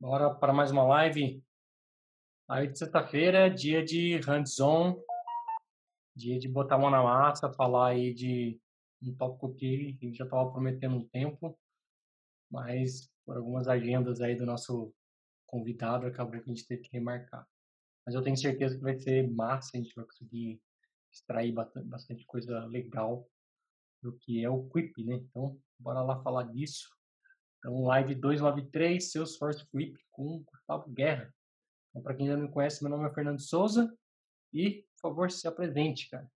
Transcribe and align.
Bora 0.00 0.32
para 0.32 0.52
mais 0.52 0.70
uma 0.70 0.84
live. 0.84 1.42
Live 2.48 2.72
de 2.72 2.78
sexta-feira, 2.78 3.50
dia 3.50 3.84
de 3.84 4.16
hands-on, 4.18 5.02
dia 6.14 6.38
de 6.38 6.46
botar 6.46 6.76
a 6.76 6.78
mão 6.78 6.88
na 6.88 7.02
massa, 7.02 7.52
falar 7.52 7.88
aí 7.88 8.14
de 8.14 8.60
um 9.02 9.12
tópico 9.16 9.52
que 9.56 9.98
a 10.00 10.04
gente 10.06 10.16
já 10.16 10.22
estava 10.22 10.52
prometendo 10.52 10.94
um 10.94 11.08
tempo, 11.08 11.58
mas 12.48 13.10
por 13.26 13.38
algumas 13.38 13.66
agendas 13.66 14.20
aí 14.20 14.36
do 14.36 14.46
nosso 14.46 14.94
convidado, 15.44 16.06
acabou 16.06 16.40
que 16.40 16.48
a 16.48 16.54
gente 16.54 16.64
teve 16.64 16.82
que 16.82 16.92
remarcar. 16.92 17.44
Mas 18.06 18.14
eu 18.14 18.22
tenho 18.22 18.36
certeza 18.36 18.76
que 18.76 18.84
vai 18.84 18.96
ser 19.00 19.28
massa, 19.28 19.72
a 19.74 19.80
gente 19.80 19.92
vai 19.96 20.04
conseguir 20.04 20.62
extrair 21.12 21.52
bastante 21.52 22.24
coisa 22.24 22.64
legal 22.66 23.28
do 24.00 24.16
que 24.16 24.44
é 24.44 24.48
o 24.48 24.68
Quip, 24.68 25.02
né? 25.04 25.16
Então, 25.16 25.60
bora 25.76 26.02
lá 26.02 26.22
falar 26.22 26.44
disso. 26.44 26.88
Então, 27.58 27.82
live 27.84 28.14
293, 28.14 29.10
Salesforce 29.10 29.66
Quip 29.70 29.98
com 30.12 30.44
Gustavo 30.44 30.88
Guerra. 30.90 31.34
Então, 31.90 32.02
para 32.02 32.14
quem 32.14 32.26
ainda 32.26 32.36
não 32.36 32.46
me 32.46 32.52
conhece, 32.52 32.82
meu 32.82 32.90
nome 32.90 33.08
é 33.08 33.12
Fernando 33.12 33.40
Souza 33.40 33.92
e, 34.52 34.84
por 34.94 35.10
favor, 35.10 35.30
se 35.30 35.48
apresente, 35.48 36.08
cara. 36.08 36.30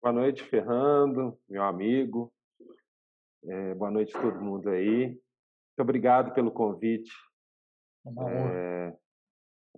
Boa 0.00 0.12
noite, 0.12 0.44
Fernando, 0.44 1.38
meu 1.48 1.62
amigo. 1.62 2.32
É, 3.44 3.74
boa 3.74 3.90
noite 3.90 4.16
a 4.16 4.20
todo 4.20 4.40
mundo 4.40 4.68
aí. 4.68 5.06
Muito 5.08 5.80
obrigado 5.80 6.32
pelo 6.32 6.52
convite. 6.52 7.10
É 8.06 8.08
uma 8.08 8.24
honra. 8.24 8.52
É... 8.52 8.98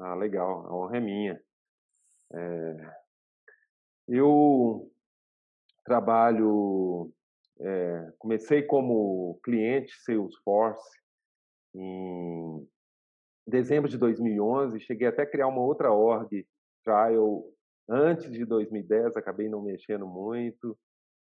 Ah, 0.00 0.14
legal, 0.14 0.66
a 0.66 0.76
honra 0.76 0.96
é 0.98 1.00
minha. 1.00 1.42
É... 2.32 2.96
Eu 4.08 4.92
trabalho, 5.84 7.10
é, 7.60 8.12
comecei 8.18 8.62
como 8.62 9.38
cliente 9.42 9.92
Salesforce 10.02 10.98
em 11.74 12.66
dezembro 13.46 13.90
de 13.90 13.98
2011, 13.98 14.80
cheguei 14.80 15.08
até 15.08 15.22
a 15.22 15.30
criar 15.30 15.48
uma 15.48 15.60
outra 15.60 15.92
org, 15.92 16.46
Trial, 16.84 17.44
antes 17.88 18.30
de 18.30 18.44
2010, 18.44 19.16
acabei 19.16 19.48
não 19.48 19.62
mexendo 19.62 20.06
muito, 20.06 20.76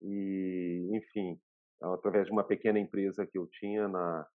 e, 0.02 0.90
enfim, 0.92 1.38
através 1.80 2.26
de 2.26 2.32
uma 2.32 2.44
pequena 2.44 2.78
empresa 2.78 3.26
que 3.26 3.38
eu 3.38 3.46
tinha 3.46 3.88
na, 3.88 4.26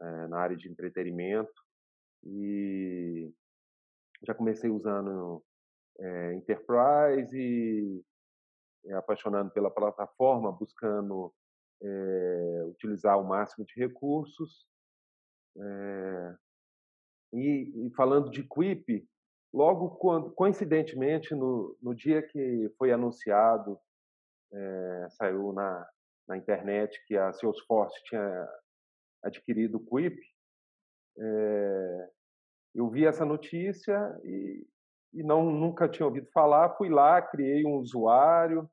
é, 0.00 0.26
na 0.28 0.38
área 0.38 0.56
de 0.56 0.68
entretenimento, 0.68 1.52
e 2.24 3.32
já 4.26 4.34
comecei 4.34 4.68
usando 4.70 5.42
é, 5.98 6.34
Enterprise 6.34 7.36
e 7.36 8.02
é, 8.86 8.94
apaixonando 8.94 9.50
pela 9.50 9.70
plataforma, 9.70 10.52
buscando 10.52 11.32
é, 11.82 12.64
utilizar 12.66 13.18
o 13.18 13.24
máximo 13.24 13.64
de 13.64 13.74
recursos. 13.78 14.66
É, 15.56 16.34
e, 17.32 17.86
e, 17.86 17.90
falando 17.94 18.30
de 18.30 18.42
Quip, 18.42 19.06
logo 19.52 19.90
quando, 19.96 20.30
coincidentemente, 20.32 21.34
no, 21.34 21.76
no 21.80 21.94
dia 21.94 22.22
que 22.22 22.72
foi 22.78 22.92
anunciado, 22.92 23.78
saiu 25.10 25.52
na, 25.52 25.88
na 26.26 26.36
internet 26.36 27.00
que 27.06 27.16
a 27.16 27.32
Salesforce 27.32 28.02
tinha 28.02 28.48
adquirido 29.22 29.76
o 29.76 29.86
Quip, 29.86 30.18
eu 32.74 32.88
vi 32.88 33.06
essa 33.06 33.24
notícia 33.24 33.96
e, 34.24 34.66
e 35.12 35.22
não 35.22 35.50
nunca 35.50 35.88
tinha 35.88 36.06
ouvido 36.06 36.28
falar. 36.32 36.76
Fui 36.76 36.88
lá, 36.88 37.20
criei 37.20 37.64
um 37.64 37.76
usuário 37.76 38.70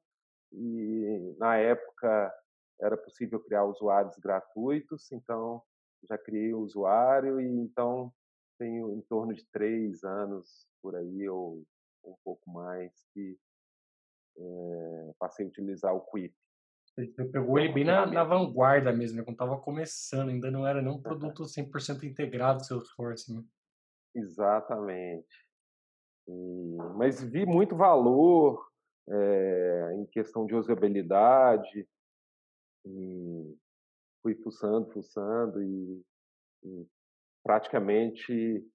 e 0.52 1.36
na 1.38 1.58
época 1.58 2.34
era 2.80 2.96
possível 2.96 3.40
criar 3.40 3.66
usuários 3.66 4.18
gratuitos, 4.18 5.12
então 5.12 5.62
já 6.08 6.18
criei 6.18 6.54
o 6.54 6.60
usuário 6.60 7.42
e 7.42 7.48
então 7.48 8.14
tenho 8.58 8.94
em 8.94 9.02
torno 9.02 9.34
de 9.34 9.46
três 9.52 10.04
anos 10.04 10.68
por 10.82 10.96
aí 10.96 11.28
ou 11.28 11.64
um 12.04 12.16
pouco 12.24 12.50
mais 12.50 12.92
que 13.14 13.38
é, 14.38 15.12
passei 15.20 15.46
a 15.46 15.50
utilizar 15.50 15.94
o 15.94 16.02
Quip. 16.02 16.34
Você 16.86 17.26
pegou 17.26 17.60
ele 17.60 17.74
bem 17.74 17.84
na, 17.84 18.06
na 18.08 18.24
vanguarda 18.24 18.92
mesmo, 18.92 19.18
né? 19.18 19.24
quando 19.24 19.36
estava 19.36 19.60
começando, 19.60 20.30
ainda 20.30 20.50
não 20.50 20.66
era 20.66 20.82
nenhum 20.82 21.02
produto 21.02 21.44
100% 21.44 22.04
integrado 22.04 22.66
Salesforce. 22.66 23.34
Né? 23.34 23.44
Exatamente. 24.16 25.47
E, 26.28 26.78
mas 26.96 27.24
vi 27.24 27.46
muito 27.46 27.76
valor 27.76 28.68
é, 29.10 29.94
em 29.96 30.06
questão 30.08 30.46
de 30.46 30.56
usabilidade 30.56 31.88
e 32.86 33.58
fui 34.22 34.36
fuçando, 34.36 34.92
fuçando 34.92 35.62
e, 35.62 36.02
e 36.64 36.88
praticamente 37.44 38.66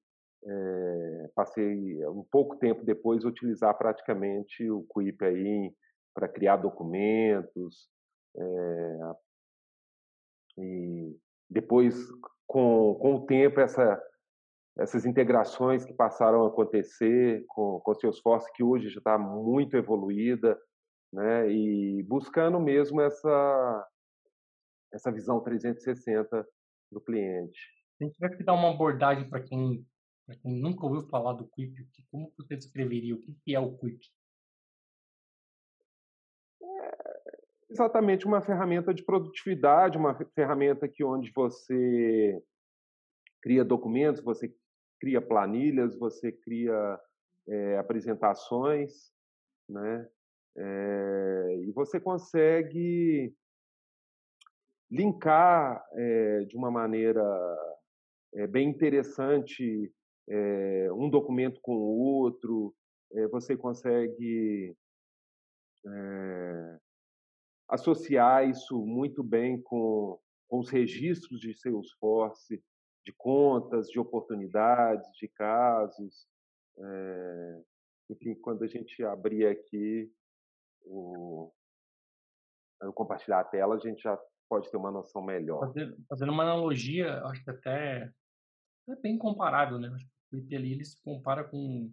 é, 0.44 1.30
passei 1.34 2.06
um 2.06 2.24
pouco 2.24 2.56
tempo 2.56 2.84
depois 2.84 3.24
utilizar 3.24 3.76
praticamente 3.76 4.69
o 4.70 4.86
Quip 4.92 5.22
aí 5.22 5.74
para 6.14 6.28
criar 6.28 6.56
documentos 6.56 7.88
é, 8.36 8.98
e 10.58 11.16
depois 11.48 11.94
com, 12.46 12.94
com 12.94 13.16
o 13.16 13.26
tempo 13.26 13.60
essa 13.60 14.02
essas 14.78 15.05
integrações 15.05 15.84
que 15.84 15.93
passaram 15.93 16.44
a 16.44 16.49
acontecer 16.49 17.44
com, 17.49 17.81
com 17.81 17.94
Salesforce, 17.94 18.53
que 18.55 18.62
hoje 18.62 18.88
já 18.88 18.99
está 18.99 19.19
muito 19.19 19.77
evoluída, 19.77 20.59
né? 21.12 21.50
e 21.50 22.03
buscando 22.05 22.59
mesmo 22.59 23.00
essa, 23.00 23.88
essa 24.93 25.12
visão 25.12 25.41
360 25.41 26.47
do 26.91 27.00
cliente. 27.00 27.61
A 28.00 28.05
gente 28.05 28.37
que 28.37 28.44
dar 28.44 28.55
uma 28.55 28.71
abordagem 28.71 29.28
para 29.28 29.43
quem, 29.43 29.87
quem 30.43 30.61
nunca 30.61 30.87
ouviu 30.87 31.06
falar 31.09 31.34
do 31.34 31.47
Quip, 31.49 31.75
como 32.11 32.32
você 32.37 32.56
descreveria? 32.56 33.15
O 33.15 33.22
que 33.44 33.55
é 33.55 33.61
o 33.61 33.77
Quip? 33.77 34.00
É 36.62 37.32
exatamente 37.71 38.27
uma 38.27 38.41
ferramenta 38.41 38.93
de 38.93 39.05
produtividade, 39.05 39.99
uma 39.99 40.15
ferramenta 40.34 40.88
que 40.88 41.05
onde 41.05 41.31
você 41.32 42.43
cria 43.41 43.65
documentos, 43.65 44.22
você 44.22 44.55
cria 45.02 45.20
planilhas, 45.20 45.98
você 45.98 46.30
cria 46.30 47.00
é, 47.48 47.76
apresentações, 47.76 49.12
né? 49.68 50.08
É, 50.56 51.56
e 51.60 51.72
você 51.72 51.98
consegue 51.98 53.34
linkar 54.88 55.84
é, 55.94 56.44
de 56.44 56.56
uma 56.56 56.70
maneira 56.70 57.20
bem 58.50 58.68
interessante 58.68 59.92
um 60.94 61.10
documento 61.10 61.60
com 61.60 61.74
o 61.74 61.98
outro, 61.98 62.74
você 63.30 63.54
consegue 63.54 64.74
associar 67.69 68.48
isso 68.48 68.78
muito 68.86 69.22
bem 69.22 69.60
com, 69.60 70.19
com 70.48 70.60
os 70.60 70.70
registros 70.70 71.40
de 71.40 71.52
Salesforce, 71.52 72.62
de 73.04 73.12
contas, 73.12 73.88
de 73.88 73.98
oportunidades, 73.98 75.08
de 75.18 75.28
casos. 75.28 76.26
É, 76.78 77.62
enfim, 78.10 78.34
quando 78.34 78.62
a 78.64 78.66
gente 78.66 79.02
abrir 79.04 79.46
aqui 79.46 80.12
o, 80.84 81.52
compartilhar 82.94 83.40
a 83.40 83.44
tela, 83.44 83.76
a 83.76 83.78
gente 83.78 84.02
já 84.02 84.18
pode 84.48 84.70
ter 84.70 84.76
uma 84.76 84.90
noção 84.90 85.22
melhor. 85.22 85.72
Fazendo 86.08 86.32
uma 86.32 86.42
analogia, 86.42 87.22
acho 87.24 87.42
que 87.44 87.50
até 87.50 88.10
é 88.88 88.96
bem 88.96 89.16
comparável, 89.16 89.78
né? 89.78 89.88
O 90.32 90.36
IP 90.36 90.56
ali 90.56 90.72
ele 90.72 90.84
se 90.84 91.00
compara 91.02 91.44
com 91.44 91.86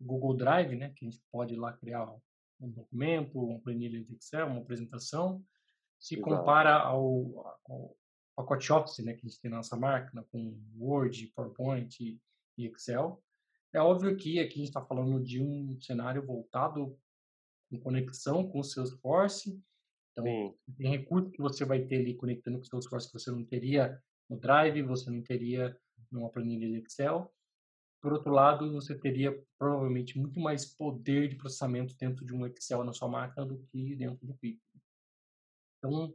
o 0.00 0.04
Google 0.04 0.36
Drive, 0.36 0.76
né? 0.76 0.92
Que 0.94 1.06
a 1.06 1.10
gente 1.10 1.22
pode 1.32 1.54
ir 1.54 1.58
lá 1.58 1.72
criar 1.72 2.12
um 2.60 2.70
documento, 2.70 3.38
uma 3.38 3.60
planilha 3.60 4.02
de 4.02 4.14
Excel, 4.14 4.46
uma 4.46 4.60
apresentação. 4.60 5.42
Se 5.98 6.14
Exato. 6.14 6.30
compara 6.30 6.74
ao, 6.74 7.56
ao, 7.68 7.96
pacote 8.36 8.70
Office, 8.70 8.98
né, 8.98 9.14
que 9.14 9.26
a 9.26 9.28
gente 9.28 9.40
tem 9.40 9.50
na 9.50 9.56
nossa 9.58 9.76
máquina, 9.76 10.22
com 10.30 10.60
Word, 10.78 11.26
PowerPoint 11.34 12.20
e 12.58 12.66
Excel. 12.66 13.22
É 13.72 13.80
óbvio 13.80 14.14
que 14.16 14.38
aqui 14.38 14.54
a 14.54 14.58
gente 14.58 14.68
está 14.68 14.84
falando 14.84 15.22
de 15.22 15.42
um 15.42 15.80
cenário 15.80 16.24
voltado 16.24 16.98
em 17.70 17.78
conexão 17.78 18.48
com 18.48 18.60
o 18.60 18.64
Salesforce. 18.64 19.60
Então, 20.12 20.24
Sim. 20.24 20.54
tem 20.76 20.90
recurso 20.90 21.30
que 21.30 21.40
você 21.40 21.64
vai 21.64 21.84
ter 21.84 21.96
ali 21.96 22.14
conectando 22.14 22.58
com 22.58 22.64
o 22.64 22.66
Salesforce 22.66 23.08
que 23.08 23.18
você 23.18 23.30
não 23.30 23.44
teria 23.44 24.00
no 24.28 24.38
Drive, 24.38 24.82
você 24.82 25.10
não 25.10 25.22
teria 25.22 25.76
numa 26.10 26.30
planilha 26.30 26.68
de 26.68 26.78
Excel. 26.78 27.32
Por 28.00 28.12
outro 28.12 28.32
lado, 28.32 28.72
você 28.72 28.94
teria 28.94 29.36
provavelmente 29.58 30.18
muito 30.18 30.38
mais 30.38 30.64
poder 30.64 31.28
de 31.28 31.36
processamento 31.36 31.96
dentro 31.96 32.24
de 32.24 32.34
um 32.34 32.46
Excel 32.46 32.84
na 32.84 32.92
sua 32.92 33.08
máquina 33.08 33.44
do 33.44 33.58
que 33.64 33.96
dentro 33.96 34.26
do 34.26 34.34
Quick. 34.34 34.60
Então, 35.78 36.14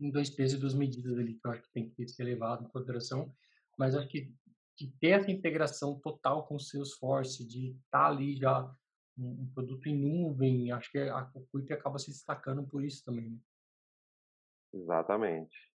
em 0.00 0.10
dois 0.10 0.30
pesos 0.30 0.58
e 0.58 0.60
duas 0.60 0.74
medidas 0.74 1.18
ali 1.18 1.34
que 1.34 1.46
eu 1.46 1.50
acho 1.50 1.62
que 1.62 1.72
tem 1.72 1.90
que 1.90 2.08
ser 2.08 2.24
levado 2.24 2.64
em 2.64 2.68
consideração, 2.68 3.32
mas 3.78 3.94
acho 3.94 4.08
que 4.08 4.34
de 4.76 4.90
ter 4.98 5.10
essa 5.10 5.30
integração 5.30 5.98
total 6.00 6.46
com 6.46 6.56
o 6.56 6.60
Salesforce, 6.60 7.46
de 7.46 7.72
estar 7.72 8.04
tá 8.04 8.06
ali 8.06 8.34
já 8.34 8.64
um, 9.18 9.42
um, 9.42 9.50
produto 9.54 9.86
em 9.86 9.94
nuvem, 9.94 10.72
acho 10.72 10.90
que 10.90 10.98
a, 10.98 11.30
o 11.34 11.46
Quip 11.46 11.70
acaba 11.72 11.98
se 11.98 12.10
destacando 12.10 12.66
por 12.66 12.82
isso 12.82 13.04
também. 13.04 13.30
Né? 13.30 13.38
Exatamente. 14.72 15.70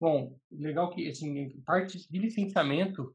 Bom, 0.00 0.36
legal 0.50 0.90
que, 0.90 1.08
assim, 1.08 1.60
parte 1.60 2.10
de 2.10 2.18
licenciamento, 2.18 3.14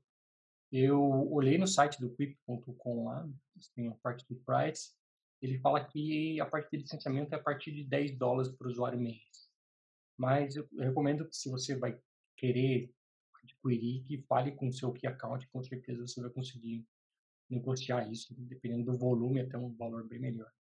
eu 0.72 1.02
olhei 1.32 1.58
no 1.58 1.68
site 1.68 2.00
do 2.00 2.16
Quip.com 2.16 3.06
lá, 3.06 3.28
tem 3.76 3.90
a 3.90 3.96
parte 3.96 4.26
do 4.30 4.36
price, 4.42 4.94
ele 5.42 5.60
fala 5.60 5.84
que 5.84 6.40
a 6.40 6.46
parte 6.46 6.72
de 6.72 6.78
licenciamento 6.78 7.34
é 7.34 7.38
a 7.38 7.44
partir 7.44 7.72
de 7.72 7.84
10 7.84 8.18
dólares 8.18 8.52
por 8.52 8.68
usuário 8.68 9.00
mês. 9.00 9.45
Mas 10.18 10.56
eu 10.56 10.68
recomendo 10.78 11.28
que 11.28 11.36
se 11.36 11.50
você 11.50 11.76
vai 11.76 12.00
querer 12.38 12.92
adquirir, 13.44 14.04
que 14.04 14.22
fale 14.24 14.52
com 14.54 14.68
o 14.68 14.74
seu 14.74 14.92
key 14.92 15.08
account, 15.08 15.48
com 15.50 15.64
certeza 15.64 16.06
você 16.06 16.22
vai 16.22 16.30
conseguir 16.30 16.86
negociar 17.50 18.10
isso, 18.12 18.34
dependendo 18.38 18.92
do 18.92 18.98
volume, 18.98 19.42
até 19.42 19.58
um 19.58 19.74
valor 19.76 20.08
bem 20.08 20.20
melhor. 20.20 20.52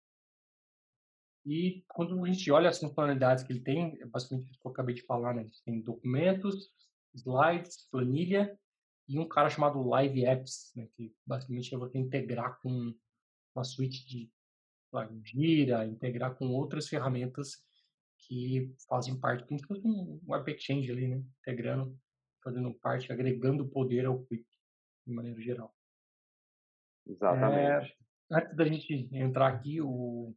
E 1.45 1.83
quando 1.87 2.23
a 2.23 2.27
gente 2.27 2.51
olha 2.51 2.69
as 2.69 2.79
funcionalidades 2.79 3.43
que 3.43 3.53
ele 3.53 3.61
tem, 3.61 3.99
é 4.01 4.05
basicamente 4.05 4.47
o 4.49 4.59
que 4.59 4.67
eu 4.67 4.71
acabei 4.71 4.95
de 4.95 5.03
falar, 5.03 5.33
né? 5.33 5.47
Tem 5.63 5.79
documentos, 5.81 6.71
slides, 7.13 7.87
planilha 7.89 8.57
e 9.07 9.19
um 9.19 9.27
cara 9.27 9.49
chamado 9.49 9.87
Live 9.87 10.25
Apps, 10.25 10.71
né? 10.75 10.87
que 10.95 11.13
basicamente 11.25 11.73
é 11.73 11.77
você 11.77 11.97
integrar 11.97 12.59
com 12.61 12.93
uma 13.55 13.63
suite 13.63 14.05
de 14.07 14.31
Gira, 15.23 15.85
integrar 15.85 16.35
com 16.35 16.47
outras 16.47 16.87
ferramentas 16.87 17.61
que 18.19 18.73
fazem 18.87 19.19
parte, 19.19 19.45
como 19.47 19.59
se 19.59 19.65
fosse 19.65 19.87
um 19.87 20.19
Web 20.27 20.51
Exchange 20.51 20.91
ali, 20.91 21.07
né? 21.07 21.23
Integrando, 21.39 21.97
fazendo 22.43 22.73
parte, 22.75 23.11
agregando 23.11 23.67
poder 23.67 24.05
ao 24.05 24.23
Quick, 24.23 24.45
de 25.05 25.13
maneira 25.13 25.39
geral. 25.41 25.73
Exatamente. 27.05 27.91
É, 27.91 28.37
antes 28.37 28.55
da 28.55 28.65
gente 28.65 29.09
entrar 29.11 29.47
aqui, 29.47 29.81
o, 29.81 30.35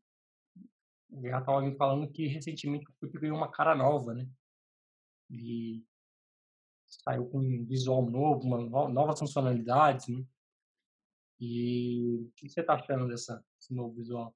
o 1.10 1.20
Guerra 1.20 1.40
estava 1.40 1.62
me 1.62 1.76
falando 1.76 2.10
que 2.10 2.26
recentemente 2.26 2.86
o 2.88 2.94
Quick 3.00 3.18
ganhou 3.18 3.36
uma 3.36 3.50
cara 3.50 3.74
nova, 3.74 4.14
né? 4.14 4.28
E 5.30 5.84
saiu 6.86 7.28
com 7.28 7.38
um 7.38 7.64
visual 7.64 8.08
novo, 8.08 8.46
uma, 8.46 8.88
novas 8.88 9.18
funcionalidades, 9.18 10.08
né? 10.08 10.24
E 11.40 12.04
o 12.04 12.32
que 12.34 12.48
você 12.48 12.60
está 12.60 12.74
achando 12.74 13.06
dessa, 13.06 13.42
desse 13.56 13.72
novo 13.72 13.94
visual? 13.94 14.34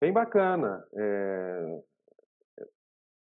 Bem 0.00 0.12
bacana. 0.12 0.84
É... 0.94 1.82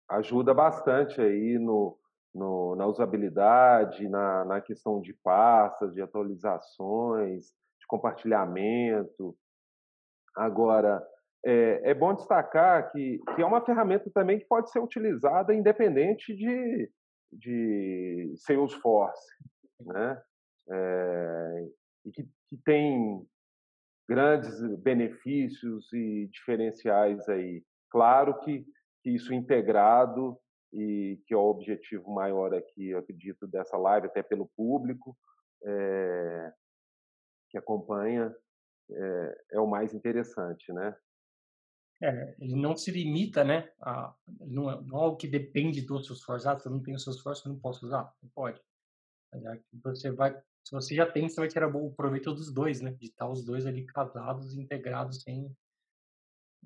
Ajuda 0.08 0.52
bastante 0.52 1.20
aí 1.20 1.58
no, 1.58 1.98
no, 2.34 2.76
na 2.76 2.86
usabilidade, 2.86 4.08
na, 4.08 4.44
na 4.44 4.60
questão 4.60 5.00
de 5.00 5.12
pastas, 5.14 5.94
de 5.94 6.02
atualizações, 6.02 7.46
de 7.80 7.86
compartilhamento. 7.88 9.36
Agora, 10.36 11.02
é, 11.44 11.90
é, 11.90 11.94
bom 11.94 12.12
destacar 12.14 12.90
que, 12.90 13.20
que, 13.34 13.42
é 13.42 13.46
uma 13.46 13.64
ferramenta 13.64 14.10
também 14.10 14.38
que 14.38 14.44
pode 14.46 14.70
ser 14.70 14.80
utilizada 14.80 15.54
independente 15.54 16.34
de, 16.34 16.90
de 17.32 18.34
Salesforce, 18.36 19.32
né? 19.80 20.22
É, 20.68 21.68
e 22.04 22.10
que, 22.10 22.24
que, 22.24 22.56
tem 22.64 23.24
grandes 24.08 24.60
benefícios 24.78 25.92
e 25.92 26.28
diferenciais 26.32 27.28
aí. 27.28 27.62
Claro 27.90 28.38
que, 28.40 28.64
que 29.02 29.10
isso 29.10 29.34
integrado 29.34 30.38
e 30.72 31.20
que 31.26 31.34
é 31.34 31.36
o 31.36 31.48
objetivo 31.48 32.12
maior 32.12 32.54
aqui, 32.54 32.90
eu 32.90 32.98
acredito, 32.98 33.46
dessa 33.46 33.76
live, 33.76 34.06
até 34.06 34.22
pelo 34.22 34.50
público 34.56 35.16
é, 35.64 36.52
que 37.50 37.58
acompanha, 37.58 38.34
é, 38.90 39.44
é, 39.52 39.60
o 39.60 39.66
mais 39.66 39.94
interessante, 39.94 40.72
né? 40.72 40.96
É, 42.02 42.36
ele 42.38 42.54
não 42.54 42.76
se 42.76 42.90
limita, 42.90 43.42
né? 43.42 43.70
A, 43.80 44.14
não, 44.40 44.70
é, 44.70 44.82
não 44.82 44.98
é 44.98 45.02
algo 45.02 45.16
que 45.16 45.26
depende 45.26 45.80
do 45.80 45.98
seu 46.02 46.14
esforço. 46.14 46.48
Ah, 46.48 46.58
se 46.58 46.68
eu 46.68 46.72
não 46.72 46.82
tenho 46.82 46.98
seu 46.98 47.12
esforço, 47.12 47.48
eu 47.48 47.52
não 47.52 47.58
posso 47.58 47.86
usar. 47.86 48.12
Pode. 48.34 48.60
Você 49.84 50.10
vai, 50.10 50.34
se 50.64 50.72
você 50.72 50.94
já 50.94 51.10
tem, 51.10 51.28
você 51.28 51.40
vai 51.40 51.48
tirar 51.48 51.68
o 51.68 51.92
proveito 51.92 52.32
dos 52.32 52.52
dois, 52.52 52.80
né? 52.80 52.92
De 52.92 53.06
estar 53.06 53.28
os 53.28 53.44
dois 53.44 53.66
ali 53.66 53.84
casados, 53.86 54.56
integrados, 54.56 55.22
sem 55.22 55.54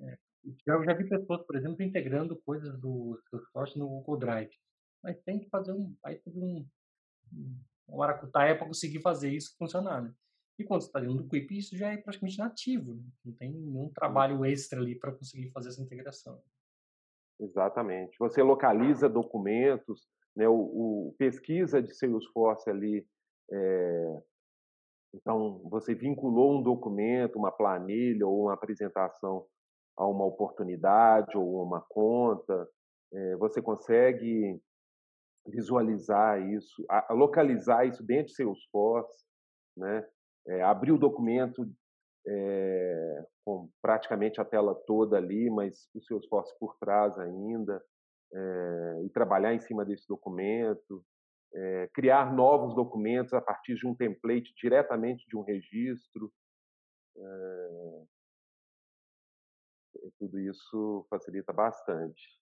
é, 0.01 0.17
eu 0.65 0.83
já 0.83 0.93
vi 0.93 1.07
pessoas, 1.07 1.45
por 1.45 1.55
exemplo, 1.55 1.83
integrando 1.83 2.41
coisas 2.41 2.79
do 2.79 3.19
Salesforce 3.29 3.77
no 3.77 3.87
Google 3.87 4.17
Drive. 4.17 4.51
Mas 5.03 5.21
tem 5.21 5.39
que 5.39 5.49
fazer 5.49 5.71
um, 5.71 5.95
aí 6.03 6.21
um, 6.27 6.65
um 7.33 7.97
maracutaia 7.97 8.57
para 8.57 8.67
conseguir 8.67 9.01
fazer 9.01 9.31
isso 9.31 9.55
funcionar, 9.57 10.01
né? 10.01 10.13
E 10.59 10.63
quando 10.63 10.81
você 10.81 10.87
está 10.87 10.99
dentro 10.99 11.15
do 11.15 11.27
Quip, 11.27 11.51
isso 11.57 11.75
já 11.75 11.91
é 11.91 11.97
praticamente 11.97 12.37
nativo. 12.37 12.93
Né? 12.93 13.03
Não 13.25 13.33
tem 13.33 13.51
nenhum 13.51 13.89
trabalho 13.89 14.45
extra 14.45 14.79
ali 14.79 14.95
para 14.95 15.11
conseguir 15.11 15.49
fazer 15.51 15.69
essa 15.69 15.81
integração. 15.81 16.41
Exatamente. 17.39 18.15
Você 18.19 18.43
localiza 18.43 19.09
documentos, 19.09 20.07
né? 20.35 20.47
o, 20.47 20.53
o 20.53 21.15
pesquisa 21.17 21.81
de 21.81 21.93
Salesforce 21.95 22.69
ali. 22.69 23.05
É... 23.51 24.21
Então, 25.13 25.59
você 25.69 25.93
vinculou 25.93 26.57
um 26.57 26.63
documento, 26.63 27.37
uma 27.37 27.51
planilha 27.51 28.25
ou 28.25 28.43
uma 28.43 28.53
apresentação 28.53 29.45
a 29.97 30.07
uma 30.07 30.25
oportunidade 30.25 31.37
ou 31.37 31.61
uma 31.61 31.81
conta, 31.81 32.67
é, 33.13 33.35
você 33.35 33.61
consegue 33.61 34.59
visualizar 35.45 36.41
isso, 36.49 36.85
a, 36.89 37.13
localizar 37.13 37.85
isso 37.85 38.03
dentro 38.03 38.27
de 38.27 38.35
Salesforce, 38.35 39.25
né? 39.75 40.07
É, 40.47 40.63
abrir 40.63 40.91
o 40.91 40.97
documento 40.97 41.69
é, 42.25 43.25
com 43.45 43.69
praticamente 43.81 44.39
a 44.39 44.45
tela 44.45 44.73
toda 44.87 45.17
ali, 45.17 45.49
mas 45.49 45.87
o 45.93 46.01
Salesforce 46.01 46.57
por 46.59 46.75
trás 46.77 47.17
ainda, 47.19 47.83
é, 48.33 49.03
e 49.05 49.09
trabalhar 49.09 49.53
em 49.53 49.59
cima 49.59 49.85
desse 49.85 50.07
documento, 50.07 51.05
é, 51.53 51.89
criar 51.93 52.33
novos 52.33 52.73
documentos 52.75 53.33
a 53.33 53.41
partir 53.41 53.75
de 53.75 53.85
um 53.85 53.95
template 53.95 54.53
diretamente 54.55 55.27
de 55.27 55.35
um 55.35 55.41
registro. 55.41 56.31
É, 57.17 58.03
tudo 60.17 60.39
isso 60.39 61.05
facilita 61.09 61.51
bastante. 61.51 62.39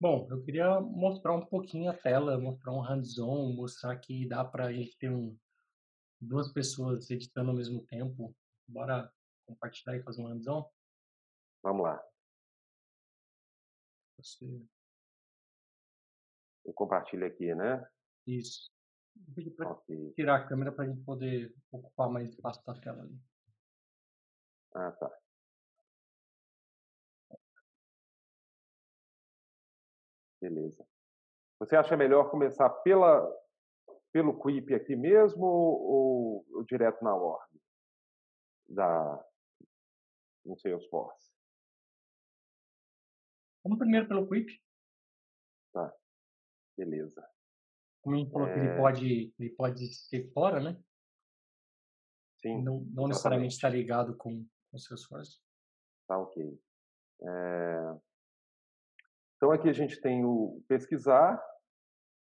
Bom, 0.00 0.26
eu 0.30 0.42
queria 0.42 0.80
mostrar 0.80 1.34
um 1.34 1.44
pouquinho 1.44 1.90
a 1.90 1.94
tela, 1.94 2.38
mostrar 2.38 2.72
um 2.72 2.80
hands-on, 2.80 3.54
mostrar 3.54 3.96
que 3.98 4.26
dá 4.26 4.42
para 4.44 4.66
a 4.66 4.72
gente 4.72 4.96
ter 4.98 5.10
um, 5.10 5.36
duas 6.20 6.50
pessoas 6.52 7.10
editando 7.10 7.50
ao 7.50 7.56
mesmo 7.56 7.84
tempo. 7.86 8.34
Bora 8.66 9.12
compartilhar 9.46 9.96
e 9.96 10.02
fazer 10.02 10.22
um 10.22 10.28
hands-on? 10.28 10.68
Vamos 11.62 11.82
lá. 11.82 12.02
Você... 14.18 14.66
Eu 16.64 16.72
compartilho 16.72 17.26
aqui, 17.26 17.54
né? 17.54 17.86
Isso. 18.26 18.70
Vou 19.14 19.34
pedir 19.34 19.50
para 19.50 19.70
okay. 19.70 20.12
tirar 20.12 20.36
a 20.36 20.46
câmera 20.46 20.72
para 20.72 20.84
a 20.84 20.88
gente 20.88 21.02
poder 21.04 21.54
ocupar 21.70 22.08
mais 22.08 22.30
espaço 22.30 22.64
da 22.64 22.74
tela 22.80 23.02
ali. 23.02 23.18
Ah, 24.74 24.92
tá. 24.92 25.10
Beleza. 30.40 30.86
Você 31.58 31.76
acha 31.76 31.96
melhor 31.96 32.30
começar 32.30 32.70
pela, 32.70 33.28
pelo 34.12 34.40
Quip 34.40 34.72
aqui 34.74 34.96
mesmo 34.96 35.44
ou, 35.44 36.46
ou 36.50 36.64
direto 36.64 37.02
na 37.04 37.14
ordem 37.14 37.60
da, 38.66 39.24
no 40.44 40.56
Salesforce? 40.56 41.30
Vamos 43.62 43.78
primeiro 43.78 44.08
pelo 44.08 44.26
Quip. 44.26 44.48
Tá. 45.72 45.94
Beleza. 46.76 47.26
Como 48.02 48.16
gente 48.16 48.30
falou 48.30 48.48
é... 48.48 48.54
que 48.54 48.58
ele 48.58 48.68
é. 48.68 48.76
pode, 48.76 49.34
ele 49.38 49.50
pode 49.50 49.94
ser 49.94 50.30
fora, 50.32 50.60
né? 50.60 50.80
Sim. 52.38 52.62
Não, 52.62 52.80
não 52.92 53.08
necessariamente 53.08 53.54
está 53.54 53.68
ligado 53.68 54.16
com 54.16 54.46
o 54.72 54.78
Salesforce. 54.78 55.38
Tá 56.06 56.18
ok. 56.18 56.58
É... 57.22 57.96
Então, 59.36 59.52
aqui 59.52 59.68
a 59.68 59.72
gente 59.72 60.00
tem 60.00 60.24
o 60.24 60.62
pesquisar, 60.68 61.42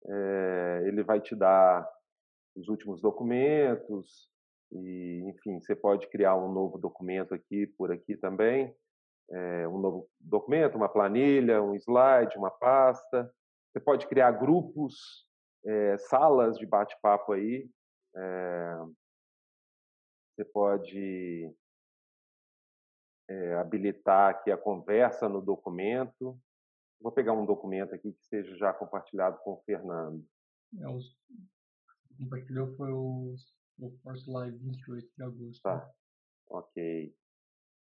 é, 0.06 0.82
ele 0.86 1.02
vai 1.02 1.20
te 1.20 1.34
dar 1.34 1.88
os 2.54 2.68
últimos 2.68 3.00
documentos, 3.00 4.30
e, 4.70 5.24
enfim, 5.26 5.60
você 5.60 5.74
pode 5.74 6.08
criar 6.08 6.36
um 6.36 6.52
novo 6.52 6.78
documento 6.78 7.34
aqui, 7.34 7.66
por 7.66 7.90
aqui 7.90 8.16
também, 8.16 8.74
é, 9.30 9.68
um 9.68 9.78
novo 9.78 10.08
documento, 10.20 10.76
uma 10.76 10.88
planilha, 10.88 11.62
um 11.62 11.74
slide, 11.74 12.36
uma 12.36 12.50
pasta. 12.50 13.32
Você 13.70 13.80
pode 13.80 14.06
criar 14.08 14.32
grupos, 14.32 15.26
é, 15.64 15.98
salas 15.98 16.56
de 16.58 16.66
bate-papo 16.66 17.32
aí. 17.32 17.68
você 20.34 20.44
pode 20.44 21.54
habilitar 23.60 24.30
aqui 24.30 24.50
a 24.50 24.56
conversa 24.56 25.28
no 25.28 25.42
documento. 25.42 26.40
Vou 27.00 27.12
pegar 27.12 27.32
um 27.32 27.46
documento 27.46 27.94
aqui 27.94 28.12
que 28.12 28.24
seja 28.26 28.56
já 28.56 28.72
compartilhado 28.72 29.38
com 29.38 29.52
o 29.52 29.62
Fernando. 29.64 30.24
É, 30.80 30.88
os... 30.88 31.16
Compartilhou 32.18 32.74
foi 32.76 32.90
o, 32.90 33.36
o 33.78 33.90
Force 34.02 34.28
Live 34.28 34.58
28 34.58 35.08
de 35.16 35.22
agosto. 35.22 35.62
Tá, 35.62 35.90
ok. 36.48 37.14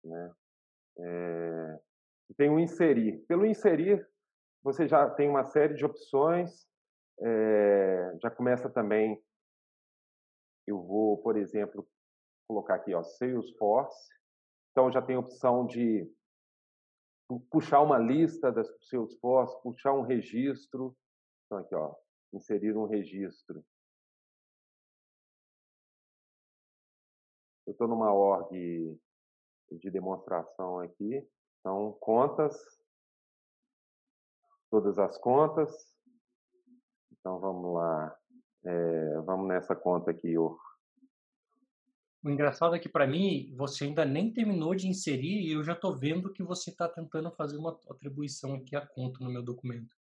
Né? 0.05 0.35
É... 0.99 1.81
Tem 2.37 2.49
o 2.49 2.61
inserir. 2.61 3.19
Pelo 3.27 3.45
inserir, 3.45 4.09
você 4.63 4.87
já 4.87 5.11
tem 5.11 5.29
uma 5.29 5.45
série 5.45 5.75
de 5.75 5.85
opções, 5.85 6.67
é, 7.21 8.17
já 8.23 8.31
começa 8.31 8.71
também, 8.71 9.23
eu 10.67 10.81
vou, 10.81 11.19
por 11.19 11.37
exemplo, 11.37 11.89
colocar 12.47 12.77
aqui, 12.77 12.95
ó, 12.95 13.03
Salesforce, 13.03 14.13
então 14.71 14.91
já 14.91 15.03
tem 15.03 15.17
a 15.17 15.21
opção 15.21 15.67
de 15.67 16.11
puxar 17.51 17.81
uma 17.81 17.99
lista 17.99 18.53
das 18.53 18.69
Salesforce, 18.83 19.61
puxar 19.63 19.93
um 19.93 20.03
registro, 20.03 20.97
então 21.47 21.59
aqui, 21.59 21.75
ó, 21.75 21.95
inserir 22.33 22.77
um 22.77 22.87
registro. 22.87 23.65
Eu 27.67 27.73
estou 27.73 27.89
numa 27.89 28.13
org 28.13 29.01
de 29.71 29.91
demonstração 29.91 30.81
aqui, 30.81 31.27
então 31.61 31.93
contas, 32.01 32.82
todas 34.73 34.99
as 34.99 35.19
contas. 35.19 35.71
Então 37.13 37.39
vamos 37.39 37.75
lá, 37.75 38.17
é, 38.65 39.21
vamos 39.21 39.47
nessa 39.47 39.77
conta 39.77 40.11
aqui. 40.11 40.37
O 40.39 40.59
engraçado 42.25 42.75
é 42.75 42.79
que 42.79 42.89
para 42.89 43.07
mim 43.07 43.55
você 43.55 43.85
ainda 43.85 44.07
nem 44.07 44.33
terminou 44.33 44.75
de 44.75 44.89
inserir 44.89 45.43
e 45.43 45.53
eu 45.53 45.63
já 45.63 45.75
estou 45.75 45.95
vendo 45.95 46.33
que 46.33 46.43
você 46.43 46.71
está 46.71 46.89
tentando 46.89 47.31
fazer 47.33 47.59
uma 47.59 47.79
atribuição 47.91 48.55
aqui 48.55 48.75
à 48.75 48.87
conta 48.87 49.23
no 49.23 49.31
meu 49.31 49.43
documento. 49.43 49.95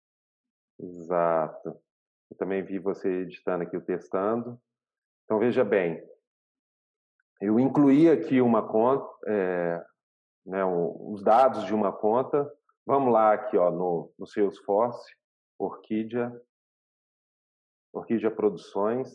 Exato. 0.79 1.77
Eu 2.29 2.37
também 2.37 2.63
vi 2.63 2.79
você 2.79 3.23
editando 3.23 3.63
aqui 3.63 3.75
o 3.75 3.81
testando. 3.81 4.57
Então 5.25 5.37
veja 5.37 5.65
bem, 5.65 6.01
eu 7.41 7.59
incluí 7.59 8.09
aqui 8.09 8.39
uma 8.39 8.65
conta, 8.65 9.05
é, 9.27 9.85
né, 10.45 10.63
os 10.63 11.21
dados 11.23 11.65
de 11.65 11.73
uma 11.73 11.91
conta 11.91 12.49
Vamos 12.85 13.13
lá 13.13 13.33
aqui 13.33 13.57
ó, 13.57 13.69
no, 13.69 14.13
no 14.17 14.25
Salesforce, 14.25 15.15
Orquídea, 15.57 16.31
Orquídea 17.93 18.31
Produções. 18.31 19.09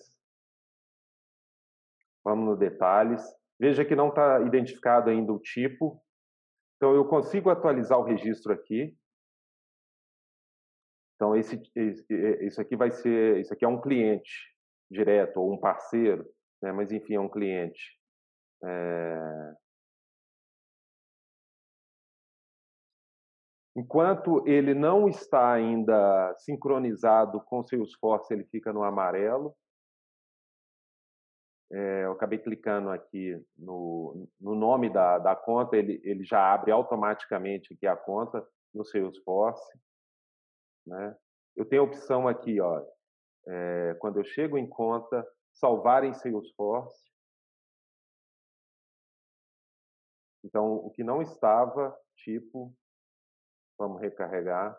Vamos 2.24 2.46
no 2.46 2.56
detalhes. 2.56 3.22
Veja 3.58 3.84
que 3.84 3.96
não 3.96 4.08
está 4.08 4.40
identificado 4.40 5.10
ainda 5.10 5.32
o 5.32 5.38
tipo. 5.38 6.02
Então, 6.76 6.94
eu 6.94 7.06
consigo 7.08 7.50
atualizar 7.50 7.98
o 7.98 8.04
registro 8.04 8.52
aqui. 8.52 8.96
Então, 11.14 11.34
esse, 11.34 11.60
isso 12.42 12.60
aqui 12.60 12.76
vai 12.76 12.90
ser, 12.90 13.40
isso 13.40 13.52
aqui 13.52 13.64
é 13.64 13.68
um 13.68 13.80
cliente 13.80 14.54
direto 14.90 15.38
ou 15.38 15.52
um 15.52 15.58
parceiro, 15.58 16.24
né? 16.62 16.72
mas 16.72 16.92
enfim, 16.92 17.14
é 17.14 17.20
um 17.20 17.28
cliente. 17.28 17.98
É... 18.62 19.54
Enquanto 23.76 24.42
ele 24.48 24.72
não 24.72 25.06
está 25.06 25.52
ainda 25.52 26.34
sincronizado 26.38 27.42
com 27.42 27.58
o 27.58 27.62
Salesforce, 27.62 28.32
ele 28.32 28.44
fica 28.44 28.72
no 28.72 28.82
amarelo. 28.82 29.54
É, 31.70 32.04
eu 32.04 32.12
acabei 32.12 32.38
clicando 32.38 32.88
aqui 32.88 33.38
no, 33.54 34.26
no 34.40 34.54
nome 34.54 34.88
da, 34.88 35.18
da 35.18 35.36
conta, 35.36 35.76
ele, 35.76 36.00
ele 36.04 36.24
já 36.24 36.54
abre 36.54 36.72
automaticamente 36.72 37.74
aqui 37.74 37.86
a 37.86 37.94
conta 37.94 38.48
no 38.72 38.82
Salesforce. 38.82 39.78
Né? 40.86 41.14
Eu 41.54 41.66
tenho 41.66 41.82
a 41.82 41.84
opção 41.84 42.26
aqui, 42.26 42.58
ó, 42.58 42.82
é, 43.46 43.94
quando 44.00 44.18
eu 44.18 44.24
chego 44.24 44.56
em 44.56 44.66
conta, 44.66 45.26
salvar 45.52 46.02
em 46.02 46.14
Salesforce. 46.14 47.04
Então, 50.42 50.76
o 50.76 50.90
que 50.90 51.04
não 51.04 51.20
estava, 51.20 51.94
tipo, 52.14 52.72
Vamos 53.78 54.00
recarregar. 54.00 54.76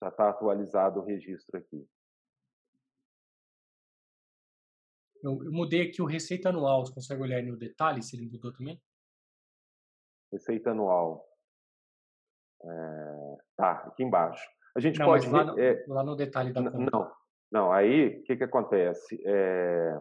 Já 0.00 0.08
está 0.08 0.28
atualizado 0.28 1.00
o 1.00 1.04
registro 1.04 1.58
aqui. 1.58 1.88
Eu, 5.22 5.42
eu, 5.42 5.50
mudei 5.50 5.88
aqui 5.88 6.02
o 6.02 6.06
receita 6.06 6.50
anual. 6.50 6.84
Você 6.84 6.94
consegue 6.94 7.22
olhar 7.22 7.42
no 7.42 7.56
detalhe 7.56 8.02
se 8.02 8.16
ele 8.16 8.30
mudou 8.30 8.52
também? 8.52 8.80
Receita 10.30 10.70
anual. 10.70 11.26
É, 12.62 13.36
tá, 13.56 13.72
aqui 13.86 14.02
embaixo. 14.02 14.46
A 14.76 14.80
gente 14.80 14.98
não, 14.98 15.06
pode. 15.06 15.28
Lá 15.28 15.44
no, 15.44 15.58
é, 15.58 15.84
lá 15.88 16.04
no 16.04 16.14
detalhe 16.14 16.52
da 16.52 16.62
conta. 16.62 16.78
Não, 16.78 17.12
não. 17.50 17.72
Aí, 17.72 18.20
o 18.20 18.24
que, 18.24 18.36
que 18.36 18.44
acontece? 18.44 19.20
É, 19.24 20.00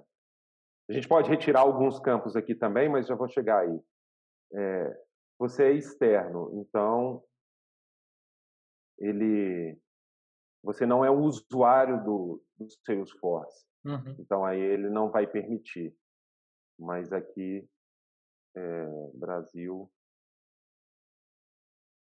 a 0.90 0.94
gente 0.94 1.08
pode 1.08 1.30
retirar 1.30 1.62
alguns 1.62 2.00
campos 2.00 2.36
aqui 2.36 2.54
também, 2.54 2.88
mas 2.88 3.08
já 3.08 3.16
vou 3.16 3.28
chegar 3.28 3.60
aí. 3.60 3.80
É, 4.54 5.04
você 5.38 5.64
é 5.64 5.72
externo, 5.72 6.52
então 6.54 7.24
ele, 9.00 9.80
você 10.64 10.86
não 10.86 11.04
é 11.04 11.10
o 11.10 11.20
usuário 11.20 12.04
do, 12.04 12.44
do 12.58 12.68
Salesforce. 12.86 13.66
Uhum. 13.84 14.16
Então 14.20 14.46
aí 14.46 14.60
ele 14.60 14.90
não 14.90 15.10
vai 15.10 15.28
permitir. 15.28 15.96
Mas 16.78 17.12
aqui, 17.12 17.68
é, 18.56 18.86
Brasil, 19.16 19.92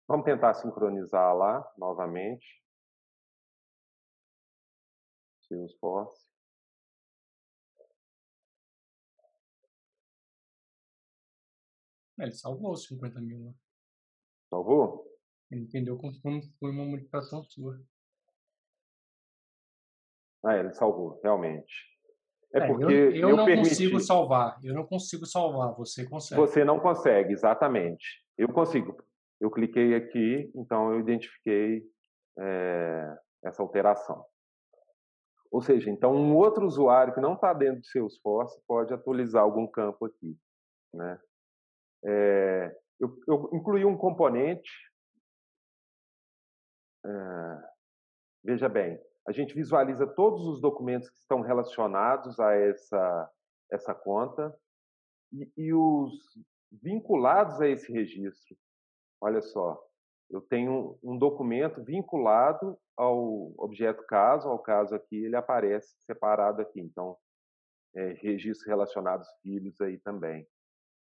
vamos 0.07 0.25
tentar 0.25 0.53
sincronizar 0.53 1.35
lá 1.35 1.69
novamente. 1.77 2.61
Salesforce. 5.47 6.30
Ele 12.23 12.33
salvou 12.33 12.71
os 12.71 12.85
50 12.85 13.19
mil 13.21 13.45
lá. 13.45 13.53
Salvou? 14.49 15.05
Ele 15.49 15.61
entendeu 15.61 15.97
como 15.97 16.13
foi 16.59 16.71
uma 16.71 16.85
modificação 16.85 17.43
sua. 17.43 17.81
Ah, 20.43 20.57
ele 20.57 20.73
salvou, 20.73 21.19
realmente. 21.21 21.73
É, 22.53 22.59
é 22.59 22.67
porque 22.67 22.93
eu, 22.93 23.15
eu, 23.15 23.29
eu 23.29 23.37
não 23.37 23.45
permiti... 23.45 23.69
consigo 23.69 23.99
salvar. 23.99 24.59
Eu 24.63 24.73
não 24.73 24.85
consigo 24.85 25.25
salvar. 25.25 25.73
Você 25.75 26.07
consegue. 26.07 26.41
Você 26.41 26.63
não 26.63 26.79
consegue, 26.79 27.33
exatamente. 27.33 28.05
Eu 28.37 28.49
consigo. 28.49 28.97
Eu 29.39 29.49
cliquei 29.49 29.95
aqui, 29.95 30.51
então 30.55 30.91
eu 30.93 30.99
identifiquei 30.99 31.83
é, 32.39 33.17
essa 33.43 33.61
alteração. 33.61 34.23
Ou 35.51 35.61
seja, 35.61 35.89
então 35.89 36.15
um 36.15 36.35
outro 36.35 36.65
usuário 36.65 37.13
que 37.13 37.19
não 37.19 37.33
está 37.33 37.53
dentro 37.53 37.81
do 37.81 37.85
Salesforce 37.85 38.61
pode 38.65 38.93
atualizar 38.93 39.43
algum 39.43 39.67
campo 39.67 40.05
aqui, 40.05 40.37
né? 40.93 41.19
É, 42.03 42.75
eu, 42.99 43.19
eu, 43.27 43.49
incluí 43.53 43.85
um 43.85 43.97
componente. 43.97 44.71
É, 47.05 47.09
veja 48.43 48.69
bem, 48.69 48.99
a 49.27 49.31
gente 49.31 49.53
visualiza 49.53 50.05
todos 50.07 50.45
os 50.47 50.61
documentos 50.61 51.09
que 51.09 51.17
estão 51.17 51.41
relacionados 51.41 52.39
a 52.39 52.53
essa, 52.53 53.31
essa 53.71 53.93
conta 53.93 54.55
e, 55.31 55.51
e 55.57 55.73
os 55.73 56.11
vinculados 56.71 57.59
a 57.61 57.67
esse 57.67 57.91
registro. 57.91 58.57
Olha 59.19 59.41
só, 59.41 59.81
eu 60.29 60.41
tenho 60.41 60.97
um 61.03 61.17
documento 61.17 61.83
vinculado 61.83 62.77
ao 62.95 63.53
objeto 63.57 64.03
caso, 64.05 64.47
ao 64.47 64.59
caso 64.59 64.95
aqui, 64.95 65.25
ele 65.25 65.35
aparece 65.35 65.95
separado 65.99 66.61
aqui. 66.61 66.79
Então, 66.79 67.17
é, 67.93 68.13
registros 68.13 68.65
relacionados 68.65 69.27
filhos 69.41 69.79
aí 69.81 69.97
também. 69.97 70.47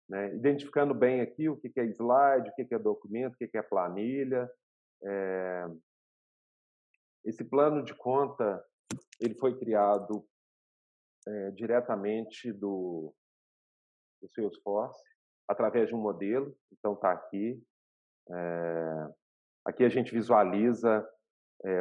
Né? 0.08 0.34
Identificando 0.34 0.94
bem 0.94 1.20
aqui 1.20 1.48
o 1.48 1.56
que 1.56 1.72
é 1.78 1.84
slide, 1.86 2.50
o 2.50 2.54
que 2.54 2.74
é 2.74 2.78
documento, 2.78 3.34
o 3.34 3.36
que 3.36 3.56
é 3.56 3.62
planilha. 3.62 4.50
É... 5.02 5.66
Esse 7.24 7.44
plano 7.44 7.82
de 7.82 7.94
conta 7.94 8.64
ele 9.20 9.34
foi 9.34 9.58
criado 9.58 10.24
é, 11.26 11.50
diretamente 11.50 12.52
do, 12.52 13.12
do 14.22 14.28
Salesforce, 14.28 15.02
através 15.48 15.88
de 15.88 15.94
um 15.94 16.00
modelo. 16.00 16.56
Então, 16.72 16.94
está 16.94 17.10
aqui. 17.10 17.60
É... 18.30 19.08
Aqui 19.64 19.84
a 19.84 19.88
gente 19.88 20.12
visualiza 20.12 21.06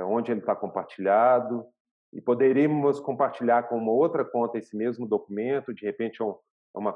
onde 0.08 0.32
ele 0.32 0.40
está 0.40 0.56
compartilhado, 0.56 1.70
e 2.16 2.22
poderíamos 2.22 3.00
compartilhar 3.02 3.64
com 3.64 3.78
uma 3.78 3.92
outra 3.92 4.24
conta 4.24 4.58
esse 4.58 4.76
mesmo 4.76 5.06
documento, 5.06 5.74
de 5.74 5.86
repente 5.86 6.22
é 6.22 6.26
um, 6.26 6.36
é, 6.76 6.80
uma, 6.80 6.92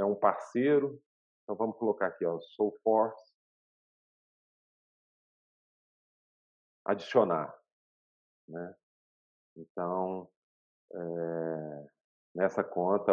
é 0.00 0.04
um 0.04 0.14
parceiro. 0.14 1.00
Então 1.42 1.56
vamos 1.56 1.76
colocar 1.76 2.06
aqui, 2.06 2.24
ó, 2.24 2.40
Soulforce. 2.40 3.34
Adicionar. 6.86 7.54
Né? 8.48 8.74
Então, 9.56 10.30
é, 10.92 11.86
nessa 12.34 12.62
conta, 12.62 13.12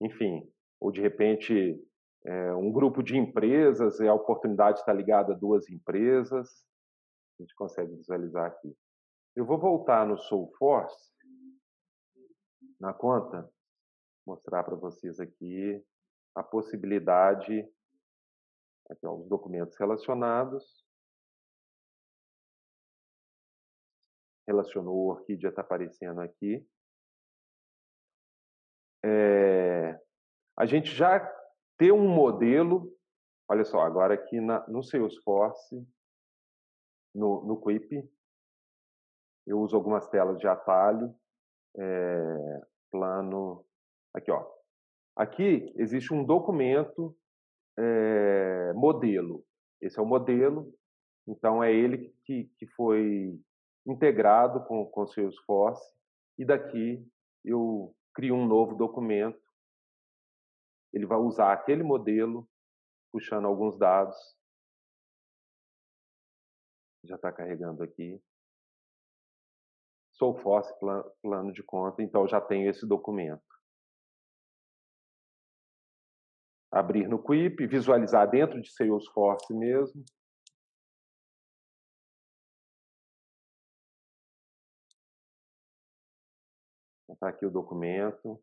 enfim, 0.00 0.50
ou 0.80 0.90
de 0.90 1.00
repente 1.00 1.80
é, 2.24 2.54
um 2.54 2.72
grupo 2.72 3.02
de 3.02 3.16
empresas 3.16 4.00
e 4.00 4.08
a 4.08 4.14
oportunidade 4.14 4.78
está 4.78 4.92
ligada 4.92 5.32
a 5.34 5.36
duas 5.36 5.68
empresas, 5.68 6.48
a 7.38 7.42
gente 7.42 7.54
consegue 7.54 7.94
visualizar 7.96 8.46
aqui. 8.46 8.74
Eu 9.36 9.44
vou 9.44 9.58
voltar 9.58 10.06
no 10.06 10.16
Soulforce, 10.16 11.12
na 12.80 12.94
conta, 12.94 13.50
mostrar 14.26 14.64
para 14.64 14.74
vocês 14.74 15.20
aqui 15.20 15.84
a 16.34 16.42
possibilidade 16.42 17.68
Aqui, 18.90 19.06
os 19.06 19.26
documentos 19.28 19.76
relacionados. 19.76 20.84
Relacionou, 24.46 24.94
o 24.94 25.08
Orquídea 25.08 25.48
está 25.48 25.62
aparecendo 25.62 26.20
aqui. 26.20 26.66
É, 29.02 29.98
a 30.56 30.66
gente 30.66 30.90
já 30.94 31.20
ter 31.78 31.92
um 31.92 32.06
modelo, 32.06 32.94
olha 33.48 33.64
só, 33.64 33.80
agora 33.80 34.14
aqui 34.14 34.38
na, 34.40 34.66
no 34.68 34.82
Salesforce, 34.82 35.86
no, 37.14 37.42
no 37.44 37.60
Quip, 37.60 38.06
eu 39.46 39.60
uso 39.60 39.76
algumas 39.76 40.08
telas 40.08 40.38
de 40.38 40.46
atalho, 40.46 41.14
é, 41.76 42.66
plano, 42.90 43.66
aqui 44.14 44.30
ó, 44.30 44.46
aqui 45.16 45.72
existe 45.76 46.14
um 46.14 46.24
documento 46.24 47.16
é, 47.78 48.72
modelo, 48.74 49.44
esse 49.80 49.98
é 49.98 50.02
o 50.02 50.06
modelo, 50.06 50.72
então 51.26 51.62
é 51.62 51.72
ele 51.72 52.14
que, 52.24 52.50
que 52.58 52.66
foi 52.68 53.38
integrado 53.86 54.64
com, 54.64 54.86
com 54.86 55.02
o 55.02 55.06
Salesforce, 55.06 55.84
e 56.38 56.44
daqui 56.44 57.06
eu 57.44 57.94
crio 58.14 58.34
um 58.34 58.46
novo 58.46 58.74
documento 58.74 59.44
ele 60.94 61.06
vai 61.06 61.18
usar 61.18 61.52
aquele 61.52 61.82
modelo, 61.82 62.48
puxando 63.12 63.46
alguns 63.46 63.76
dados. 63.76 64.16
Já 67.04 67.16
está 67.16 67.32
carregando 67.32 67.82
aqui. 67.82 68.22
Sou 70.12 70.36
FOSS, 70.36 70.72
plano 71.20 71.52
de 71.52 71.64
conta, 71.64 72.00
então 72.00 72.28
já 72.28 72.40
tenho 72.40 72.70
esse 72.70 72.86
documento. 72.86 73.42
Abrir 76.74 77.08
no 77.08 77.22
Quip, 77.22 77.66
visualizar 77.66 78.28
dentro 78.28 78.60
de 78.60 78.70
Salesforce 78.72 79.54
mesmo. 79.54 80.04
Está 87.08 87.28
aqui 87.28 87.46
o 87.46 87.50
documento. 87.50 88.42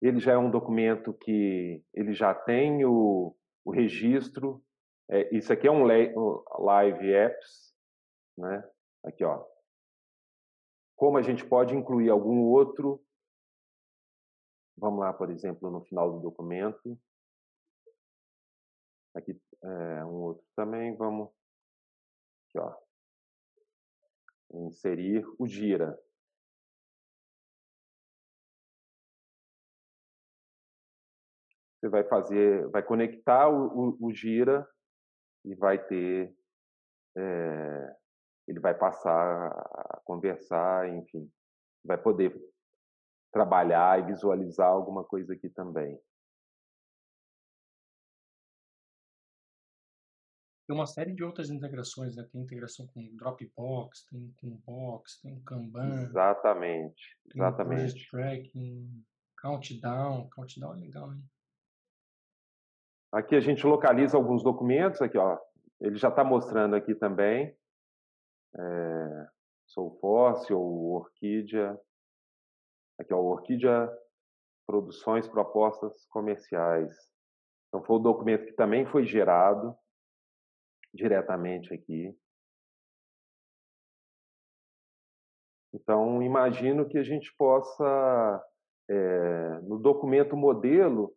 ele 0.00 0.20
já 0.20 0.32
é 0.32 0.38
um 0.38 0.50
documento 0.50 1.12
que 1.12 1.82
ele 1.92 2.12
já 2.12 2.34
tem 2.34 2.84
o, 2.84 3.36
o 3.64 3.70
registro. 3.70 4.62
É, 5.10 5.34
isso 5.36 5.52
aqui 5.52 5.66
é 5.66 5.70
um 5.70 5.84
live 5.84 7.12
apps, 7.12 7.74
né? 8.36 8.62
Aqui, 9.04 9.24
ó. 9.24 9.44
Como 10.96 11.16
a 11.16 11.22
gente 11.22 11.44
pode 11.44 11.74
incluir 11.74 12.10
algum 12.10 12.42
outro? 12.42 13.02
Vamos 14.80 15.00
lá, 15.00 15.12
por 15.12 15.28
exemplo, 15.28 15.70
no 15.70 15.82
final 15.82 16.12
do 16.12 16.20
documento. 16.20 16.96
Aqui 19.12 19.40
é, 19.60 20.04
um 20.04 20.22
outro 20.22 20.46
também. 20.54 20.94
Vamos 20.96 21.30
aqui, 22.48 22.58
ó. 22.58 22.74
Inserir 24.52 25.26
o 25.36 25.48
gira. 25.48 25.98
Você 31.80 31.88
vai 31.88 32.04
fazer, 32.04 32.68
vai 32.68 32.82
conectar 32.82 33.48
o, 33.48 33.96
o, 34.00 34.06
o 34.06 34.12
gira 34.12 34.68
e 35.44 35.54
vai 35.56 35.84
ter, 35.86 36.36
é, 37.16 37.96
ele 38.46 38.60
vai 38.60 38.76
passar 38.76 39.48
a 39.48 40.00
conversar, 40.04 40.88
enfim, 40.88 41.30
vai 41.84 41.96
poder 41.96 42.32
trabalhar 43.38 44.00
e 44.00 44.06
visualizar 44.06 44.66
alguma 44.66 45.04
coisa 45.04 45.32
aqui 45.32 45.48
também. 45.48 45.96
Tem 50.66 50.76
uma 50.76 50.86
série 50.86 51.14
de 51.14 51.22
outras 51.22 51.48
integrações, 51.48 52.16
né? 52.16 52.28
Tem 52.30 52.42
integração 52.42 52.86
com 52.88 53.00
Dropbox, 53.16 54.04
tem 54.10 54.34
com 54.36 54.56
Box, 54.66 55.20
tem 55.22 55.40
Kanban. 55.44 56.02
Exatamente, 56.02 57.16
exatamente. 57.32 57.94
Tem 57.94 58.10
tracking, 58.10 59.04
Countdown, 59.40 60.28
Countdown 60.30 60.74
é 60.74 60.80
legal, 60.80 61.12
hein? 61.12 61.22
Aqui 63.12 63.36
a 63.36 63.40
gente 63.40 63.64
localiza 63.64 64.16
alguns 64.16 64.42
documentos, 64.42 65.00
aqui 65.00 65.16
ó, 65.16 65.38
ele 65.80 65.96
já 65.96 66.08
está 66.08 66.22
mostrando 66.24 66.74
aqui 66.74 66.94
também. 66.94 67.56
É, 68.54 69.28
Sou 69.68 69.96
Fóssil, 70.00 70.60
Orquídea. 70.60 71.80
Aqui 72.98 73.12
ó, 73.12 73.18
Orquídea 73.18 73.90
Produções 74.66 75.26
Propostas 75.28 76.06
Comerciais. 76.06 76.94
Então 77.68 77.84
foi 77.84 77.96
o 77.96 78.00
documento 78.00 78.46
que 78.46 78.52
também 78.52 78.86
foi 78.86 79.04
gerado 79.06 79.76
diretamente 80.92 81.72
aqui. 81.72 82.16
Então 85.72 86.22
imagino 86.22 86.88
que 86.88 86.98
a 86.98 87.02
gente 87.02 87.34
possa, 87.36 88.44
é, 88.88 89.60
no 89.60 89.78
documento 89.78 90.36
modelo, 90.36 91.14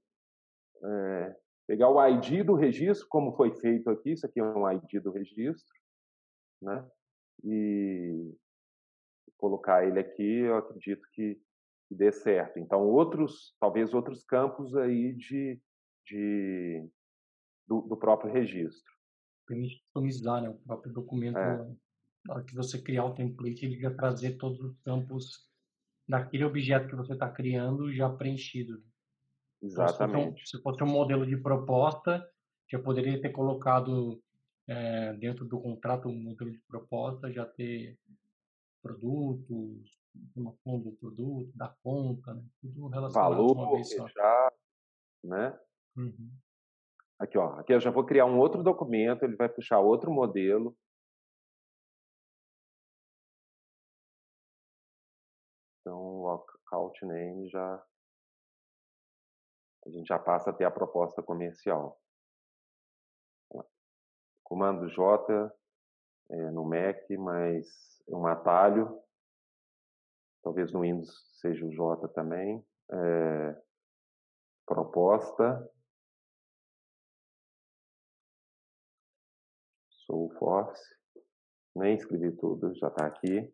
é, 0.83 1.35
pegar 1.67 1.89
o 1.89 2.05
ID 2.05 2.45
do 2.45 2.55
registro, 2.55 3.07
como 3.09 3.35
foi 3.35 3.53
feito 3.59 3.89
aqui, 3.89 4.11
isso 4.11 4.25
aqui 4.25 4.39
é 4.39 4.43
um 4.43 4.69
ID 4.69 5.01
do 5.01 5.11
registro, 5.11 5.73
né? 6.61 6.85
E 7.43 8.35
colocar 9.37 9.85
ele 9.85 9.99
aqui, 9.99 10.41
eu 10.41 10.57
acredito 10.57 11.07
que, 11.13 11.41
dê 11.95 12.12
certo. 12.12 12.60
Então, 12.60 12.82
outros, 12.82 13.56
talvez 13.60 13.93
outros 13.93 14.23
campos 14.23 14.75
aí 14.75 15.13
de, 15.13 15.62
de 16.06 16.89
do, 17.67 17.82
do 17.82 17.97
próprio 17.97 18.32
registro. 18.32 18.91
Permite 19.47 19.82
customizar 19.84 20.41
né, 20.41 20.49
o 20.49 20.56
próprio 20.56 20.93
documento. 20.93 21.38
É. 21.38 21.58
Na 22.25 22.36
hora 22.36 22.43
que 22.43 22.56
você 22.56 22.82
criar 22.82 23.06
o 23.06 23.13
template, 23.13 23.65
ele 23.65 23.80
já 23.80 23.91
trazer 23.93 24.38
todos 24.38 24.60
os 24.60 24.77
campos 24.82 25.49
daquele 26.08 26.43
objeto 26.43 26.88
que 26.88 26.95
você 26.95 27.13
está 27.13 27.30
criando 27.30 27.91
já 27.93 28.10
preenchido. 28.10 28.77
Né? 28.77 28.84
Exatamente. 29.63 30.47
Se 30.47 30.62
fosse 30.62 30.84
um 30.84 30.88
modelo 30.88 31.25
de 31.25 31.38
proposta, 31.38 32.25
já 32.69 32.80
poderia 32.80 33.19
ter 33.21 33.30
colocado 33.30 34.21
é, 34.67 35.13
dentro 35.13 35.45
do 35.45 35.60
contrato 35.60 36.08
um 36.08 36.15
modelo 36.15 36.51
de 36.51 36.60
proposta, 36.67 37.32
já 37.32 37.45
ter 37.45 37.97
produtos, 38.82 40.00
uma 40.36 40.56
conta 40.63 40.89
do 40.89 40.95
produto, 40.97 41.52
da 41.56 41.69
conta, 41.84 42.34
né? 42.34 42.43
tudo 42.62 42.88
relacionado 42.88 43.36
Valor, 43.36 43.58
uma 43.58 43.71
vez 43.71 43.95
só. 43.95 44.06
Né? 45.24 45.60
Uhum. 45.95 46.32
Aqui, 47.19 47.38
ó, 47.38 47.60
aqui 47.60 47.74
eu 47.74 47.80
já 47.80 47.91
vou 47.91 48.06
criar 48.06 48.26
um 48.26 48.39
outro 48.39 48.63
documento, 48.63 49.24
ele 49.24 49.36
vai 49.36 49.47
puxar 49.47 49.80
outro 49.80 50.12
modelo. 50.12 50.76
Então, 55.80 56.00
o 56.00 56.30
account 56.30 57.06
name 57.06 57.47
já 57.50 57.86
a 59.86 59.89
gente 59.89 60.08
já 60.08 60.19
passa 60.19 60.52
a 60.52 60.54
ter 60.54 60.63
a 60.63 60.71
proposta 60.71 61.24
comercial. 61.24 62.00
Comando 64.43 64.88
J 64.89 65.52
é, 66.30 66.52
no 66.52 66.63
Mac, 66.63 67.10
mas 67.17 68.02
é 68.08 68.15
um 68.15 68.28
atalho. 68.28 69.02
Talvez 70.43 70.71
no 70.71 70.82
Windows 70.82 71.12
seja 71.39 71.65
o 71.65 71.71
J 71.71 72.08
também. 72.10 72.63
É, 72.91 73.62
proposta. 74.65 75.69
Sou 79.89 80.30
Force. 80.38 80.84
Nem 81.75 81.95
escrevi 81.95 82.32
tudo, 82.32 82.73
já 82.75 82.88
está 82.88 83.06
aqui. 83.06 83.54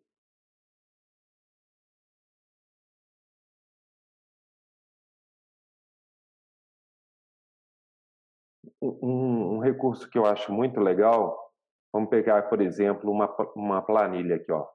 um, 8.80 9.56
um, 9.56 9.58
recurso 9.58 10.08
que 10.08 10.18
eu 10.18 10.26
acho 10.26 10.52
muito 10.52 10.80
legal, 10.80 11.52
vamos 11.92 12.10
pegar, 12.10 12.42
por 12.48 12.60
exemplo, 12.60 13.10
uma, 13.10 13.26
uma 13.54 13.82
planilha 13.82 14.36
aqui. 14.36 14.50
Ó. 14.52 14.66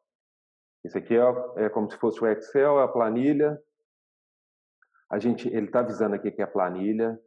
Isso 0.83 0.97
aqui 0.97 1.15
é, 1.15 1.65
é 1.65 1.69
como 1.69 1.89
se 1.89 1.97
fosse 1.97 2.21
o 2.21 2.27
Excel, 2.27 2.79
a 2.79 2.87
planilha. 2.87 3.61
A 5.09 5.17
gente, 5.19 5.47
ele 5.47 5.67
está 5.67 5.79
avisando 5.79 6.15
aqui 6.15 6.31
que 6.31 6.41
é 6.41 6.45
a 6.45 6.47
planilha. 6.51 7.19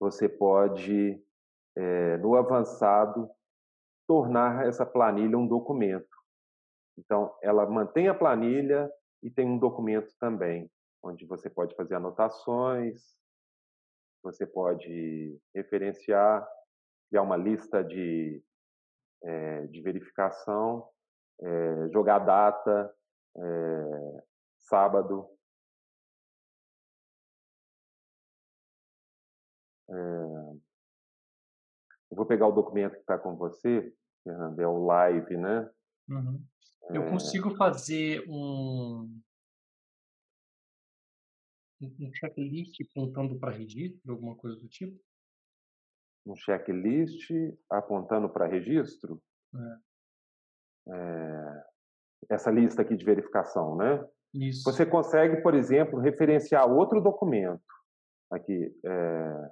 Você 0.00 0.28
pode, 0.28 1.22
é, 1.76 2.16
no 2.18 2.34
avançado, 2.34 3.30
tornar 4.06 4.66
essa 4.66 4.84
planilha 4.84 5.38
um 5.38 5.46
documento. 5.46 6.08
Então, 6.98 7.34
ela 7.42 7.66
mantém 7.66 8.08
a 8.08 8.14
planilha 8.14 8.90
e 9.22 9.30
tem 9.30 9.46
um 9.46 9.58
documento 9.58 10.12
também, 10.20 10.70
onde 11.02 11.24
você 11.24 11.48
pode 11.48 11.74
fazer 11.74 11.94
anotações, 11.94 13.16
você 14.22 14.46
pode 14.46 15.38
referenciar, 15.54 16.46
criar 17.08 17.22
uma 17.22 17.36
lista 17.36 17.82
de, 17.82 18.42
é, 19.22 19.66
de 19.66 19.80
verificação, 19.80 20.88
é, 21.40 21.88
jogar 21.90 22.20
data, 22.20 22.94
é, 23.36 24.24
sábado. 24.60 25.28
É, 29.88 29.94
eu 32.10 32.16
vou 32.16 32.26
pegar 32.26 32.46
o 32.46 32.52
documento 32.52 32.92
que 32.94 33.00
está 33.00 33.18
com 33.18 33.36
você, 33.36 33.94
Fernando, 34.22 34.60
é 34.60 34.66
o 34.66 34.84
live, 34.84 35.36
né? 35.36 35.70
Uhum. 36.08 36.44
Eu 36.90 37.02
É, 37.02 37.10
consigo 37.10 37.56
fazer 37.56 38.24
um, 38.28 39.20
um 41.80 42.14
checklist 42.14 42.80
apontando 42.90 43.38
para 43.38 43.52
registro, 43.52 44.12
alguma 44.12 44.36
coisa 44.36 44.58
do 44.60 44.68
tipo? 44.68 44.98
um 46.26 46.34
checklist 46.36 47.30
apontando 47.68 48.28
para 48.30 48.46
registro. 48.46 49.22
É. 49.54 49.78
É, 50.86 51.64
essa 52.28 52.50
lista 52.50 52.82
aqui 52.82 52.96
de 52.96 53.04
verificação, 53.04 53.76
né? 53.76 54.06
Isso. 54.34 54.64
Você 54.64 54.84
consegue, 54.84 55.42
por 55.42 55.54
exemplo, 55.54 56.00
referenciar 56.00 56.68
outro 56.70 57.00
documento. 57.00 57.62
Aqui, 58.30 58.76
é, 58.84 59.50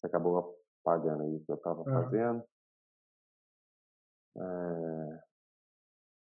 você 0.00 0.06
acabou 0.06 0.56
apagando 0.82 1.22
aí 1.24 1.36
o 1.36 1.44
que 1.44 1.52
eu 1.52 1.56
estava 1.56 1.84
fazendo. 1.84 2.42
É, 4.36 5.20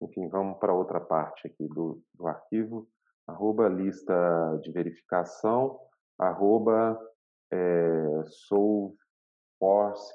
enfim, 0.02 0.30
vamos 0.30 0.58
para 0.60 0.74
outra 0.74 1.02
parte 1.02 1.48
aqui 1.48 1.68
do, 1.68 2.02
do 2.14 2.28
arquivo. 2.28 2.88
Arroba 3.28 3.68
lista 3.68 4.58
de 4.64 4.72
verificação, 4.72 5.78
arroba 6.18 6.98
é, 7.52 8.24
Soulforce 8.26 8.98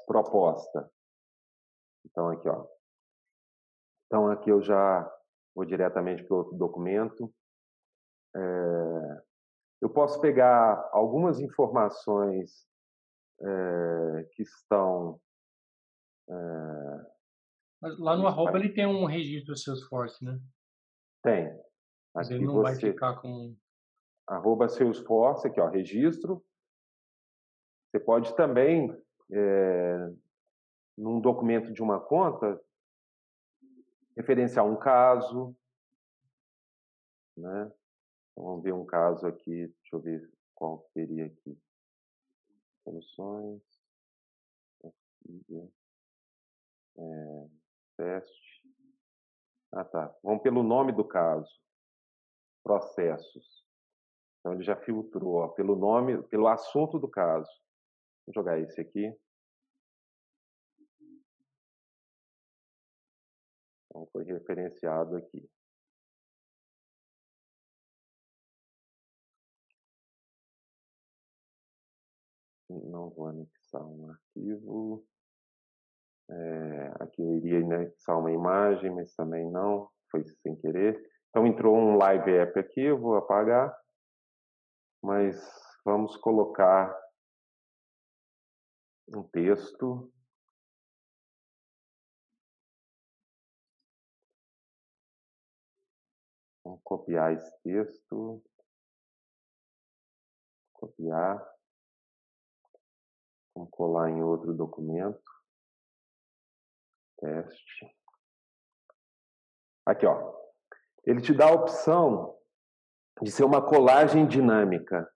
proposta. 0.07 0.91
Então, 2.05 2.29
aqui, 2.29 2.49
ó. 2.49 2.65
Então, 4.07 4.27
aqui 4.29 4.49
eu 4.49 4.61
já 4.61 5.11
vou 5.55 5.65
diretamente 5.65 6.23
para 6.23 6.37
outro 6.37 6.57
documento. 6.57 7.33
É, 8.35 9.21
eu 9.81 9.89
posso 9.89 10.19
pegar 10.21 10.89
algumas 10.91 11.39
informações 11.39 12.67
é, 13.41 14.29
que 14.31 14.43
estão. 14.43 15.19
É, 16.29 16.33
Mas 17.81 17.99
lá 17.99 18.15
no 18.15 18.27
arroba 18.27 18.57
ele 18.57 18.73
tem 18.73 18.87
um 18.87 19.05
registro 19.05 19.53
do 19.53 19.59
Salesforce, 19.59 20.23
né? 20.23 20.39
tem. 21.23 21.51
Mas 22.13 22.27
Aqui 22.27 22.35
ele 22.35 22.45
não 22.45 22.61
vai 22.61 22.75
você, 22.75 22.91
ficar 22.91 23.15
com. 23.19 23.55
arroba 24.27 24.69
Salesforce, 24.69 25.47
aqui, 25.47 25.59
ó, 25.59 25.67
registro. 25.67 26.43
Você 27.89 27.99
pode 27.99 28.35
também, 28.35 28.89
é, 29.31 30.13
num 30.97 31.19
documento 31.19 31.71
de 31.71 31.81
uma 31.81 31.99
conta, 31.99 32.59
referenciar 34.15 34.65
um 34.65 34.75
caso, 34.75 35.55
né? 37.37 37.71
Então, 38.31 38.45
vamos 38.45 38.63
ver 38.63 38.73
um 38.73 38.85
caso 38.85 39.27
aqui, 39.27 39.67
deixa 39.67 39.95
eu 39.95 39.99
ver 39.99 40.31
qual 40.55 40.83
seria 40.93 41.25
aqui. 41.25 41.57
Soluções, 42.83 43.61
é, 46.97 47.47
teste. 47.97 48.63
Ah, 49.71 49.83
tá. 49.83 50.15
Vamos 50.21 50.43
pelo 50.43 50.61
nome 50.61 50.91
do 50.91 51.03
caso. 51.03 51.49
Processos. 52.63 53.63
Então 54.39 54.53
ele 54.53 54.63
já 54.63 54.75
filtrou 54.75 55.35
ó, 55.35 55.47
pelo 55.47 55.75
nome, 55.75 56.21
pelo 56.23 56.47
assunto 56.47 56.99
do 56.99 57.07
caso. 57.07 57.49
Vou 58.25 58.33
jogar 58.33 58.59
esse 58.59 58.79
aqui. 58.79 59.13
Então 63.93 64.07
foi 64.11 64.23
referenciado 64.23 65.15
aqui. 65.15 65.47
Não 72.67 73.11
vou 73.11 73.27
anexar 73.27 73.85
um 73.85 74.09
arquivo. 74.09 75.05
É, 76.27 76.93
aqui 77.01 77.21
eu 77.21 77.35
iria 77.35 77.59
anexar 77.59 78.17
uma 78.17 78.31
imagem, 78.31 78.89
mas 78.89 79.13
também 79.13 79.47
não, 79.51 79.87
foi 80.09 80.23
sem 80.41 80.55
querer. 80.55 80.99
Então 81.29 81.45
entrou 81.45 81.77
um 81.77 81.95
live 81.95 82.31
app 82.31 82.59
aqui, 82.59 82.81
eu 82.81 82.99
vou 82.99 83.15
apagar, 83.15 83.77
mas 85.03 85.39
vamos 85.85 86.17
colocar 86.17 86.99
um 89.09 89.21
texto. 89.21 90.11
Vamos 96.63 96.81
copiar 96.83 97.33
esse 97.33 97.51
texto. 97.61 98.41
Copiar. 100.73 101.43
Vamos 103.55 103.69
colar 103.71 104.09
em 104.09 104.23
outro 104.23 104.53
documento. 104.53 105.21
Teste. 107.19 107.95
Aqui, 109.85 110.05
ó. 110.05 110.33
Ele 111.05 111.21
te 111.21 111.33
dá 111.33 111.49
a 111.49 111.53
opção 111.53 112.37
de 113.21 113.31
ser 113.31 113.43
uma 113.43 113.61
colagem 113.61 114.27
dinâmica. 114.27 115.09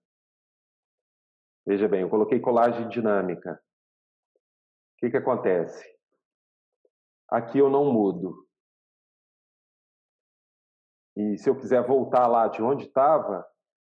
Veja 1.66 1.88
bem, 1.88 2.02
eu 2.02 2.10
coloquei 2.10 2.40
colagem 2.40 2.88
dinâmica. 2.90 3.62
O 4.96 5.00
que, 5.00 5.10
que 5.10 5.18
acontece? 5.18 5.86
Aqui 7.30 7.58
eu 7.58 7.70
não 7.70 7.92
mudo. 7.92 8.47
E 11.20 11.36
se 11.36 11.50
eu 11.50 11.56
quiser 11.58 11.84
voltar 11.86 12.28
lá 12.28 12.48
de 12.48 12.62
onde 12.62 12.86
estava, 12.86 13.44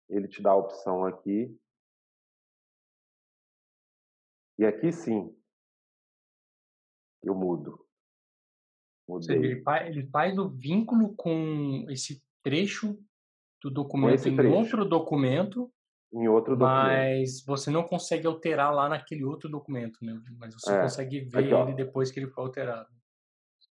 ele 0.09 0.27
te 0.27 0.41
dá 0.43 0.53
a 0.53 0.57
opção 0.57 1.05
aqui. 1.05 1.55
E 4.59 4.65
aqui 4.65 4.91
sim, 4.91 5.37
eu 7.23 7.35
mudo. 7.35 7.87
Mudei. 9.07 9.37
ele 9.37 9.63
ele 9.87 10.07
faz 10.11 10.39
o 10.39 10.49
vínculo 10.49 11.15
com 11.17 11.85
esse 11.91 12.23
trecho 12.43 12.99
do 13.63 13.71
documento 13.71 14.27
em 14.27 14.37
trecho. 14.37 14.55
outro 14.57 14.85
documento, 14.89 15.71
Em 16.13 16.29
outro 16.29 16.57
documento. 16.57 16.87
mas 16.87 17.45
você 17.45 17.71
não 17.71 17.85
consegue 17.85 18.27
alterar 18.27 18.75
lá 18.75 18.89
naquele 18.89 19.25
outro 19.25 19.51
documento, 19.51 19.99
né? 20.03 20.19
Mas 20.39 20.55
você 20.55 20.73
É. 20.73 20.81
consegue 20.83 21.21
ver 21.21 21.53
Aqui, 21.53 21.71
ele 21.71 21.75
depois 21.75 22.11
que 22.11 22.21
ele 22.21 22.29
foi 22.29 22.45
alterado. 22.45 22.89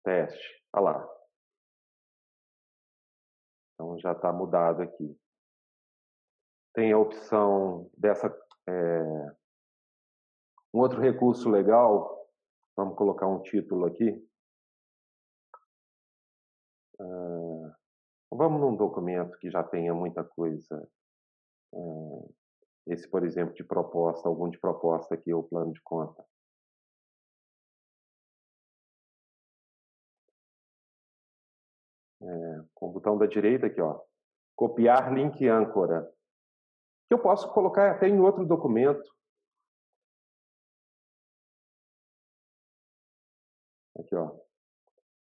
Teste. 0.04 0.62
Olha 0.72 0.84
lá. 0.84 1.17
Então 3.78 3.96
já 4.00 4.10
está 4.10 4.32
mudado 4.32 4.82
aqui. 4.82 5.16
Tem 6.74 6.92
a 6.92 6.98
opção 6.98 7.88
dessa. 7.96 8.26
é, 8.68 9.36
Um 10.74 10.80
outro 10.80 11.00
recurso 11.00 11.48
legal. 11.48 12.28
Vamos 12.76 12.96
colocar 12.96 13.28
um 13.28 13.40
título 13.40 13.86
aqui. 13.86 14.28
Ah, 17.00 17.76
vamos 18.32 18.60
num 18.60 18.74
documento 18.74 19.38
que 19.38 19.48
já 19.48 19.62
tenha 19.62 19.94
muita 19.94 20.24
coisa. 20.24 20.88
É, 21.72 22.28
esse, 22.88 23.08
por 23.08 23.24
exemplo, 23.24 23.54
de 23.54 23.62
proposta, 23.62 24.28
algum 24.28 24.50
de 24.50 24.58
proposta 24.58 25.14
aqui, 25.14 25.32
o 25.32 25.44
plano 25.44 25.72
de 25.72 25.80
conta. 25.82 26.24
Com 32.74 32.88
o 32.88 32.92
botão 32.92 33.16
da 33.16 33.26
direita 33.26 33.66
aqui, 33.66 33.80
ó, 33.80 34.00
copiar 34.56 35.12
link 35.12 35.46
âncora, 35.48 36.10
que 37.06 37.14
eu 37.14 37.18
posso 37.18 37.52
colocar 37.52 37.90
até 37.90 38.08
em 38.08 38.20
outro 38.20 38.44
documento. 38.44 39.08
Aqui, 43.98 44.14
ó. 44.14 44.36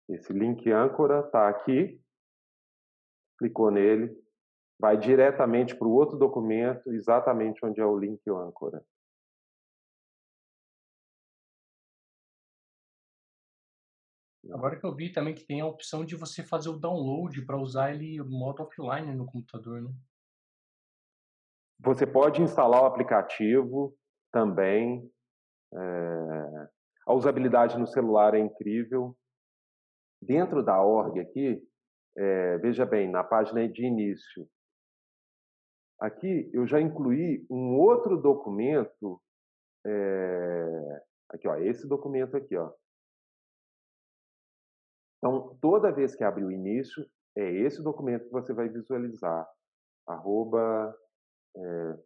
Esse 0.08 0.32
link 0.32 0.70
âncora 0.70 1.20
está 1.20 1.48
aqui. 1.48 2.02
Clicou 3.38 3.70
nele, 3.70 4.12
vai 4.78 4.96
diretamente 4.96 5.76
para 5.76 5.86
o 5.86 5.92
outro 5.92 6.18
documento, 6.18 6.92
exatamente 6.92 7.64
onde 7.64 7.80
é 7.80 7.86
o 7.86 7.96
link 7.96 8.20
âncora. 8.28 8.84
Agora 14.52 14.78
que 14.78 14.86
eu 14.86 14.94
vi 14.94 15.12
também 15.12 15.34
que 15.34 15.44
tem 15.44 15.60
a 15.60 15.66
opção 15.66 16.04
de 16.04 16.16
você 16.16 16.42
fazer 16.42 16.70
o 16.70 16.78
download 16.78 17.44
para 17.44 17.58
usar 17.58 17.92
ele 17.94 18.22
modo 18.22 18.62
offline 18.62 19.14
no 19.14 19.26
computador, 19.26 19.82
né? 19.82 19.90
Você 21.80 22.06
pode 22.06 22.42
instalar 22.42 22.82
o 22.82 22.86
aplicativo 22.86 23.96
também. 24.32 25.08
É, 25.72 26.68
a 27.06 27.12
usabilidade 27.12 27.78
no 27.78 27.86
celular 27.86 28.34
é 28.34 28.38
incrível. 28.38 29.16
Dentro 30.20 30.62
da 30.64 30.82
org 30.82 31.20
aqui, 31.20 31.62
é, 32.16 32.58
veja 32.58 32.84
bem, 32.84 33.08
na 33.08 33.22
página 33.22 33.68
de 33.68 33.84
início, 33.84 34.48
aqui 36.00 36.50
eu 36.52 36.66
já 36.66 36.80
incluí 36.80 37.46
um 37.48 37.76
outro 37.76 38.20
documento. 38.20 39.22
é, 39.86 41.02
aqui, 41.28 41.46
ó, 41.46 41.56
esse 41.56 41.86
documento 41.86 42.36
aqui, 42.36 42.56
ó. 42.56 42.72
Então, 45.18 45.56
toda 45.60 45.92
vez 45.92 46.14
que 46.14 46.24
abrir 46.24 46.44
o 46.44 46.52
início, 46.52 47.08
é 47.36 47.50
esse 47.50 47.82
documento 47.82 48.26
que 48.26 48.32
você 48.32 48.52
vai 48.52 48.68
visualizar. 48.68 49.48
Arroba 50.06 50.96
é, 51.56 51.98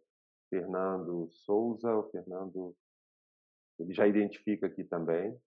Fernando 0.49 1.29
Souza, 1.31 1.93
ou 1.93 2.09
Fernando 2.09 2.75
Ele 3.79 3.93
já 3.93 4.07
identifica 4.07 4.67
aqui 4.67 4.83
também. 4.83 5.39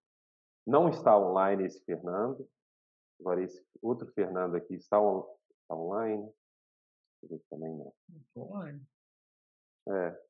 Não 0.66 0.88
está 0.88 1.16
online 1.16 1.64
esse 1.64 1.84
Fernando. 1.84 2.48
Agora, 3.20 3.42
esse 3.42 3.64
outro 3.80 4.10
Fernando 4.12 4.56
aqui 4.56 4.74
está, 4.74 5.00
on, 5.00 5.24
está 5.62 5.74
online. 5.74 6.28
Esse 7.30 7.48
também 7.48 7.74
não. 7.76 7.92
Online. 8.36 8.82
É. 9.88 10.20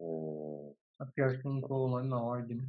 é... 0.00 0.74
Acho 1.00 1.12
que 1.12 1.44
não 1.44 1.60
estou 1.60 1.86
online 1.86 2.08
na 2.08 2.22
ordem, 2.22 2.56
né? 2.56 2.64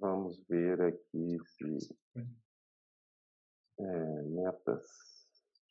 Vamos 0.00 0.42
ver 0.48 0.80
aqui 0.80 1.38
se. 1.44 1.96
É, 3.78 4.22
metas. 4.22 4.82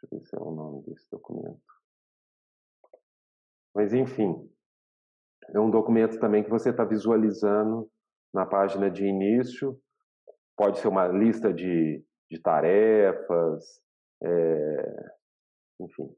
Deixa 0.02 0.04
eu 0.04 0.20
ver 0.20 0.26
se 0.26 0.36
é 0.36 0.40
o 0.40 0.52
nome 0.52 0.84
desse 0.84 1.10
documento. 1.10 1.62
Mas, 3.76 3.94
enfim, 3.94 4.50
é 5.50 5.60
um 5.60 5.72
documento 5.72 6.20
também 6.20 6.44
que 6.44 6.50
você 6.50 6.70
está 6.70 6.86
visualizando 6.86 7.90
na 8.34 8.46
página 8.46 8.90
de 8.90 9.06
início. 9.06 9.80
Pode 10.56 10.80
ser 10.80 10.88
uma 10.88 11.08
lista 11.08 11.54
de, 11.54 12.06
de 12.30 12.40
tarefas, 12.40 13.82
é, 14.22 15.14
enfim. 15.82 16.16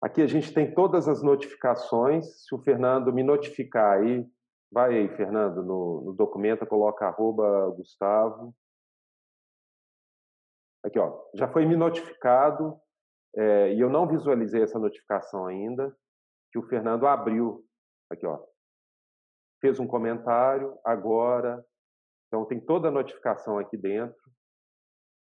Aqui 0.00 0.20
a 0.20 0.26
gente 0.26 0.52
tem 0.52 0.74
todas 0.74 1.06
as 1.06 1.22
notificações. 1.22 2.44
Se 2.44 2.54
o 2.54 2.58
Fernando 2.58 3.12
me 3.12 3.22
notificar 3.22 3.98
aí, 3.98 4.26
vai 4.72 4.96
aí, 4.96 5.16
Fernando, 5.16 5.62
no, 5.62 6.00
no 6.02 6.12
documento, 6.12 6.66
coloca 6.66 7.06
arroba 7.06 7.70
Gustavo. 7.76 8.54
Aqui, 10.84 10.98
ó, 10.98 11.22
já 11.34 11.46
foi 11.46 11.64
me 11.66 11.76
notificado 11.76 12.80
é, 13.36 13.72
e 13.74 13.80
eu 13.80 13.88
não 13.88 14.08
visualizei 14.08 14.62
essa 14.62 14.78
notificação 14.78 15.46
ainda, 15.46 15.96
que 16.50 16.58
o 16.58 16.66
Fernando 16.66 17.06
abriu 17.06 17.64
Aqui, 18.12 18.26
ó. 18.26 18.44
Fez 19.58 19.80
um 19.80 19.86
comentário, 19.86 20.78
agora. 20.84 21.64
Então, 22.26 22.44
tem 22.44 22.60
toda 22.60 22.88
a 22.88 22.90
notificação 22.90 23.58
aqui 23.58 23.76
dentro. 23.76 24.20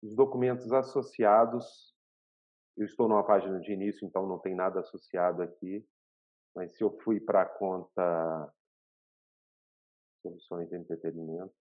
Os 0.03 0.15
documentos 0.15 0.71
associados. 0.71 1.95
Eu 2.77 2.85
estou 2.85 3.07
numa 3.07 3.25
página 3.25 3.59
de 3.59 3.71
início, 3.71 4.05
então 4.05 4.27
não 4.27 4.37
tem 4.37 4.53
nada 4.53 4.81
associado 4.81 5.41
aqui. 5.41 5.83
Mas 6.55 6.77
se 6.77 6.83
eu 6.83 6.95
fui 6.99 7.19
para 7.19 7.41
a 7.41 7.45
conta 7.45 8.53
Soluções 10.25 10.67
de 10.69 10.75
Entretenimento, 10.75 11.53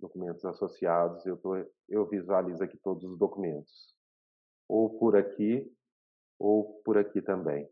documentos 0.00 0.42
associados, 0.46 1.26
eu, 1.26 1.36
tô, 1.36 1.54
eu 1.90 2.06
visualizo 2.08 2.64
aqui 2.64 2.78
todos 2.78 3.04
os 3.04 3.18
documentos. 3.18 3.94
Ou 4.66 4.98
por 4.98 5.14
aqui, 5.14 5.70
ou 6.38 6.80
por 6.82 6.96
aqui 6.96 7.20
também. 7.20 7.68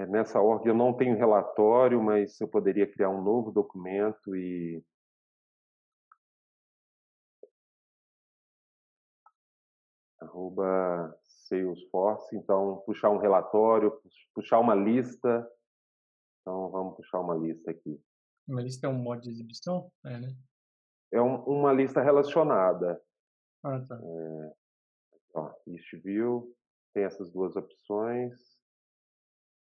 É, 0.00 0.06
nessa 0.06 0.40
ordem 0.40 0.68
eu 0.68 0.74
não 0.74 0.94
tenho 0.94 1.16
relatório, 1.16 2.02
mas 2.02 2.40
eu 2.40 2.48
poderia 2.48 2.90
criar 2.90 3.10
um 3.10 3.22
novo 3.22 3.52
documento 3.52 4.34
e 4.34 4.82
arroba 10.20 11.18
Salesforce, 11.48 12.34
então 12.36 12.82
puxar 12.86 13.10
um 13.10 13.18
relatório, 13.18 13.92
puxar 14.34 14.58
uma 14.58 14.74
lista. 14.74 15.46
Então 16.40 16.70
vamos 16.70 16.96
puxar 16.96 17.20
uma 17.20 17.34
lista 17.34 17.70
aqui. 17.70 18.00
Uma 18.48 18.62
lista 18.62 18.86
é 18.86 18.90
um 18.90 18.98
modo 18.98 19.20
de 19.20 19.28
exibição? 19.28 19.90
É, 20.04 20.18
né? 20.18 20.34
É 21.12 21.20
um, 21.20 21.42
uma 21.44 21.72
lista 21.72 22.00
relacionada. 22.00 23.02
Ah, 23.62 23.80
tá. 23.86 24.00
É, 24.02 24.52
ó, 25.34 25.52
East 25.66 25.92
View 26.02 26.56
tem 26.94 27.04
essas 27.04 27.30
duas 27.30 27.54
opções. 27.54 28.59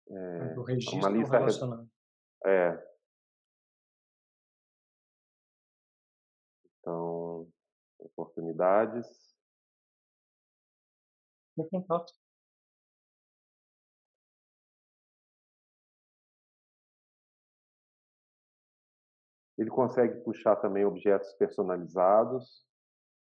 É, 0.10 0.54
do 0.54 0.64
registro 0.64 1.00
uma 1.00 1.10
lista 1.10 1.38
relacionado. 1.38 1.90
É. 2.46 2.88
Então, 6.80 7.52
oportunidades. 8.00 9.36
Meu 11.58 11.68
contato. 11.68 12.14
Ele 19.58 19.70
consegue 19.72 20.22
puxar 20.22 20.56
também 20.58 20.86
objetos 20.86 21.34
personalizados. 21.34 22.66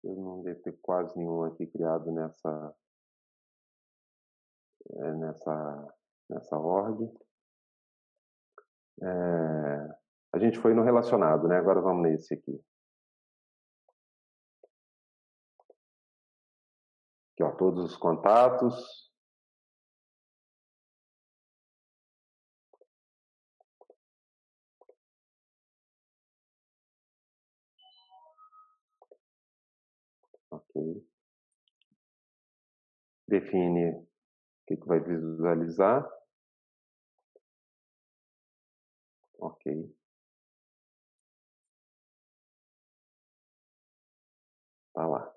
Eu 0.04 0.14
não 0.14 0.42
devo 0.42 0.60
ter 0.62 0.78
quase 0.80 1.16
nenhum 1.18 1.42
aqui 1.42 1.66
criado 1.66 2.12
nessa, 2.12 2.76
é, 4.90 5.12
nessa 5.14 5.97
nessa 6.28 6.56
org. 6.58 7.10
É, 9.00 9.98
a 10.32 10.38
gente 10.38 10.58
foi 10.58 10.74
no 10.74 10.82
relacionado, 10.82 11.48
né? 11.48 11.56
Agora 11.56 11.80
vamos 11.80 12.02
nesse 12.02 12.34
aqui. 12.34 12.60
Aqui, 17.32 17.42
ó, 17.44 17.52
todos 17.56 17.84
os 17.92 17.96
contatos. 17.96 19.08
Ok. 30.50 31.06
Define 33.28 33.90
o 33.92 34.06
que, 34.66 34.76
que 34.76 34.86
vai 34.86 35.00
visualizar. 35.00 36.17
Ok. 39.38 39.64
Tá 44.92 45.06
lá. 45.06 45.32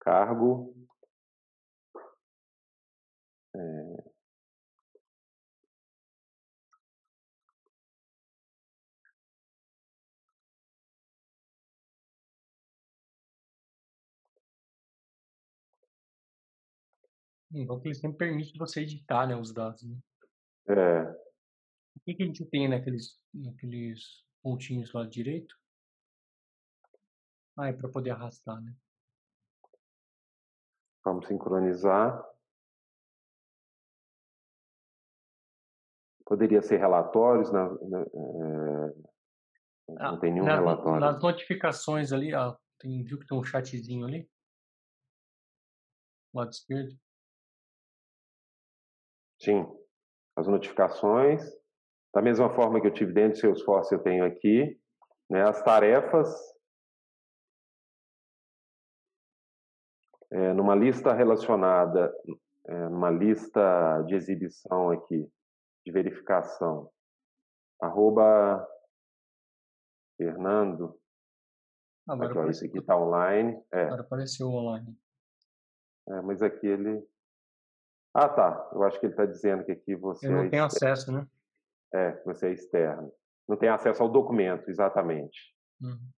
Cargo. 0.00 0.74
É... 3.54 4.16
Então, 17.52 17.80
que 17.80 17.88
ele 17.88 17.94
sempre 17.94 18.18
permite 18.18 18.58
você 18.58 18.80
editar 18.82 19.26
né, 19.26 19.34
os 19.36 19.52
dados. 19.52 19.82
Né? 19.82 19.96
É. 20.68 21.02
O 21.96 22.00
que, 22.04 22.14
que 22.14 22.22
a 22.22 22.26
gente 22.26 22.44
tem 22.46 22.68
naqueles, 22.68 23.18
naqueles 23.32 24.24
pontinhos 24.42 24.92
lá 24.92 25.06
direito? 25.06 25.56
Ah, 27.56 27.68
é 27.68 27.72
para 27.72 27.88
poder 27.88 28.10
arrastar, 28.10 28.60
né? 28.60 28.74
Vamos 31.04 31.26
sincronizar. 31.26 32.22
Poderia 36.24 36.60
ser 36.60 36.78
relatórios, 36.78 37.52
na, 37.52 37.68
na, 37.68 38.02
é... 38.02 38.94
não 39.88 40.14
ah, 40.14 40.20
tem 40.20 40.32
nenhum 40.32 40.44
relatório. 40.44 41.00
Nas 41.00 41.22
notificações 41.22 42.12
ali, 42.12 42.34
ó, 42.34 42.56
tem, 42.80 43.04
viu 43.04 43.20
que 43.20 43.26
tem 43.26 43.38
um 43.38 43.44
chatzinho 43.44 44.04
ali? 44.04 44.28
Lado 46.34 46.50
esquerdo. 46.50 46.98
Sim 49.38 49.75
as 50.36 50.46
notificações, 50.46 51.42
da 52.14 52.20
mesma 52.20 52.54
forma 52.54 52.80
que 52.80 52.86
eu 52.86 52.92
tive 52.92 53.12
dentro 53.12 53.32
do 53.32 53.40
Salesforce, 53.40 53.94
eu 53.94 54.02
tenho 54.02 54.24
aqui, 54.24 54.78
né, 55.28 55.42
as 55.42 55.62
tarefas, 55.62 56.28
é, 60.30 60.52
numa 60.52 60.74
lista 60.74 61.12
relacionada, 61.12 62.14
é, 62.66 62.88
numa 62.88 63.10
lista 63.10 64.02
de 64.02 64.14
exibição 64.14 64.90
aqui, 64.90 65.30
de 65.84 65.92
verificação, 65.92 66.90
arroba 67.80 68.66
Fernando, 70.16 70.98
Agora 72.08 72.30
aqui, 72.30 72.38
ó, 72.38 72.48
esse 72.48 72.66
aqui 72.66 72.78
está 72.78 72.96
online. 72.96 73.60
É. 73.72 73.82
Agora 73.82 74.02
apareceu 74.02 74.48
online. 74.48 74.96
É, 76.08 76.20
mas 76.20 76.40
aqui 76.40 76.66
ele 76.66 77.04
ah, 78.16 78.28
tá. 78.28 78.70
Eu 78.72 78.82
acho 78.82 78.98
que 78.98 79.06
ele 79.06 79.12
está 79.12 79.26
dizendo 79.26 79.64
que 79.64 79.72
aqui 79.72 79.94
você. 79.94 80.26
Eu 80.26 80.32
não 80.32 80.44
é 80.44 80.48
tenho 80.48 80.64
acesso, 80.64 81.12
né? 81.12 81.28
É, 81.92 82.22
você 82.24 82.48
é 82.48 82.52
externo. 82.52 83.12
Não 83.46 83.56
tem 83.56 83.68
acesso 83.68 84.02
ao 84.02 84.08
documento, 84.08 84.70
exatamente. 84.70 85.54
Uhum. 85.80 86.10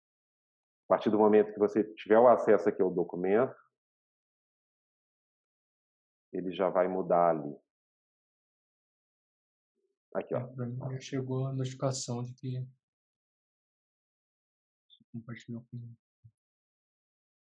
A 0.85 0.89
partir 0.89 1.11
do 1.11 1.19
momento 1.19 1.53
que 1.53 1.59
você 1.59 1.83
tiver 1.95 2.19
o 2.19 2.29
acesso 2.29 2.69
aqui 2.69 2.83
ao 2.83 2.91
documento, 2.91 3.57
ele 6.33 6.53
já 6.53 6.69
vai 6.69 6.87
mudar 6.87 7.31
ali. 7.31 7.57
Aqui, 10.15 10.35
ó. 10.35 10.93
É, 10.93 11.01
chegou 11.01 11.47
a 11.47 11.53
notificação 11.53 12.23
de 12.23 12.35
que 12.35 12.67
compartilhou 15.13 15.67
com 15.71 15.95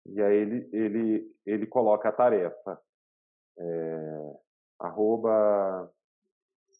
E 0.05 0.21
aí 0.21 0.35
ele, 0.35 0.69
ele, 0.71 1.35
ele 1.45 1.65
coloca 1.65 2.09
a 2.09 2.11
tarefa. 2.11 2.79
É, 3.57 4.39
arroba 4.79 5.93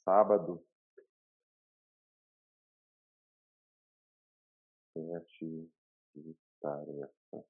sábado 0.04 0.66
sete 4.96 5.70
de 6.16 6.36
tarefa. 6.62 7.46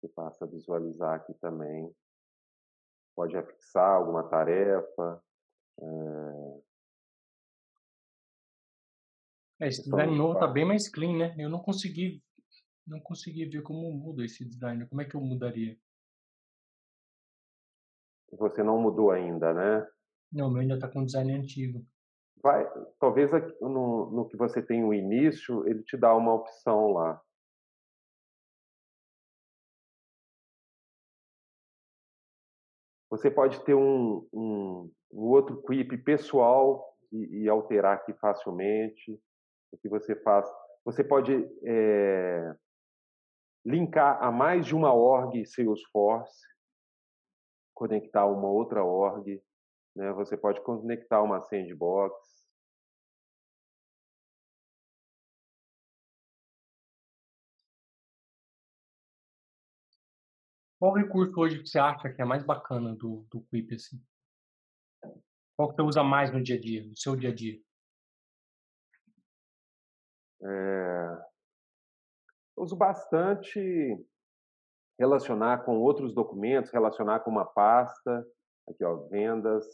Você 0.00 0.08
passa 0.08 0.44
a 0.44 0.48
visualizar 0.48 1.14
aqui 1.14 1.32
também. 1.34 1.94
Pode 3.14 3.36
afixar 3.36 3.96
alguma 3.96 4.28
tarefa. 4.28 5.24
É... 5.80 5.84
É, 9.60 9.68
esse 9.68 9.82
design 9.82 10.16
novo 10.16 10.38
tá 10.38 10.46
bem 10.46 10.64
mais 10.64 10.88
clean, 10.88 11.16
né? 11.16 11.34
Eu 11.38 11.48
não 11.48 11.60
consegui, 11.60 12.22
não 12.86 13.00
consegui 13.00 13.46
ver 13.46 13.62
como 13.62 13.90
muda 13.92 14.24
esse 14.24 14.44
design. 14.44 14.86
Como 14.88 15.00
é 15.00 15.04
que 15.04 15.14
eu 15.14 15.20
mudaria? 15.20 15.78
Você 18.38 18.62
não 18.62 18.80
mudou 18.80 19.10
ainda, 19.10 19.52
né? 19.52 19.86
Não, 20.32 20.50
meu 20.50 20.60
ainda 20.60 20.78
tá 20.78 20.88
com 20.88 21.04
design 21.04 21.32
antigo. 21.32 21.84
Vai, 22.42 22.68
talvez 22.98 23.30
no, 23.60 24.10
no 24.10 24.28
que 24.28 24.36
você 24.36 24.60
tem 24.60 24.84
o 24.84 24.92
início, 24.92 25.66
ele 25.66 25.82
te 25.82 25.96
dá 25.96 26.14
uma 26.14 26.34
opção 26.34 26.92
lá. 26.92 27.20
Você 33.08 33.30
pode 33.30 33.64
ter 33.64 33.74
um, 33.74 34.28
um, 34.32 34.90
um 35.12 35.20
outro 35.28 35.62
quip 35.62 35.96
pessoal 35.98 36.84
e, 37.12 37.44
e, 37.44 37.48
alterar 37.48 37.94
aqui 37.94 38.12
facilmente. 38.14 39.18
O 39.72 39.78
que 39.78 39.88
você 39.88 40.16
faz? 40.16 40.46
Você 40.84 41.04
pode 41.04 41.48
é, 41.64 42.54
linkar 43.64 44.20
a 44.20 44.32
mais 44.32 44.66
de 44.66 44.74
uma 44.74 44.92
org 44.92 45.46
Salesforce, 45.46 46.44
conectar 47.74 48.26
uma 48.26 48.48
outra 48.48 48.84
org. 48.84 49.42
Né? 49.94 50.12
Você 50.12 50.36
pode 50.36 50.60
conectar 50.62 51.22
uma 51.22 51.40
sandbox. 51.40 52.44
Qual 60.78 60.92
recurso 60.92 61.40
hoje 61.40 61.62
que 61.62 61.66
você 61.66 61.78
acha 61.78 62.12
que 62.12 62.20
é 62.20 62.24
mais 62.24 62.44
bacana 62.44 62.94
do, 62.94 63.26
do 63.30 63.40
Quip, 63.44 63.74
assim? 63.74 63.98
Qual 65.56 65.70
que 65.70 65.76
você 65.76 65.82
usa 65.82 66.02
mais 66.02 66.30
no 66.30 66.42
dia 66.42 66.56
a 66.56 66.60
dia, 66.60 66.84
no 66.84 66.96
seu 66.96 67.16
dia 67.16 67.30
a 67.30 67.34
dia? 67.34 67.58
É... 70.42 71.24
Uso 72.56 72.76
bastante 72.76 73.58
relacionar 74.98 75.64
com 75.64 75.78
outros 75.78 76.14
documentos, 76.14 76.70
relacionar 76.70 77.20
com 77.20 77.30
uma 77.30 77.44
pasta, 77.44 78.26
aqui 78.68 78.84
ó, 78.84 78.96
vendas, 79.08 79.64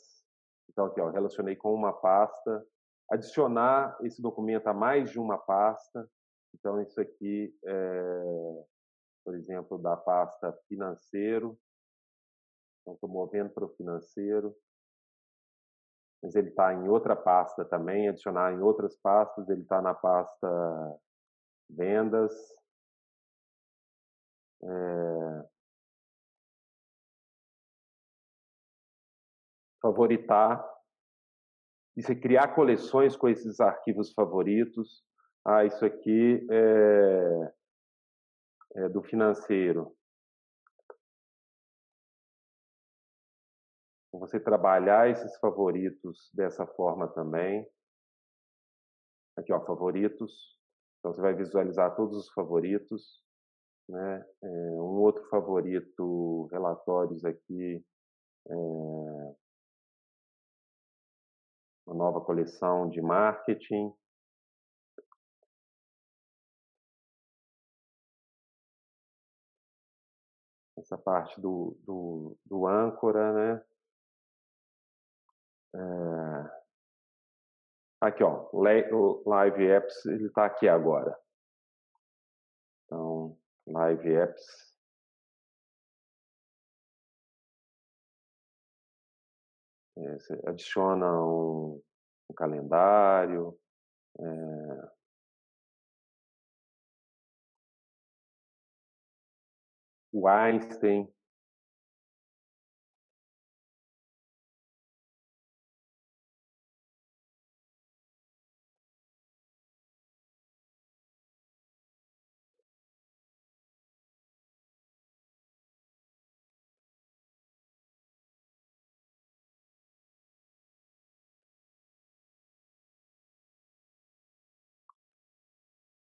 então 0.71 0.87
aqui 0.87 1.01
ó, 1.01 1.11
relacionei 1.11 1.57
com 1.57 1.75
uma 1.75 1.93
pasta, 1.93 2.67
adicionar 3.11 3.99
esse 4.03 4.23
documento 4.23 4.67
a 4.69 4.75
mais 4.75 5.11
de 5.11 5.19
uma 5.19 5.39
pasta, 5.39 6.09
então 6.55 6.81
isso 6.81 7.01
aqui 7.01 7.55
é, 7.65 8.65
por 9.25 9.35
exemplo, 9.35 9.79
da 9.79 9.97
pasta 9.97 10.53
financeiro. 10.69 11.59
Então, 12.81 12.95
estou 12.95 13.09
movendo 13.09 13.51
para 13.51 13.65
o 13.65 13.75
financeiro. 13.77 14.55
Mas 16.23 16.35
ele 16.35 16.49
está 16.49 16.75
em 16.75 16.89
outra 16.89 17.17
pasta 17.17 17.65
também, 17.65 18.09
adicionar 18.09 18.53
em 18.53 18.61
outras 18.61 18.97
pastas, 18.97 19.49
ele 19.49 19.63
está 19.63 19.81
na 19.81 19.95
pasta 19.95 21.01
vendas. 21.69 22.33
É... 24.63 25.49
Favoritar. 29.83 30.65
E 31.97 32.03
você 32.03 32.15
criar 32.15 32.55
coleções 32.55 33.17
com 33.17 33.29
esses 33.29 33.61
arquivos 33.61 34.13
favoritos. 34.13 35.05
Ah, 35.45 35.65
isso 35.65 35.85
aqui 35.85 36.47
é 36.51 37.53
é, 38.75 38.89
do 38.89 39.03
financeiro. 39.03 39.97
Você 44.13 44.41
trabalhar 44.41 45.09
esses 45.09 45.37
favoritos 45.39 46.31
dessa 46.35 46.67
forma 46.67 47.09
também. 47.09 47.67
Aqui, 49.37 49.53
ó, 49.53 49.65
favoritos. 49.65 50.59
Então, 50.99 51.13
você 51.13 51.21
vai 51.21 51.35
visualizar 51.35 51.95
todos 51.97 52.17
os 52.17 52.31
favoritos. 52.33 53.23
Né? 53.91 54.25
É, 54.43 54.47
um 54.47 55.01
outro 55.01 55.25
favorito, 55.29 56.49
relatórios 56.53 57.25
aqui. 57.25 57.85
É, 58.49 58.55
uma 61.87 61.97
nova 61.97 62.21
coleção 62.21 62.89
de 62.89 63.03
marketing. 63.03 63.93
essa 70.79 70.97
parte 70.99 71.41
do, 71.41 71.77
do, 71.85 72.37
do 72.45 72.67
âncora, 72.67 73.33
né? 73.33 73.65
É... 75.75 76.61
Aqui, 78.01 78.25
ó, 78.25 78.49
Live 78.53 79.67
Apps, 79.67 80.07
ele 80.07 80.27
está 80.27 80.47
aqui 80.47 80.67
agora. 80.67 81.17
Live 83.73 84.13
Apps. 84.13 84.71
É, 89.97 90.19
você 90.19 90.41
adiciona 90.47 91.07
um, 91.23 91.81
um 92.29 92.35
calendário. 92.35 93.57
É... 94.19 94.91
o 100.13 100.27
Einstein. 100.29 101.09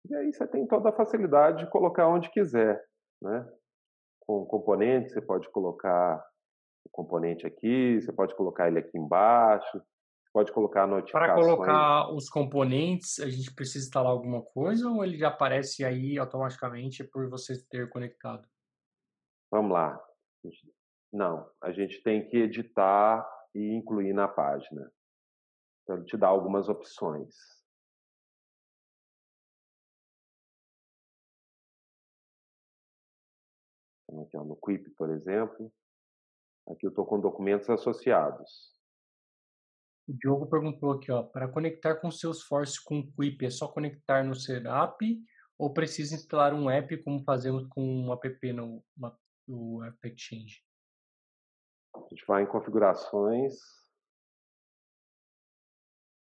E 0.08 0.14
aí 0.14 0.32
você 0.32 0.46
tem 0.46 0.66
toda 0.66 0.88
a 0.88 0.92
facilidade 0.92 1.64
de 1.64 1.70
colocar 1.70 2.08
onde 2.08 2.30
quiser, 2.30 2.82
né? 3.22 3.46
com 4.28 4.44
componentes, 4.44 5.14
você 5.14 5.22
pode 5.22 5.50
colocar 5.50 6.22
o 6.84 6.90
componente 6.90 7.46
aqui, 7.46 7.98
você 7.98 8.12
pode 8.12 8.36
colocar 8.36 8.68
ele 8.68 8.78
aqui 8.78 8.98
embaixo, 8.98 9.72
você 9.72 10.30
pode 10.30 10.52
colocar 10.52 10.86
notificações. 10.86 11.34
Para 11.34 11.42
colocar 11.42 12.12
os 12.12 12.28
componentes, 12.28 13.18
a 13.20 13.30
gente 13.30 13.54
precisa 13.54 13.86
instalar 13.86 14.12
alguma 14.12 14.42
coisa 14.42 14.86
ou 14.90 15.02
ele 15.02 15.16
já 15.16 15.28
aparece 15.28 15.82
aí 15.82 16.18
automaticamente 16.18 17.02
por 17.04 17.30
você 17.30 17.54
ter 17.70 17.88
conectado? 17.88 18.46
Vamos 19.50 19.72
lá. 19.72 19.98
Não, 21.10 21.50
a 21.62 21.72
gente 21.72 22.02
tem 22.02 22.28
que 22.28 22.36
editar 22.36 23.26
e 23.54 23.74
incluir 23.74 24.12
na 24.12 24.28
página. 24.28 24.92
Então, 25.82 25.96
ele 25.96 26.04
te 26.04 26.18
dá 26.18 26.28
algumas 26.28 26.68
opções. 26.68 27.34
Aqui 34.28 34.36
ó, 34.36 34.44
no 34.44 34.56
Quip, 34.56 34.90
por 34.90 35.10
exemplo. 35.10 35.72
Aqui 36.68 36.86
eu 36.86 36.90
estou 36.90 37.06
com 37.06 37.18
documentos 37.18 37.68
associados. 37.70 38.76
O 40.06 40.12
Diogo 40.12 40.46
perguntou 40.46 40.92
aqui, 40.92 41.10
ó, 41.10 41.22
para 41.22 41.48
conectar 41.48 41.96
com 41.96 42.10
Salesforce 42.10 42.82
com 42.82 43.00
o 43.00 43.12
Quip, 43.12 43.44
é 43.44 43.50
só 43.50 43.68
conectar 43.68 44.22
no 44.22 44.34
Serap 44.34 45.00
ou 45.58 45.72
precisa 45.72 46.14
instalar 46.14 46.54
um 46.54 46.70
app 46.70 46.96
como 47.02 47.24
fazemos 47.24 47.66
com 47.66 47.82
um 47.82 48.12
app 48.12 48.52
no, 48.52 48.84
no 49.46 49.82
App 49.84 50.08
Exchange? 50.08 50.62
A 51.94 52.00
gente 52.10 52.24
vai 52.26 52.42
em 52.42 52.46
configurações. 52.46 53.54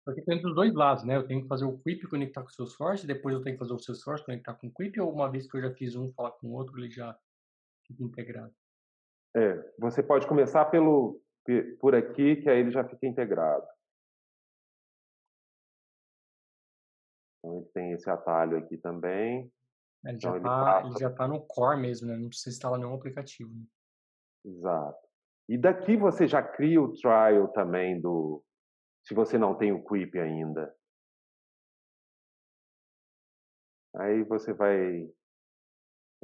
Porque 0.05 0.23
tem 0.23 0.41
dos 0.41 0.55
dois 0.55 0.73
lados, 0.73 1.05
né? 1.05 1.17
Eu 1.17 1.27
tenho 1.27 1.43
que 1.43 1.49
fazer 1.49 1.65
o 1.65 1.79
Quip 1.79 2.09
conectar 2.09 2.43
com 2.43 2.49
o 2.49 2.53
Salesforce, 2.53 3.07
depois 3.07 3.35
eu 3.35 3.43
tenho 3.43 3.57
que 3.57 3.59
fazer 3.59 3.73
o 3.73 3.79
Salesforce 3.79 4.25
conectar 4.25 4.55
com 4.55 4.69
o 4.69 4.73
Quip, 4.73 4.99
ou 5.01 5.13
uma 5.13 5.31
vez 5.31 5.51
que 5.51 5.57
eu 5.57 5.61
já 5.61 5.75
fiz 5.75 5.97
um, 5.97 6.13
falar 6.13 6.31
com 6.33 6.49
o 6.49 6.53
outro, 6.53 6.79
ele 6.79 6.91
já 6.91 7.19
integrado. 8.01 8.55
É, 9.35 9.75
você 9.79 10.03
pode 10.03 10.27
começar 10.27 10.65
pelo, 10.67 11.21
por 11.79 11.95
aqui, 11.95 12.37
que 12.37 12.49
aí 12.49 12.59
ele 12.59 12.71
já 12.71 12.85
fica 12.85 13.07
integrado. 13.07 13.67
Então, 17.39 17.59
ele 17.59 17.67
tem 17.67 17.93
esse 17.93 18.09
atalho 18.09 18.59
aqui 18.59 18.77
também. 18.79 19.53
Ele 20.05 20.17
então, 20.17 20.31
já 20.31 20.37
ele 20.37 20.39
está 20.39 20.83
passa... 20.83 20.99
já 20.99 21.13
tá 21.13 21.29
no 21.29 21.47
core 21.47 21.81
mesmo, 21.81 22.09
né? 22.09 22.17
Não 22.17 22.29
precisa 22.29 22.51
instalar 22.51 22.79
nenhum 22.79 22.95
aplicativo. 22.95 23.53
Né? 23.55 23.65
Exato. 24.47 25.07
E 25.49 25.57
daqui 25.57 25.97
você 25.97 26.27
já 26.27 26.43
cria 26.43 26.81
o 26.81 26.93
trial 26.93 27.49
também 27.49 28.01
do... 28.01 28.43
Se 29.05 29.15
você 29.15 29.39
não 29.39 29.57
tem 29.57 29.71
o 29.71 29.85
Quip 29.85 30.19
ainda. 30.19 30.75
Aí 33.95 34.25
você 34.25 34.53
vai, 34.53 35.09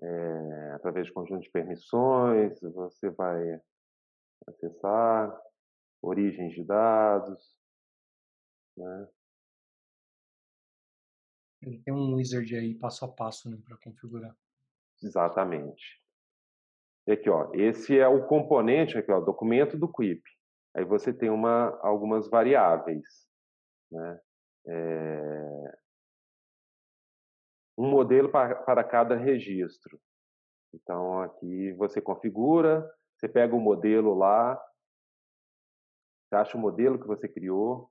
é, 0.00 0.72
através 0.74 1.06
de 1.06 1.12
conjunto 1.12 1.42
de 1.42 1.50
permissões, 1.50 2.60
você 2.60 3.10
vai 3.10 3.60
acessar 4.46 5.40
origens 6.02 6.52
de 6.54 6.64
dados, 6.64 7.56
né? 8.76 9.08
Ele 11.62 11.80
tem 11.84 11.94
um 11.94 12.16
wizard 12.16 12.56
aí 12.56 12.74
passo 12.74 13.04
a 13.04 13.08
passo 13.08 13.48
né, 13.48 13.56
para 13.64 13.76
configurar. 13.76 14.36
Exatamente. 15.00 16.02
E 17.06 17.12
aqui, 17.12 17.30
ó, 17.30 17.50
esse 17.54 17.98
é 17.98 18.08
o 18.08 18.26
componente 18.26 18.98
aqui, 18.98 19.10
ó, 19.12 19.20
documento 19.20 19.78
do 19.78 19.90
Quip. 19.90 20.22
Aí 20.74 20.84
você 20.84 21.12
tem 21.12 21.30
uma, 21.30 21.78
algumas 21.82 22.28
variáveis, 22.28 23.28
né? 23.90 24.20
É... 24.66 25.78
Um 27.82 27.90
modelo 27.90 28.30
para, 28.30 28.54
para 28.62 28.84
cada 28.84 29.16
registro. 29.16 30.00
Então 30.74 31.20
aqui 31.20 31.72
você 31.72 32.00
configura, 32.00 32.88
você 33.16 33.28
pega 33.28 33.54
o 33.54 33.60
modelo 33.60 34.14
lá, 34.14 34.60
você 36.24 36.36
acha 36.36 36.56
o 36.56 36.60
modelo 36.60 36.98
que 36.98 37.06
você 37.06 37.28
criou, 37.28 37.90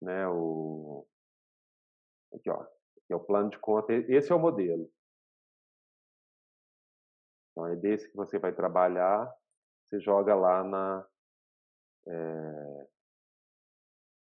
né? 0.00 0.26
O 0.28 1.06
aqui, 2.34 2.48
ó, 2.48 2.64
que 3.06 3.12
é 3.12 3.16
o 3.16 3.20
plano 3.20 3.50
de 3.50 3.58
conta. 3.58 3.92
Esse 3.92 4.32
é 4.32 4.34
o 4.34 4.38
modelo. 4.38 4.90
Então, 7.50 7.66
é 7.66 7.76
desse 7.76 8.08
que 8.08 8.16
você 8.16 8.38
vai 8.38 8.52
trabalhar. 8.52 9.30
Você 9.88 10.00
joga 10.00 10.34
lá 10.34 10.64
na, 10.64 11.06
é, 12.06 12.88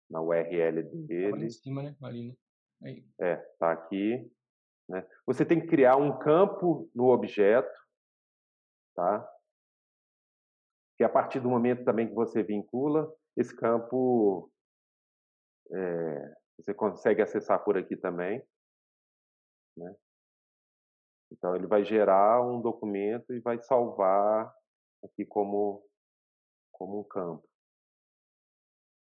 na 0.10 0.22
URL 0.22 0.84
dele. 1.08 1.46
em 1.46 1.50
cima, 1.50 1.82
né? 1.82 1.96
Ali, 2.02 2.28
né? 2.28 2.36
Aí. 2.84 3.08
É, 3.20 3.38
tá 3.58 3.72
aqui. 3.72 4.30
Né? 4.90 5.06
Você 5.26 5.46
tem 5.46 5.60
que 5.60 5.68
criar 5.68 5.96
um 5.96 6.18
campo 6.18 6.90
no 6.94 7.08
objeto, 7.08 7.80
tá? 8.96 9.28
Que 10.98 11.04
a 11.04 11.10
partir 11.10 11.40
do 11.40 11.50
momento 11.50 11.84
também 11.84 12.08
que 12.08 12.14
você 12.14 12.44
vincula, 12.44 13.14
esse 13.36 13.56
campo 13.56 14.52
é, 15.72 16.36
você 16.58 16.74
consegue 16.74 17.22
acessar 17.22 17.64
por 17.64 17.78
aqui 17.78 17.98
também. 17.98 18.46
Né? 19.78 19.96
Então, 21.32 21.56
ele 21.56 21.68
vai 21.68 21.84
gerar 21.84 22.42
um 22.42 22.62
documento 22.62 23.34
e 23.34 23.40
vai 23.40 23.62
salvar 23.62 24.54
aqui 25.04 25.26
como, 25.26 25.84
como 26.72 27.00
um 27.00 27.04
campo. 27.04 27.48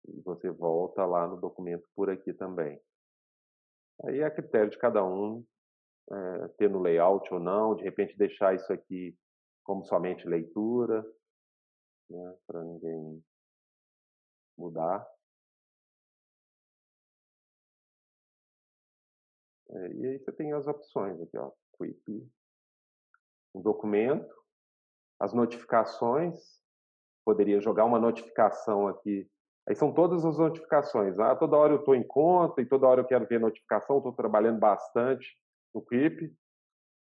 E 0.07 0.21
você 0.21 0.49
volta 0.49 1.05
lá 1.05 1.27
no 1.27 1.39
documento 1.39 1.87
por 1.95 2.09
aqui 2.09 2.33
também. 2.33 2.81
Aí 4.05 4.19
é 4.19 4.25
a 4.25 4.31
critério 4.31 4.69
de 4.69 4.77
cada 4.77 5.03
um 5.03 5.45
é, 6.11 6.47
ter 6.57 6.69
no 6.69 6.79
layout 6.79 7.31
ou 7.33 7.39
não, 7.39 7.75
de 7.75 7.83
repente 7.83 8.17
deixar 8.17 8.55
isso 8.55 8.71
aqui 8.71 9.17
como 9.63 9.83
somente 9.83 10.27
leitura, 10.27 11.05
né, 12.09 12.35
para 12.47 12.63
ninguém 12.63 13.23
mudar. 14.57 15.05
É, 19.69 19.93
e 19.93 20.07
aí 20.07 20.19
você 20.19 20.31
tem 20.31 20.53
as 20.53 20.65
opções 20.65 21.19
aqui, 21.21 21.37
ó, 21.37 21.51
Quip, 21.77 22.31
um 23.53 23.61
documento, 23.61 24.33
as 25.19 25.33
notificações, 25.33 26.39
poderia 27.25 27.59
jogar 27.59 27.83
uma 27.83 27.99
notificação 27.99 28.87
aqui. 28.87 29.29
Aí 29.67 29.75
são 29.75 29.93
todas 29.93 30.23
as 30.23 30.37
notificações. 30.37 31.19
Ah, 31.19 31.35
toda 31.35 31.57
hora 31.57 31.73
eu 31.73 31.79
estou 31.79 31.93
em 31.93 32.07
conta 32.07 32.61
e 32.61 32.65
toda 32.65 32.87
hora 32.87 33.01
eu 33.01 33.05
quero 33.05 33.27
ver 33.27 33.39
notificação, 33.39 33.97
estou 33.97 34.13
trabalhando 34.13 34.59
bastante 34.59 35.27
no 35.73 35.81
Quip. 35.81 36.33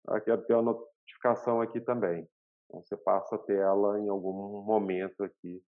Ah, 0.09 0.21
quero 0.21 0.45
ter 0.45 0.55
uma 0.55 0.73
notificação 0.73 1.61
aqui 1.61 1.81
também. 1.81 2.29
Então, 2.67 2.83
você 2.83 2.97
passa 2.97 3.37
a 3.37 3.39
ter 3.39 3.59
ela 3.59 3.99
em 4.01 4.09
algum 4.09 4.63
momento 4.63 5.23
aqui. 5.23 5.63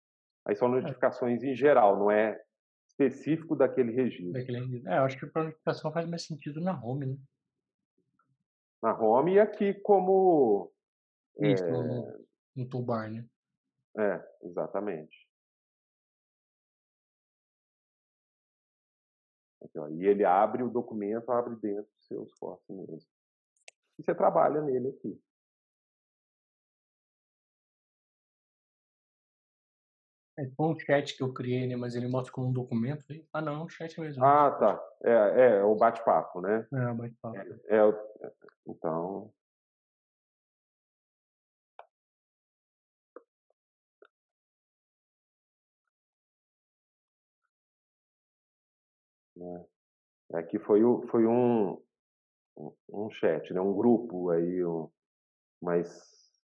Aí 0.47 0.55
são 0.55 0.69
é. 0.69 0.81
notificações 0.81 1.43
em 1.43 1.55
geral, 1.55 1.99
não 1.99 2.11
é 2.11 2.41
específico 2.89 3.57
daquele 3.57 3.93
registro. 3.93 4.33
Daquele... 4.33 4.83
É, 4.89 4.99
eu 4.99 5.03
acho 5.03 5.19
que 5.19 5.27
a 5.27 5.31
planificação 5.31 5.93
faz 5.93 6.09
mais 6.09 6.25
sentido 6.25 6.61
na 6.61 6.73
home, 6.83 7.07
né? 7.07 7.17
Na 8.83 8.99
home 8.99 9.35
e 9.35 9.41
aqui 9.41 9.75
como. 9.75 10.73
Isso, 11.39 11.65
é... 11.65 11.71
no, 11.71 12.27
no 12.57 12.69
toolbar, 12.69 13.11
né? 13.11 13.27
É, 13.99 14.23
exatamente. 14.43 15.26
Aqui, 19.77 19.79
ó, 19.79 19.89
e 19.89 20.07
ele 20.07 20.25
abre 20.25 20.63
o 20.63 20.71
documento, 20.71 21.31
abre 21.31 21.57
dentro 21.57 21.85
do 21.85 22.03
seu 22.03 22.25
esforço 22.25 22.65
mesmo. 22.71 22.99
E 23.99 24.03
você 24.03 24.15
trabalha 24.15 24.61
nele 24.63 24.89
aqui. 24.89 25.21
É 30.39 30.45
tipo 30.45 30.71
um 30.71 30.79
chat 30.79 31.17
que 31.17 31.23
eu 31.23 31.33
criei, 31.33 31.67
né? 31.67 31.77
Mas 31.77 31.95
ele 31.95 32.09
mostra 32.09 32.31
como 32.31 32.49
um 32.49 32.53
documento. 32.53 33.07
Aí. 33.11 33.27
Ah, 33.33 33.41
não, 33.41 33.55
é 33.55 33.65
um 33.65 33.69
chat 33.69 33.99
mesmo. 33.99 34.23
Ah, 34.23 34.51
tá. 34.51 34.89
É, 35.03 35.47
é 35.57 35.65
o 35.65 35.75
bate-papo, 35.75 36.43
né? 36.43 36.67
É, 36.73 36.91
o 36.91 36.95
bate-papo. 36.95 37.37
É, 37.37 37.79
é, 37.79 38.33
então. 38.67 39.33
É. 49.39 50.39
Aqui 50.39 50.59
foi, 50.59 50.83
o, 50.83 51.07
foi 51.09 51.27
um, 51.27 51.81
um 52.89 53.11
chat, 53.11 53.53
né? 53.53 53.61
um 53.61 53.75
grupo 53.75 54.31
aí, 54.31 54.65
um, 54.65 54.91
mas 55.63 55.89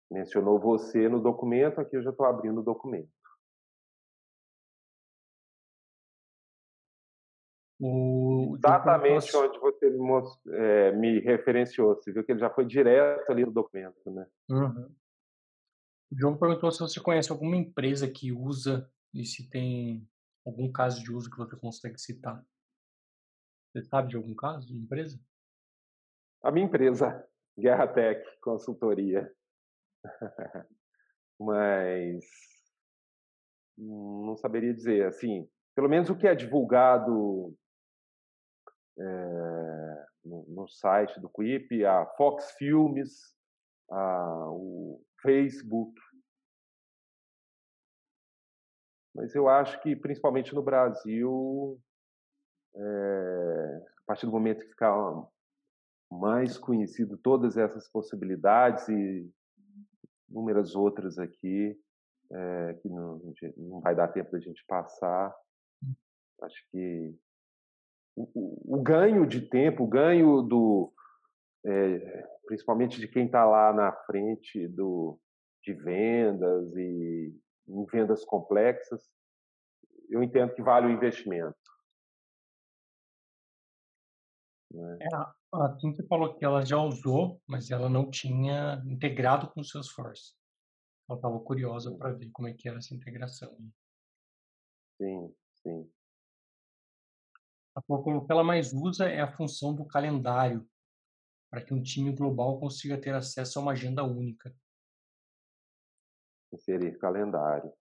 mencionou 0.09 0.59
você 0.59 1.07
no 1.07 1.21
documento, 1.21 1.79
aqui 1.79 1.95
eu 1.95 2.03
já 2.03 2.09
estou 2.09 2.25
abrindo 2.25 2.61
o 2.61 2.63
documento. 2.63 3.09
O, 7.81 8.55
Exatamente 8.57 9.37
onde 9.37 9.57
você 9.57 9.89
me, 9.89 10.09
é, 10.49 10.91
me, 10.91 11.19
referenciou. 11.19 11.95
Você 11.95 12.11
viu 12.11 12.25
que 12.25 12.33
ele 12.33 12.39
já 12.39 12.49
foi 12.49 12.65
direto 12.65 13.31
ali 13.31 13.45
no 13.45 13.53
documento, 13.53 14.11
né? 14.11 14.27
Uhum. 14.49 14.93
O 16.11 16.19
João 16.19 16.37
perguntou 16.37 16.71
se 16.71 16.79
você 16.79 16.99
conhece 16.99 17.31
alguma 17.31 17.55
empresa 17.55 18.09
que 18.09 18.33
usa 18.33 18.91
e 19.13 19.23
se 19.23 19.49
tem 19.49 20.05
algum 20.45 20.69
caso 20.69 21.01
de 21.01 21.13
uso 21.13 21.29
que 21.29 21.37
você 21.37 21.55
consegue 21.55 21.97
citar. 21.97 22.43
Você 23.71 23.83
sabe 23.83 24.09
de 24.09 24.17
algum 24.17 24.33
caso 24.35 24.65
de 24.65 24.75
empresa? 24.75 25.19
A 26.41 26.51
minha 26.51 26.65
empresa, 26.65 27.27
Guerra 27.57 27.87
Tech 27.87 28.23
Consultoria. 28.41 29.31
Mas 31.39 32.25
não 33.77 34.35
saberia 34.35 34.73
dizer. 34.73 35.05
Assim, 35.05 35.47
pelo 35.75 35.87
menos 35.87 36.09
o 36.09 36.17
que 36.17 36.27
é 36.27 36.33
divulgado 36.33 37.55
é, 38.97 40.05
no, 40.25 40.45
no, 40.49 40.67
site 40.67 41.19
do 41.19 41.29
Quip, 41.29 41.85
a 41.85 42.05
Fox 42.17 42.51
Filmes, 42.57 43.35
a, 43.91 44.49
o 44.49 45.01
Facebook. 45.21 45.93
Mas 49.15 49.35
eu 49.35 49.47
acho 49.47 49.81
que, 49.81 49.95
principalmente 49.95 50.53
no 50.55 50.63
Brasil, 50.63 51.79
é, 52.75 53.85
a 53.99 54.03
partir 54.05 54.25
do 54.25 54.31
momento 54.31 54.61
que 54.61 54.69
ficar 54.69 54.93
mais 56.11 56.57
conhecido 56.57 57.17
todas 57.17 57.57
essas 57.57 57.87
possibilidades 57.89 58.87
e 58.89 59.29
inúmeras 60.29 60.75
outras 60.75 61.17
aqui, 61.17 61.77
é, 62.31 62.73
que 62.81 62.89
não, 62.89 63.21
não 63.57 63.79
vai 63.79 63.95
dar 63.95 64.07
tempo 64.07 64.31
da 64.31 64.39
gente 64.39 64.63
passar, 64.67 65.35
hum. 65.83 65.93
acho 66.43 66.63
que 66.71 67.15
o, 68.15 68.77
o 68.77 68.81
ganho 68.81 69.25
de 69.25 69.41
tempo, 69.41 69.83
o 69.83 69.87
ganho 69.87 70.41
do, 70.41 70.91
é, 71.65 72.27
principalmente 72.45 72.99
de 72.99 73.07
quem 73.07 73.25
está 73.25 73.45
lá 73.45 73.73
na 73.73 73.91
frente 73.91 74.67
do, 74.67 75.19
de 75.63 75.73
vendas 75.73 76.75
e 76.75 77.33
em 77.67 77.85
vendas 77.85 78.25
complexas, 78.25 79.09
eu 80.09 80.23
entendo 80.23 80.53
que 80.53 80.61
vale 80.61 80.87
o 80.87 80.91
investimento. 80.91 81.55
Né? 84.71 84.97
É, 85.01 85.15
a 85.15 85.79
Cintia 85.79 86.05
falou 86.07 86.35
que 86.35 86.45
ela 86.45 86.63
já 86.63 86.77
usou, 86.77 87.41
mas 87.47 87.71
ela 87.71 87.89
não 87.89 88.09
tinha 88.09 88.81
integrado 88.85 89.49
com 89.49 89.61
o 89.61 89.63
Salesforce. 89.63 90.33
Ela 91.09 91.17
estava 91.17 91.39
curiosa 91.39 91.95
para 91.95 92.13
ver 92.13 92.29
como 92.31 92.47
é 92.47 92.53
que 92.53 92.67
era 92.67 92.77
essa 92.77 92.93
integração. 92.93 93.57
Sim, 95.01 95.33
sim. 95.55 95.91
O 97.87 98.25
que 98.25 98.31
ela 98.31 98.43
mais 98.43 98.73
usa 98.73 99.07
é 99.07 99.21
a 99.21 99.31
função 99.31 99.73
do 99.73 99.85
calendário, 99.85 100.67
para 101.49 101.63
que 101.63 101.73
um 101.73 101.81
time 101.81 102.11
global 102.11 102.59
consiga 102.59 102.99
ter 102.99 103.13
acesso 103.13 103.57
a 103.57 103.61
uma 103.61 103.71
agenda 103.71 104.03
única. 104.03 104.53
Inserir 106.51 106.97
calendário. 106.97 107.73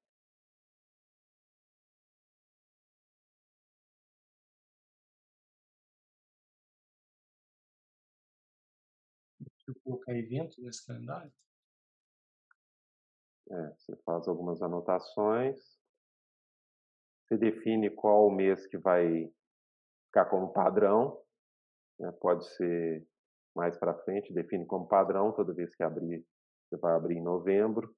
Colocar 9.89 10.15
eventos 10.15 10.59
nesse 10.59 10.87
calendário. 10.87 11.33
É, 13.51 13.75
você 13.77 13.97
faz 14.05 14.29
algumas 14.29 14.61
anotações. 14.61 15.59
Você 17.25 17.39
define 17.39 17.91
qual 17.91 18.27
o 18.27 18.31
mês 18.31 18.67
que 18.67 18.77
vai 18.77 19.33
ficar 20.07 20.27
como 20.27 20.53
padrão. 20.53 21.23
Né? 21.99 22.13
Pode 22.21 22.47
ser 22.55 23.07
mais 23.57 23.77
para 23.77 23.99
frente, 24.05 24.33
define 24.33 24.67
como 24.67 24.87
padrão 24.87 25.33
toda 25.33 25.53
vez 25.53 25.75
que 25.75 25.83
abrir, 25.83 26.25
você 26.69 26.77
vai 26.77 26.95
abrir 26.95 27.17
em 27.17 27.23
novembro. 27.23 27.93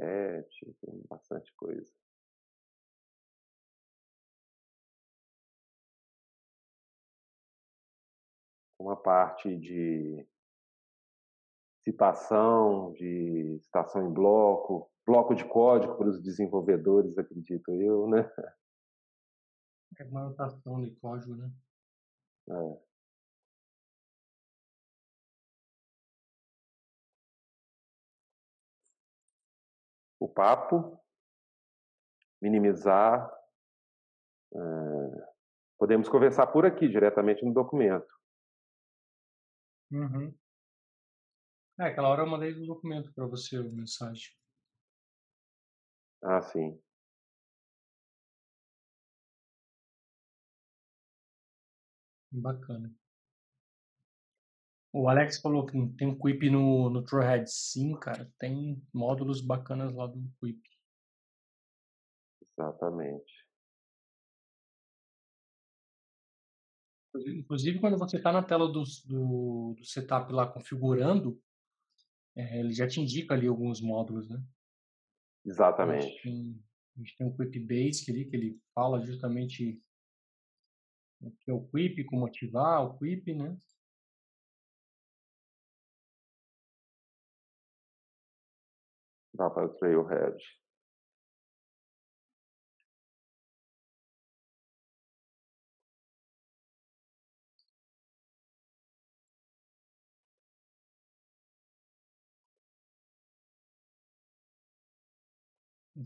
Enquete, 0.00 0.74
tem 0.80 1.02
bastante 1.08 1.52
coisa. 1.54 1.92
Uma 8.78 8.96
parte 8.96 9.54
de 9.58 10.26
citação, 11.84 12.92
de 12.92 13.58
citação 13.60 14.06
em 14.06 14.12
bloco, 14.12 14.90
bloco 15.06 15.34
de 15.34 15.44
código 15.44 15.96
para 15.96 16.08
os 16.08 16.22
desenvolvedores, 16.22 17.16
acredito 17.18 17.72
eu, 17.74 18.08
né? 18.08 18.30
É 19.98 20.04
uma 20.04 20.22
anotação 20.22 20.80
de 20.80 20.92
código, 20.92 21.34
né? 21.34 21.52
É. 22.48 22.89
o 30.20 30.28
papo, 30.28 31.02
minimizar. 32.40 33.28
É, 34.54 34.58
podemos 35.78 36.08
conversar 36.08 36.46
por 36.48 36.66
aqui, 36.66 36.86
diretamente 36.88 37.44
no 37.44 37.54
documento. 37.54 38.06
Uhum. 39.90 40.32
É, 41.80 41.84
aquela 41.84 42.08
hora 42.08 42.22
eu 42.22 42.26
mandei 42.26 42.52
o 42.52 42.66
documento 42.66 43.12
para 43.14 43.26
você, 43.26 43.56
a 43.56 43.62
mensagem. 43.62 44.30
Ah, 46.22 46.42
sim. 46.42 46.78
Bacana. 52.30 52.99
O 54.92 55.08
Alex 55.08 55.40
falou 55.40 55.64
que 55.64 55.72
tem 55.96 56.08
um 56.08 56.18
Quip 56.18 56.50
no, 56.50 56.90
no 56.90 57.04
Trailhead. 57.04 57.48
Sim, 57.48 57.94
cara, 58.00 58.28
tem 58.38 58.82
módulos 58.92 59.40
bacanas 59.40 59.94
lá 59.94 60.06
do 60.06 60.20
Quip. 60.40 60.60
Exatamente. 62.42 63.40
Inclusive, 67.14 67.80
quando 67.80 67.98
você 67.98 68.16
está 68.16 68.32
na 68.32 68.42
tela 68.42 68.66
do, 68.66 68.82
do, 69.06 69.74
do, 69.76 69.84
setup 69.84 70.32
lá 70.32 70.46
configurando, 70.46 71.40
é, 72.36 72.60
ele 72.60 72.72
já 72.72 72.86
te 72.86 73.00
indica 73.00 73.34
ali 73.34 73.46
alguns 73.46 73.80
módulos, 73.80 74.28
né? 74.28 74.42
Exatamente. 75.44 76.04
A 76.04 76.08
gente 76.08 76.22
tem, 76.22 76.64
a 76.96 76.98
gente 76.98 77.16
tem 77.16 77.26
um 77.26 77.36
Quip 77.36 77.58
Basic 77.60 78.10
ali, 78.10 78.24
que 78.26 78.36
ele 78.36 78.60
fala 78.74 79.04
justamente 79.04 79.80
o 81.20 81.30
que 81.30 81.50
é 81.50 81.54
o 81.54 81.66
Quip, 81.68 82.04
como 82.04 82.26
ativar 82.26 82.84
o 82.84 82.98
Quip, 82.98 83.34
né? 83.34 83.56
Dá 89.40 89.48
para 89.48 89.64
o 89.64 89.68
Trailhead. 89.70 90.36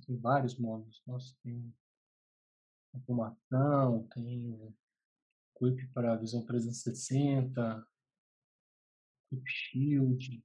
Tem 0.06 0.16
vários 0.16 0.56
modos. 0.56 1.02
Nossa, 1.04 1.34
tem 1.42 1.74
automação, 2.94 4.06
tem 4.14 4.72
Quip 5.58 5.88
para 5.88 6.14
visão 6.14 6.46
360, 6.46 7.84
Quip 9.28 9.42
Shield, 9.44 10.44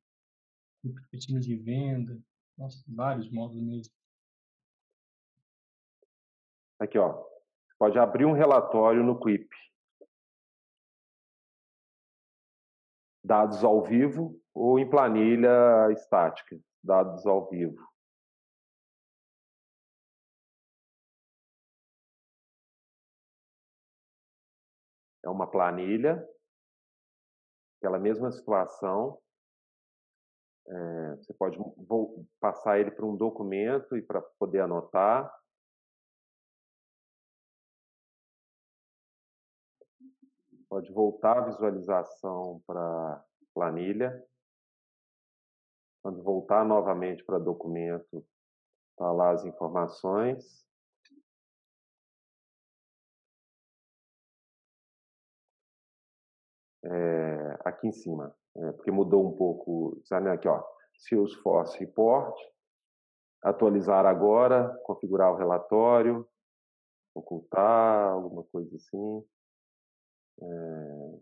Quip 0.81 1.17
time 1.19 1.39
de 1.39 1.55
venda. 1.55 2.19
Nossa, 2.59 2.83
vários 2.89 3.31
modos 3.31 3.55
mesmo. 3.55 3.93
Aqui, 6.77 6.97
ó. 6.97 7.25
Pode 7.77 7.97
abrir 7.97 8.25
um 8.25 8.33
relatório 8.33 9.01
no 9.01 9.17
Quip. 9.17 9.49
Dados 13.23 13.63
ao 13.63 13.81
vivo 13.81 14.37
ou 14.53 14.77
em 14.77 14.89
planilha 14.89 15.89
estática. 15.93 16.59
Dados 16.83 17.25
ao 17.25 17.49
vivo. 17.49 17.87
É 25.23 25.29
uma 25.29 25.49
planilha, 25.49 26.27
aquela 27.77 27.99
mesma 27.99 28.31
situação, 28.31 29.21
é, 30.69 31.15
você 31.15 31.33
pode 31.33 31.57
passar 32.39 32.79
ele 32.79 32.91
para 32.91 33.05
um 33.05 33.15
documento 33.15 33.97
e 33.97 34.01
para 34.03 34.21
poder 34.21 34.61
anotar. 34.61 35.33
Pode 40.69 40.91
voltar 40.91 41.39
a 41.39 41.45
visualização 41.45 42.61
para 42.67 43.25
planilha. 43.51 44.23
Quando 46.03 46.21
voltar 46.21 46.63
novamente 46.63 47.23
para 47.25 47.39
documento, 47.39 48.23
tá 48.95 49.11
lá 49.11 49.31
as 49.31 49.43
informações. 49.45 50.67
É, 56.83 57.57
aqui 57.65 57.87
em 57.87 57.91
cima 57.91 58.38
é, 58.59 58.71
porque 58.73 58.91
mudou 58.91 59.25
um 59.25 59.37
pouco, 59.37 60.01
sabe 60.03 60.29
aqui, 60.29 60.47
ó, 60.47 60.61
Salesforce 60.97 61.79
Report, 61.79 62.37
atualizar 63.41 64.05
agora, 64.05 64.77
configurar 64.83 65.31
o 65.31 65.37
relatório, 65.37 66.27
ocultar, 67.15 68.11
alguma 68.11 68.43
coisa 68.43 68.75
assim. 68.75 69.25
É, 70.41 71.19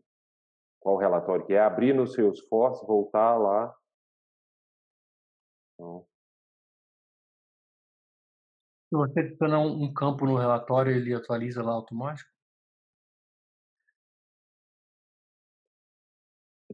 qual 0.80 0.96
o 0.96 1.00
relatório 1.00 1.46
que 1.46 1.54
é? 1.54 1.60
Abrir 1.60 1.94
no 1.94 2.08
Salesforce, 2.08 2.86
voltar 2.86 3.38
lá. 3.38 3.76
Então, 5.74 6.08
se 8.90 8.96
você 8.96 9.20
adicionar 9.20 9.60
um 9.60 9.94
campo 9.94 10.26
no 10.26 10.38
relatório, 10.38 10.92
ele 10.92 11.14
atualiza 11.14 11.62
lá 11.62 11.74
automático? 11.74 12.37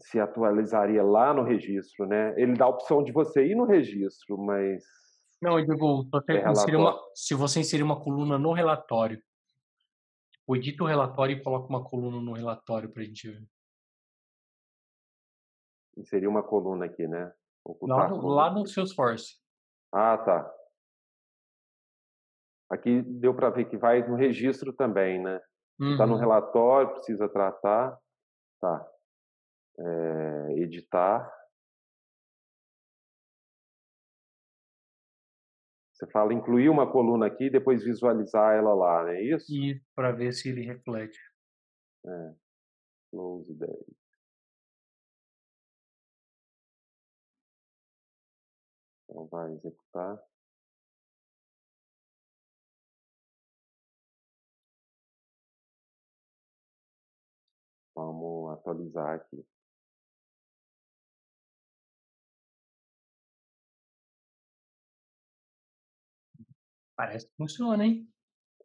Se 0.03 0.19
atualizaria 0.19 1.01
lá 1.01 1.33
no 1.33 1.43
registro, 1.43 2.05
né? 2.05 2.33
Ele 2.39 2.53
dá 2.53 2.65
a 2.65 2.69
opção 2.69 3.03
de 3.03 3.11
você 3.11 3.45
ir 3.45 3.55
no 3.55 3.65
registro, 3.65 4.37
mas. 4.37 4.83
Não, 5.41 5.57
eu 5.59 5.65
digo, 5.65 6.07
você 6.11 6.33
é 6.37 6.77
uma, 6.77 6.99
se 7.15 7.33
você 7.33 7.59
inserir 7.59 7.83
uma 7.83 7.99
coluna 7.99 8.37
no 8.37 8.53
relatório, 8.53 9.21
tipo, 10.31 10.55
edita 10.55 10.83
o 10.83 10.87
relatório 10.87 11.37
e 11.37 11.43
coloca 11.43 11.67
uma 11.67 11.83
coluna 11.83 12.21
no 12.21 12.33
relatório 12.33 12.91
para 12.91 13.01
a 13.01 13.05
gente 13.05 13.29
ver. 13.29 13.47
Inserir 15.97 16.27
uma 16.27 16.43
coluna 16.43 16.85
aqui, 16.85 17.07
né? 17.07 17.31
Lá 17.81 18.09
no, 18.09 18.27
lá 18.27 18.51
no 18.51 18.67
Salesforce. 18.67 19.37
Ah, 19.91 20.17
tá. 20.17 20.53
Aqui 22.69 23.01
deu 23.03 23.33
para 23.33 23.49
ver 23.49 23.65
que 23.65 23.77
vai 23.77 24.05
no 24.05 24.15
registro 24.15 24.73
também, 24.73 25.21
né? 25.21 25.39
Está 25.79 26.03
uhum. 26.03 26.11
no 26.11 26.17
relatório, 26.17 26.93
precisa 26.93 27.29
tratar. 27.29 27.97
Tá. 28.59 28.93
É, 29.79 30.53
editar. 30.59 31.31
Você 35.93 36.07
fala 36.11 36.33
incluir 36.33 36.69
uma 36.69 36.91
coluna 36.91 37.27
aqui 37.27 37.45
e 37.45 37.49
depois 37.49 37.83
visualizar 37.83 38.55
ela 38.55 38.73
lá, 38.73 39.03
não 39.03 39.09
é 39.09 39.21
isso? 39.21 39.53
E 39.53 39.81
para 39.95 40.11
ver 40.11 40.33
se 40.33 40.49
ele 40.49 40.61
reflete. 40.61 41.19
É. 42.05 42.35
Close 43.11 43.53
10. 43.53 44.03
Então 49.09 49.27
vai 49.27 49.51
executar. 49.53 50.19
Vamos 57.95 58.51
atualizar 58.53 59.15
aqui. 59.15 59.45
Parece 66.95 67.27
que 67.27 67.35
funciona, 67.35 67.85
hein? 67.85 68.07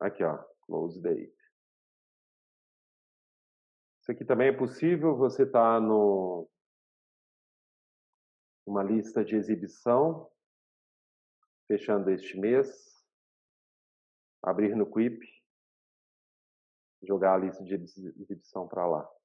Aqui, 0.00 0.22
ó, 0.22 0.38
close 0.62 1.00
date. 1.00 1.34
Isso 4.00 4.12
aqui 4.12 4.24
também 4.24 4.48
é 4.48 4.56
possível, 4.56 5.16
você 5.16 5.42
está 5.42 5.80
no 5.80 6.48
uma 8.66 8.82
lista 8.82 9.24
de 9.24 9.34
exibição, 9.34 10.30
fechando 11.66 12.10
este 12.10 12.38
mês, 12.38 12.68
abrir 14.42 14.76
no 14.76 14.90
Quip, 14.90 15.18
jogar 17.02 17.34
a 17.34 17.38
lista 17.38 17.64
de 17.64 17.74
exibição 17.74 18.68
para 18.68 18.86
lá. 18.86 19.17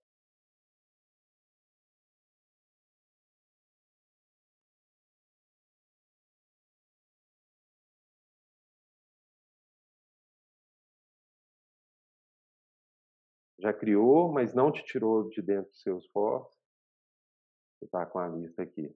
Já 13.64 13.74
criou, 13.74 14.30
mas 14.30 14.54
não 14.54 14.70
te 14.70 14.84
tirou 14.84 15.30
de 15.30 15.42
dentro 15.42 15.72
do 15.72 15.78
seu 15.78 15.98
esforço. 15.98 16.54
Você 17.80 17.86
está 17.86 18.06
com 18.06 18.20
a 18.20 18.28
lista 18.28 18.62
aqui. 18.62 18.94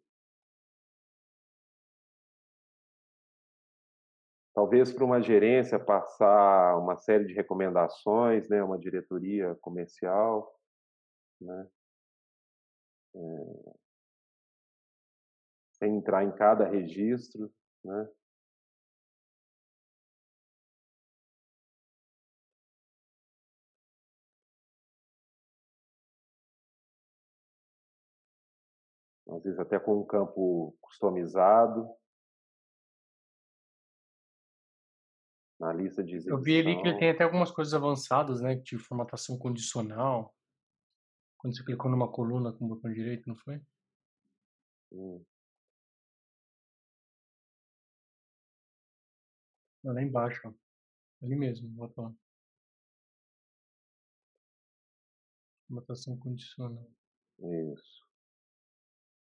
Talvez 4.53 4.91
para 4.91 5.05
uma 5.05 5.21
gerência 5.21 5.79
passar 5.79 6.77
uma 6.77 6.97
série 6.97 7.25
de 7.25 7.33
recomendações, 7.33 8.49
né, 8.49 8.61
uma 8.61 8.77
diretoria 8.77 9.55
comercial, 9.61 10.59
né, 11.39 11.69
é, 13.15 13.73
sem 15.73 15.95
entrar 15.95 16.25
em 16.25 16.35
cada 16.35 16.67
registro, 16.67 17.53
né, 17.85 18.09
às 29.37 29.43
vezes 29.43 29.59
até 29.59 29.79
com 29.79 30.01
um 30.01 30.05
campo 30.05 30.75
customizado. 30.81 31.87
Na 35.59 35.73
lista 35.73 36.03
de 36.03 36.15
exibição. 36.15 36.37
Eu 36.37 36.43
vi 36.43 36.59
ali 36.59 36.81
que 36.81 36.87
ele 36.87 36.99
tem 36.99 37.09
até 37.09 37.23
algumas 37.23 37.51
coisas 37.51 37.73
avançadas, 37.73 38.41
né? 38.41 38.55
De 38.55 38.77
formatação 38.77 39.37
condicional. 39.37 40.35
Quando 41.37 41.55
você 41.55 41.63
clicou 41.63 41.89
numa 41.89 42.11
coluna 42.11 42.51
com 42.51 42.65
o 42.65 42.67
botão 42.67 42.91
direito, 42.91 43.27
não 43.27 43.35
foi? 43.35 43.61
Hum. 44.91 45.23
Lá 49.83 50.01
embaixo, 50.01 50.47
ó. 50.47 50.53
Ali 51.23 51.35
mesmo, 51.35 51.67
botão. 51.69 52.15
Formatação 55.67 56.17
condicional. 56.19 56.87
Isso 57.39 58.06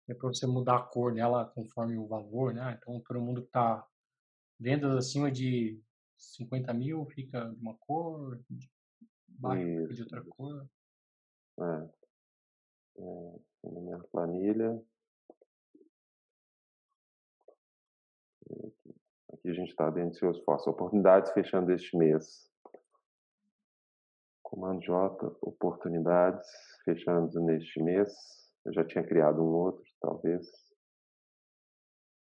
é 0.09 0.15
para 0.15 0.29
você 0.29 0.47
mudar 0.47 0.77
a 0.77 0.83
cor 0.83 1.13
dela 1.13 1.47
conforme 1.55 1.97
o 1.99 2.07
valor, 2.07 2.55
né? 2.55 2.79
Então, 2.81 3.01
todo 3.01 3.21
mundo 3.21 3.43
que 3.43 3.49
está 3.49 3.87
vendas 4.59 4.97
acima 4.97 5.31
de 5.31 5.81
50 6.17 6.73
mil 6.73 7.07
fica 7.07 7.49
de 7.51 7.61
uma 7.61 7.77
cor, 7.77 8.41
baixo 9.29 9.83
fica 9.83 9.95
de 9.95 10.03
outra 10.03 10.25
cor. 10.25 10.69
É. 11.61 11.91
é 13.65 13.71
minha 13.71 13.99
planilha. 14.11 14.83
Aqui 19.33 19.51
a 19.51 19.53
gente 19.53 19.71
está 19.71 19.91
dentro 19.91 20.13
de 20.13 20.19
Salesforce. 20.19 20.69
Oportunidades 20.69 21.31
fechando 21.33 21.71
este 21.71 21.97
mês. 21.97 22.51
Comando 24.43 24.81
J, 24.81 25.37
oportunidades 25.43 26.49
fechando 26.85 27.39
neste 27.43 27.83
mês. 27.83 28.48
Eu 28.69 28.75
já 28.75 28.85
tinha 28.85 29.03
criado 29.03 29.43
um 29.43 29.55
outro 29.55 29.83
talvez. 29.99 30.47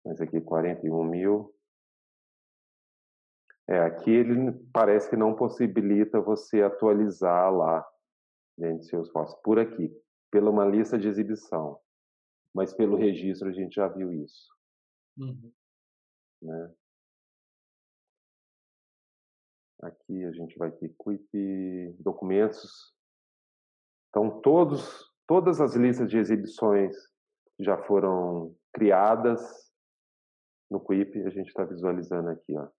Mas 0.03 0.19
aqui 0.19 0.41
41 0.41 1.03
mil. 1.03 1.55
É, 3.69 3.79
aqui 3.81 4.09
ele 4.09 4.51
parece 4.73 5.07
que 5.11 5.15
não 5.15 5.35
possibilita 5.35 6.19
você 6.19 6.63
atualizar 6.63 7.53
lá 7.53 7.87
dentro 8.57 8.79
de 8.79 8.87
seus 8.87 9.11
fósseis. 9.11 9.39
Por 9.43 9.59
aqui, 9.59 9.95
pela 10.31 10.49
uma 10.49 10.65
lista 10.65 10.97
de 10.97 11.07
exibição. 11.07 11.79
Mas 12.51 12.73
pelo 12.73 12.97
registro 12.97 13.47
a 13.47 13.53
gente 13.53 13.75
já 13.75 13.87
viu 13.87 14.11
isso. 14.11 14.51
Uhum. 15.17 15.53
Né? 16.41 16.73
Aqui 19.83 20.25
a 20.25 20.31
gente 20.31 20.57
vai 20.57 20.71
ter 20.71 20.95
Quip 20.97 21.95
documentos. 21.99 22.91
Então 24.09 24.41
todos, 24.41 25.12
todas 25.33 25.59
as 25.59 25.75
listas 25.75 26.07
de 26.11 26.17
exibições 26.19 26.95
já 27.59 27.75
foram 27.85 28.55
criadas 28.71 29.41
no 30.69 30.79
Quip, 30.79 31.25
a 31.25 31.29
gente 31.31 31.47
está 31.47 31.63
visualizando 31.63 32.29
aqui. 32.29 32.55
Ó. 32.55 32.69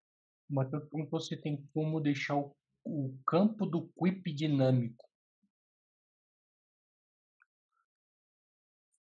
Mas 0.49 0.71
você 1.11 1.37
tem 1.37 1.69
como 1.75 2.01
deixar 2.01 2.37
o, 2.37 2.57
o 2.87 3.19
campo 3.27 3.67
do 3.67 3.89
Quip 3.99 4.33
dinâmico? 4.33 5.05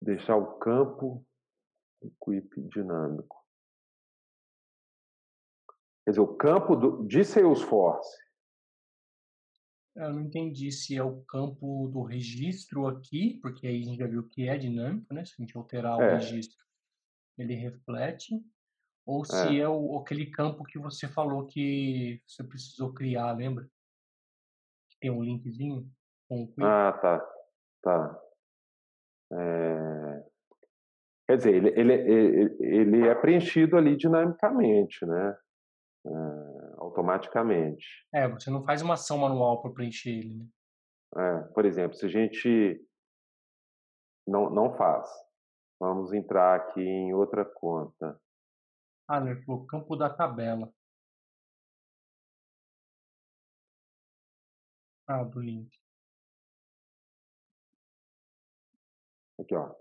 Deixar 0.03 0.37
o 0.37 0.59
campo 0.59 1.25
do 2.03 2.13
Quip 2.23 2.53
dinâmico. 2.69 3.43
Quer 6.05 6.11
dizer, 6.11 6.21
o 6.21 6.37
campo 6.37 6.77
do, 6.77 7.07
de 7.07 7.25
Salesforce 7.25 8.28
eu 9.99 10.13
não 10.13 10.21
entendi 10.21 10.71
se 10.71 10.97
é 10.97 11.03
o 11.03 11.23
campo 11.23 11.89
do 11.89 12.03
registro 12.03 12.87
aqui, 12.87 13.39
porque 13.43 13.67
aí 13.67 13.81
a 13.81 13.85
gente 13.85 13.99
já 13.99 14.07
viu 14.07 14.29
que 14.29 14.49
é 14.49 14.57
dinâmico, 14.57 15.13
né? 15.13 15.25
Se 15.25 15.35
a 15.37 15.43
gente 15.43 15.57
alterar 15.57 16.01
é. 16.01 16.07
o 16.07 16.17
registro, 16.17 16.65
ele 17.37 17.55
reflete. 17.55 18.41
Ou 19.05 19.25
se 19.25 19.59
é, 19.59 19.63
é 19.63 19.69
o, 19.69 19.99
aquele 19.99 20.27
campo 20.27 20.63
que 20.65 20.79
você 20.79 21.09
falou 21.09 21.47
que 21.47 22.23
você 22.27 22.45
precisou 22.45 22.93
criar, 22.93 23.33
lembra? 23.33 23.65
Que 24.91 24.99
tem 25.01 25.11
um 25.11 25.23
linkzinho 25.23 25.91
com 26.29 26.45
o 26.45 26.65
Ah, 26.65 26.93
tá. 26.93 27.29
Tá. 27.83 28.23
É... 29.33 30.25
Quer 31.27 31.37
dizer, 31.37 31.55
ele, 31.55 31.69
ele, 31.69 31.93
ele, 31.93 32.57
ele 32.61 33.09
é 33.09 33.15
preenchido 33.15 33.77
ali 33.77 33.97
dinamicamente, 33.97 35.05
né? 35.05 35.37
Automaticamente. 36.99 37.87
É, 38.13 38.29
você 38.29 38.51
não 38.51 38.65
faz 38.65 38.83
uma 38.83 38.95
ação 38.95 39.19
manual 39.19 39.63
para 39.63 39.73
preencher 39.73 40.11
ele, 40.11 40.35
né? 40.35 40.47
É, 41.17 41.41
por 41.55 41.65
exemplo, 41.65 41.97
se 41.97 42.05
a 42.05 42.09
gente 42.09 42.85
não, 44.27 44.51
não 44.51 44.77
faz, 44.77 45.09
vamos 45.81 46.13
entrar 46.13 46.57
aqui 46.57 46.81
em 46.81 47.15
outra 47.15 47.45
conta. 47.45 48.21
Ah, 49.09 49.21
né? 49.21 49.43
O 49.49 49.65
campo 49.65 49.97
da 49.97 50.11
tabela. 50.11 50.71
Ah, 55.07 55.25
do 55.25 55.41
link. 55.41 55.71
Aqui, 59.41 59.55
ó. 59.55 59.75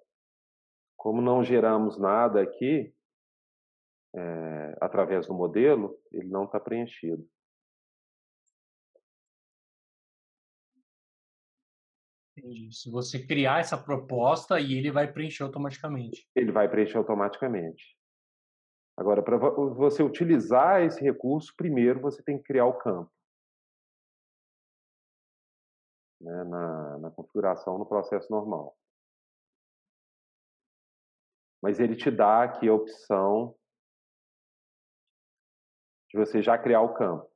Como 0.95 1.21
não 1.21 1.43
geramos 1.43 1.97
nada 1.97 2.41
aqui, 2.41 2.95
é, 4.17 4.77
através 4.81 5.27
do 5.27 5.33
modelo, 5.33 5.95
ele 6.11 6.27
não 6.27 6.45
está 6.45 6.59
preenchido. 6.59 7.27
Entendi. 12.35 12.71
Se 12.71 12.89
você 12.89 13.25
criar 13.25 13.59
essa 13.59 13.77
proposta, 13.77 14.59
e 14.59 14.73
ele 14.73 14.91
vai 14.91 15.11
preencher 15.11 15.43
automaticamente. 15.43 16.27
Ele 16.35 16.51
vai 16.51 16.69
preencher 16.69 16.97
automaticamente. 16.97 17.97
Agora, 18.95 19.21
para 19.21 19.37
você 19.37 20.01
utilizar 20.01 20.81
esse 20.81 21.01
recurso, 21.01 21.53
primeiro 21.55 21.99
você 21.99 22.23
tem 22.23 22.37
que 22.37 22.43
criar 22.43 22.65
o 22.65 22.77
campo. 22.77 23.11
Né, 26.19 26.43
na, 26.45 26.97
na 26.97 27.11
configuração 27.11 27.77
no 27.77 27.85
processo 27.85 28.31
normal. 28.31 28.75
mas 31.61 31.79
ele 31.79 31.95
te 31.95 32.09
dá 32.09 32.43
aqui 32.43 32.67
a 32.67 32.73
opção 32.73 33.55
de 36.17 36.25
você 36.25 36.41
já 36.41 36.57
criar 36.57 36.81
o 36.81 36.93
campo. 36.93 37.29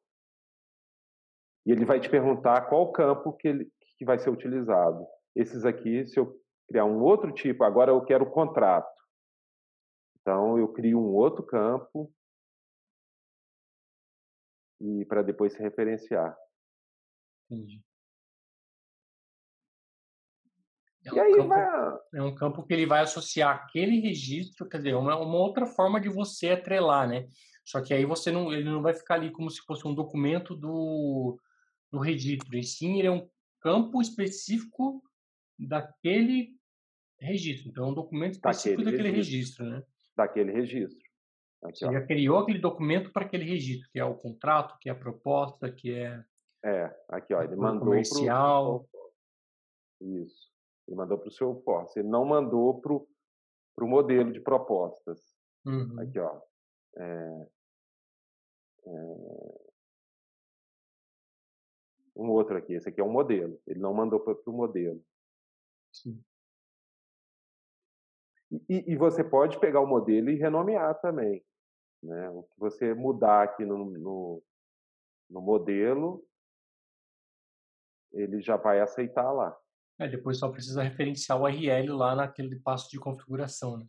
E 1.66 1.72
ele 1.72 1.86
vai 1.86 2.00
te 2.00 2.10
perguntar 2.10 2.68
qual 2.68 2.92
campo 2.92 3.34
que, 3.34 3.48
ele, 3.48 3.72
que 3.98 4.04
vai 4.04 4.18
ser 4.18 4.30
utilizado. 4.30 5.06
Esses 5.36 5.64
aqui, 5.64 6.06
se 6.06 6.20
eu 6.20 6.40
criar 6.68 6.86
um 6.86 7.02
outro 7.02 7.32
tipo, 7.32 7.64
agora 7.64 7.92
eu 7.92 8.04
quero 8.04 8.30
contrato. 8.30 8.92
Então, 10.20 10.58
eu 10.58 10.68
crio 10.72 11.00
um 11.00 11.14
outro 11.14 11.44
campo 11.44 12.12
e 14.80 15.06
para 15.06 15.22
depois 15.22 15.54
se 15.54 15.62
referenciar. 15.62 16.36
Entendi. 17.50 17.84
É 21.06 21.10
e 21.10 21.14
um 21.14 21.22
aí 21.22 21.34
campo, 21.34 21.48
vai... 21.48 22.00
É 22.16 22.24
um 22.24 22.36
campo 22.36 22.64
que 22.64 22.74
ele 22.74 22.86
vai 22.86 23.02
associar 23.02 23.56
aquele 23.56 24.00
registro, 24.00 24.68
quer 24.68 24.78
dizer, 24.78 24.96
uma, 24.96 25.16
uma 25.18 25.38
outra 25.38 25.66
forma 25.66 26.00
de 26.00 26.10
você 26.10 26.52
atrelar, 26.52 27.08
né? 27.08 27.28
Só 27.72 27.82
que 27.82 27.94
aí 27.94 28.04
você 28.04 28.34
não, 28.34 28.52
ele 28.52 28.66
não 28.66 28.82
vai 28.82 28.94
ficar 28.94 29.14
ali 29.14 29.32
como 29.32 29.50
se 29.50 29.62
fosse 29.62 29.88
um 29.88 29.96
documento 29.96 30.54
do, 30.54 31.40
do 31.90 32.00
registro. 32.00 32.58
E 32.58 32.64
sim, 32.64 33.00
ele 33.00 33.08
é 33.08 33.12
um 33.12 33.30
campo 33.62 34.02
específico 34.02 35.02
daquele 35.58 36.54
registro. 37.18 37.70
Então, 37.70 37.86
é 37.86 37.88
um 37.88 37.94
documento 37.94 38.34
específico 38.34 38.84
daquele, 38.84 38.98
daquele 38.98 39.16
registro. 39.16 39.64
registro, 39.64 39.88
né? 39.88 39.94
Daquele 40.18 40.52
registro. 40.52 41.10
Aqui, 41.64 41.86
ó. 41.86 41.94
já 41.94 42.06
criou 42.06 42.40
aquele 42.40 42.60
documento 42.60 43.10
para 43.10 43.26
aquele 43.26 43.46
registro, 43.46 43.90
que 43.90 44.00
é 44.00 44.04
o 44.04 44.16
contrato, 44.16 44.78
que 44.78 44.90
é 44.90 44.92
a 44.92 44.96
proposta, 44.96 45.72
que 45.72 45.94
é. 45.94 46.22
É, 46.66 46.94
aqui, 47.08 47.34
ó, 47.34 47.42
ele 47.42 47.56
mandou. 47.56 47.88
Comercial. 47.88 48.86
Pro... 48.92 50.12
Isso. 50.22 50.52
Ele 50.90 50.98
mandou 50.98 51.18
para 51.18 51.30
o 51.30 51.32
seu 51.32 51.56
force. 51.62 52.00
Ele 52.00 52.10
não 52.10 52.26
mandou 52.26 52.82
para 52.82 52.94
o 52.94 53.88
modelo 53.88 54.30
de 54.34 54.42
propostas. 54.42 55.22
Uhum. 55.66 56.02
Aqui, 56.02 56.20
ó. 56.20 56.42
É, 56.98 57.48
um 58.86 59.60
outro 62.30 62.58
aqui. 62.58 62.74
Esse 62.74 62.90
aqui 62.90 63.02
é 63.02 63.04
um 63.04 63.12
modelo. 63.12 63.60
Ele 63.68 63.80
não 63.80 63.94
mandou 63.94 64.20
para 64.20 64.36
o 64.46 64.54
modelo. 64.54 65.04
Sim. 65.92 66.24
E, 68.68 68.92
e, 68.92 68.98
você 68.98 69.24
pode 69.24 69.60
pegar 69.60 69.80
o 69.80 69.88
modelo 69.88 70.30
e 70.30 70.36
renomear 70.36 71.00
também. 71.00 71.44
Né? 72.04 72.30
O 72.30 72.44
que 72.44 72.60
você 72.60 72.94
mudar 72.94 73.44
aqui 73.44 73.66
no, 73.66 73.86
no, 73.86 74.44
no 75.30 75.42
modelo, 75.42 76.26
ele 78.12 78.42
já 78.42 78.58
vai 78.58 78.82
aceitar 78.82 79.32
lá. 79.32 79.58
É, 79.98 80.08
depois 80.08 80.38
só 80.38 80.52
precisa 80.52 80.84
referenciar 80.84 81.40
o 81.40 81.44
URL 81.44 81.94
lá 81.94 82.16
naquele 82.16 82.60
passo 82.60 82.90
de 82.90 83.00
configuração, 83.00 83.78
né? 83.78 83.86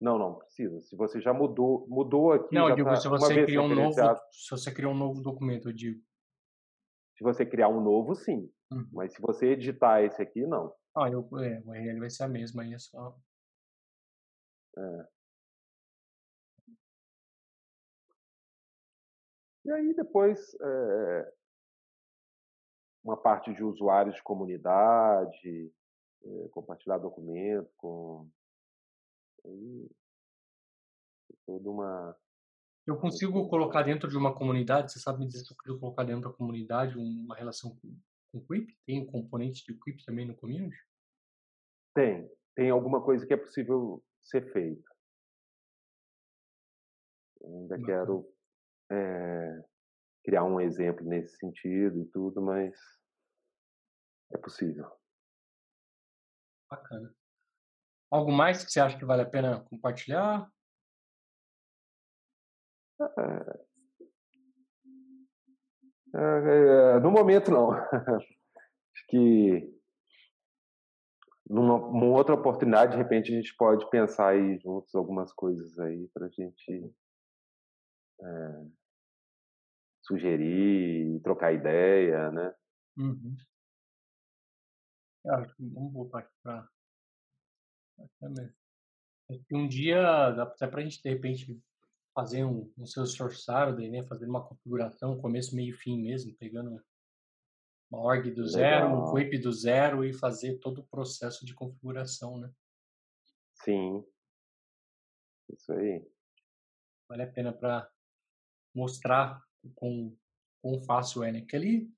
Não, 0.00 0.18
não 0.18 0.34
precisa. 0.34 0.80
Se 0.82 0.96
você 0.96 1.20
já 1.20 1.32
mudou, 1.32 1.86
mudou 1.88 2.32
aqui. 2.32 2.54
Não, 2.54 2.68
eu 2.68 2.76
digo, 2.76 2.88
tá, 2.88 2.96
se 2.96 3.08
você 3.08 3.44
criar 3.44 3.62
um 3.62 3.74
novo, 3.74 3.94
se 4.30 4.50
você 4.50 4.72
criar 4.72 4.88
um 4.88 4.96
novo 4.96 5.22
documento, 5.22 5.68
eu 5.68 5.72
digo. 5.72 6.02
Se 7.16 7.22
você 7.22 7.46
criar 7.46 7.68
um 7.68 7.80
novo, 7.80 8.14
sim. 8.14 8.50
Uhum. 8.72 8.88
Mas 8.92 9.14
se 9.14 9.20
você 9.20 9.46
editar 9.48 10.02
esse 10.02 10.20
aqui, 10.20 10.46
não. 10.46 10.74
Ah, 10.96 11.08
eu, 11.08 11.20
é, 11.38 11.60
o 11.64 11.70
URL 11.70 12.00
vai 12.00 12.10
ser 12.10 12.24
a 12.24 12.28
mesma, 12.28 12.62
aí 12.62 12.74
é 12.74 12.78
só. 12.78 13.16
É. 14.76 15.08
E 19.64 19.72
aí 19.72 19.94
depois 19.94 20.54
é, 20.60 21.32
uma 23.02 23.16
parte 23.16 23.52
de 23.54 23.62
usuários 23.62 24.14
de 24.16 24.22
comunidade, 24.22 25.72
é, 26.24 26.48
compartilhar 26.50 26.98
documento 26.98 27.70
com 27.76 28.28
aí, 29.44 29.90
toda 31.46 31.70
uma 31.70 32.16
eu 32.86 32.98
consigo 32.98 33.48
colocar 33.48 33.82
dentro 33.82 34.08
de 34.08 34.16
uma 34.16 34.34
comunidade, 34.34 34.92
você 34.92 34.98
sabe 34.98 35.20
me 35.20 35.26
dizer 35.26 35.44
se 35.44 35.50
eu 35.50 35.56
consigo 35.56 35.80
colocar 35.80 36.04
dentro 36.04 36.30
da 36.30 36.36
comunidade 36.36 36.98
uma 36.98 37.34
relação 37.34 37.74
com, 37.76 37.98
com 38.30 38.38
o 38.38 38.46
Quip? 38.46 38.76
Tem 38.84 39.00
um 39.00 39.06
componente 39.06 39.64
de 39.64 39.78
Quip 39.78 40.04
também 40.04 40.26
no 40.26 40.36
community? 40.36 40.76
Tem. 41.94 42.30
Tem 42.54 42.70
alguma 42.70 43.02
coisa 43.02 43.26
que 43.26 43.32
é 43.32 43.38
possível 43.38 44.04
ser 44.22 44.52
feita. 44.52 44.84
Ainda 47.42 47.78
Bacana. 47.78 47.86
quero 47.86 48.34
é, 48.90 49.64
criar 50.24 50.44
um 50.44 50.60
exemplo 50.60 51.06
nesse 51.06 51.38
sentido 51.38 52.02
e 52.02 52.06
tudo, 52.10 52.42
mas 52.42 52.78
é 54.30 54.38
possível. 54.38 54.90
Bacana. 56.70 57.14
Algo 58.14 58.30
mais 58.30 58.64
que 58.64 58.70
você 58.70 58.78
acha 58.78 58.96
que 58.96 59.04
vale 59.04 59.22
a 59.22 59.28
pena 59.28 59.64
compartilhar? 59.68 60.48
É, 66.14 66.94
é, 66.94 67.00
no 67.00 67.10
momento, 67.10 67.50
não. 67.50 67.72
Acho 67.90 69.06
que 69.08 69.68
numa, 71.50 71.76
numa, 71.76 72.16
outra 72.16 72.36
oportunidade, 72.36 72.92
de 72.92 72.98
repente, 72.98 73.32
a 73.32 73.36
gente 73.36 73.52
pode 73.56 73.90
pensar 73.90 74.28
aí 74.28 74.60
juntos 74.60 74.94
algumas 74.94 75.32
coisas 75.32 75.76
aí 75.80 76.06
para 76.14 76.26
a 76.26 76.30
gente 76.30 76.94
é, 78.22 78.64
sugerir, 80.02 81.20
trocar 81.24 81.52
ideia, 81.52 82.30
né? 82.30 82.54
Uhum. 82.96 83.36
Ah, 85.26 85.52
vamos 85.58 85.92
voltar 85.92 86.20
aqui 86.20 86.32
para. 86.44 86.73
Um 89.50 89.68
dia 89.68 90.30
dá 90.30 90.42
até 90.44 90.66
para 90.66 90.80
a 90.80 90.84
gente, 90.84 91.02
de 91.02 91.08
repente, 91.08 91.60
fazer 92.14 92.44
um, 92.44 92.72
um 92.78 92.86
seu 92.86 93.06
Saturday, 93.06 93.90
né? 93.90 94.04
Fazer 94.04 94.26
uma 94.26 94.46
configuração, 94.46 95.20
começo, 95.20 95.56
meio 95.56 95.76
fim 95.76 96.00
mesmo, 96.00 96.34
pegando 96.36 96.82
uma 97.90 98.00
org 98.00 98.30
do 98.30 98.46
zero, 98.46 98.86
Legal. 98.86 99.08
um 99.08 99.12
QIP 99.12 99.38
do 99.38 99.52
zero 99.52 100.04
e 100.04 100.12
fazer 100.12 100.58
todo 100.58 100.80
o 100.80 100.86
processo 100.86 101.44
de 101.44 101.54
configuração, 101.54 102.38
né? 102.38 102.50
Sim. 103.54 104.04
Isso 105.52 105.72
aí. 105.72 106.06
Vale 107.08 107.22
a 107.22 107.30
pena 107.30 107.52
para 107.52 107.90
mostrar 108.74 109.42
com 109.74 110.16
quão 110.60 110.80
fácil 110.82 111.22
é, 111.22 111.32
né? 111.32 111.42
Que 111.42 111.56
ali, 111.56 111.92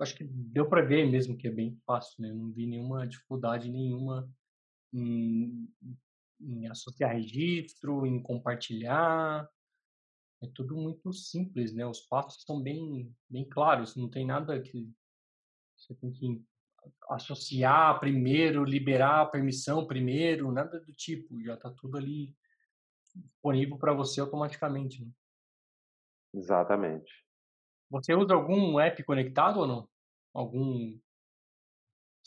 acho 0.00 0.14
que 0.14 0.24
deu 0.24 0.68
para 0.68 0.84
ver 0.84 1.06
mesmo 1.10 1.36
que 1.36 1.48
é 1.48 1.50
bem 1.50 1.76
fácil, 1.86 2.22
né? 2.22 2.32
Não 2.32 2.52
vi 2.52 2.66
nenhuma 2.66 3.06
dificuldade 3.06 3.70
nenhuma 3.70 4.28
em, 4.92 5.68
em 6.40 6.66
associar 6.68 7.14
registro, 7.14 8.06
em 8.06 8.22
compartilhar. 8.22 9.48
É 10.42 10.46
tudo 10.54 10.76
muito 10.76 11.12
simples, 11.12 11.72
né? 11.72 11.86
Os 11.86 12.00
passos 12.00 12.42
são 12.42 12.62
bem, 12.62 13.14
bem 13.28 13.48
claros, 13.48 13.96
não 13.96 14.08
tem 14.08 14.26
nada 14.26 14.60
que 14.60 14.90
você 15.76 15.94
tem 15.94 16.10
que 16.12 16.44
associar 17.10 17.98
primeiro, 17.98 18.64
liberar 18.64 19.22
a 19.22 19.26
permissão 19.26 19.86
primeiro, 19.86 20.52
nada 20.52 20.80
do 20.80 20.92
tipo. 20.92 21.42
Já 21.42 21.54
está 21.54 21.70
tudo 21.70 21.96
ali 21.96 22.34
disponível 23.14 23.78
para 23.78 23.92
você 23.92 24.20
automaticamente. 24.20 25.04
Né? 25.04 25.10
Exatamente. 26.34 27.24
Você 27.90 28.14
usa 28.14 28.34
algum 28.34 28.78
app 28.80 29.02
conectado 29.04 29.60
ou 29.60 29.66
não? 29.66 29.88
Algum 30.34 30.98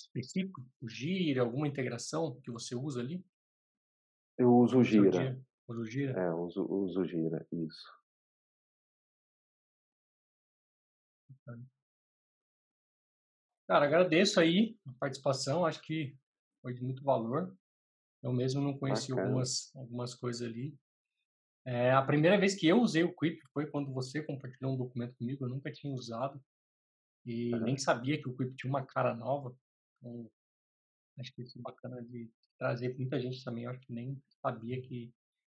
específico? 0.02 0.66
O 0.82 0.90
Gira, 0.90 1.42
alguma 1.42 1.68
integração 1.68 2.40
que 2.42 2.52
você 2.52 2.76
usa 2.76 3.00
ali? 3.00 3.24
Eu 4.38 4.54
uso 4.56 4.80
o 4.80 4.84
Gira. 4.84 5.40
Usa 5.68 5.82
o 5.82 5.86
Gira? 5.86 6.20
É, 6.20 6.34
uso, 6.34 6.66
uso 6.66 7.02
o 7.02 7.06
Gira, 7.06 7.46
isso. 7.52 8.00
Cara, 13.68 13.86
agradeço 13.86 14.40
aí 14.40 14.78
a 14.86 14.94
participação, 14.94 15.66
acho 15.66 15.82
que 15.82 16.18
foi 16.62 16.74
de 16.74 16.82
muito 16.82 17.04
valor. 17.04 17.56
Eu 18.24 18.34
mesmo 18.34 18.62
não 18.62 18.78
conheci 18.78 19.12
algumas, 19.12 19.72
algumas 19.76 20.16
coisas 20.16 20.42
ali. 20.42 20.76
É, 21.66 21.92
a 21.92 22.02
primeira 22.02 22.40
vez 22.40 22.56
que 22.56 22.68
eu 22.68 22.82
usei 22.82 23.04
o 23.04 23.16
Quip 23.16 23.40
foi 23.54 23.68
quando 23.68 23.94
você 23.94 24.24
compartilhou 24.24 24.74
um 24.74 24.78
documento 24.78 25.16
comigo, 25.16 25.46
eu 25.46 25.50
nunca 25.50 25.72
tinha 25.72 25.94
usado 25.94 26.42
e 27.26 27.54
uhum. 27.54 27.62
nem 27.62 27.78
sabia 27.78 28.20
que 28.20 28.28
o 28.28 28.36
Quip 28.36 28.56
tinha 28.56 28.70
uma 28.70 28.86
cara 28.86 29.16
nova. 29.16 29.56
Então, 30.00 30.30
acho 31.20 31.34
que 31.34 31.42
isso 31.42 31.60
é 31.60 31.62
bacana 31.62 32.02
de 32.02 32.30
trazer 32.58 32.96
muita 32.98 33.20
gente 33.20 33.44
também, 33.44 33.64
eu 33.66 33.72
acho 33.72 33.80
que 33.82 33.94
nem 33.94 34.22
sabia 34.42 34.82
que 34.82 35.14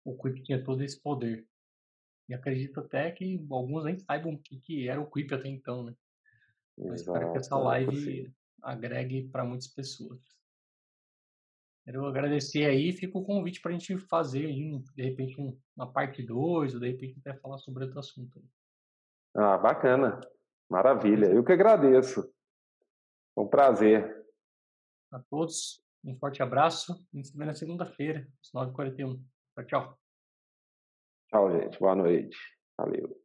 o 0.05 0.17
Quip 0.17 0.43
tinha 0.43 0.63
todo 0.63 0.83
esse 0.83 1.01
poder. 1.01 1.47
E 2.29 2.35
acredito 2.35 2.81
até 2.81 3.11
que 3.11 3.45
alguns 3.51 3.85
nem 3.85 3.99
saibam 3.99 4.35
o 4.35 4.39
que, 4.39 4.59
que 4.59 4.89
era 4.89 5.01
o 5.01 5.11
Quip 5.11 5.33
até 5.33 5.49
então, 5.49 5.85
né? 5.85 5.95
Eu 6.79 6.95
espero 6.95 7.33
que 7.33 7.39
essa 7.39 7.57
live 7.57 8.33
agregue 8.63 9.29
para 9.29 9.45
muitas 9.45 9.69
pessoas. 9.69 10.21
Quero 11.85 12.07
agradecer 12.07 12.67
aí, 12.67 12.93
fica 12.93 13.19
o 13.19 13.25
convite 13.25 13.61
para 13.61 13.71
a 13.71 13.73
gente 13.73 13.99
fazer 13.99 14.47
aí, 14.47 14.79
de 14.95 15.03
repente, 15.03 15.37
uma 15.77 15.91
parte 15.91 16.23
2, 16.23 16.75
ou 16.75 16.81
de 16.81 16.89
repente 16.89 17.19
até 17.19 17.35
falar 17.39 17.59
sobre 17.59 17.85
outro 17.85 17.99
assunto. 17.99 18.43
Ah, 19.35 19.59
bacana. 19.59 20.21
Maravilha. 20.69 21.27
Eu 21.27 21.43
que 21.43 21.53
agradeço. 21.53 22.33
Foi 23.35 23.45
um 23.45 23.49
prazer. 23.49 24.20
A 25.13 25.19
todos, 25.19 25.83
Um 26.05 26.17
forte 26.17 26.43
abraço. 26.43 26.93
A 26.93 27.17
gente 27.17 27.29
se 27.29 27.37
vê 27.37 27.45
na 27.45 27.55
segunda-feira, 27.55 28.27
às 28.41 28.53
9h41. 28.53 29.23
Tchau, 29.55 29.67
tchau. 29.67 29.99
Tchau, 31.29 31.51
gente. 31.53 31.79
Boa 31.79 31.95
noite. 31.95 32.37
Valeu. 32.79 33.20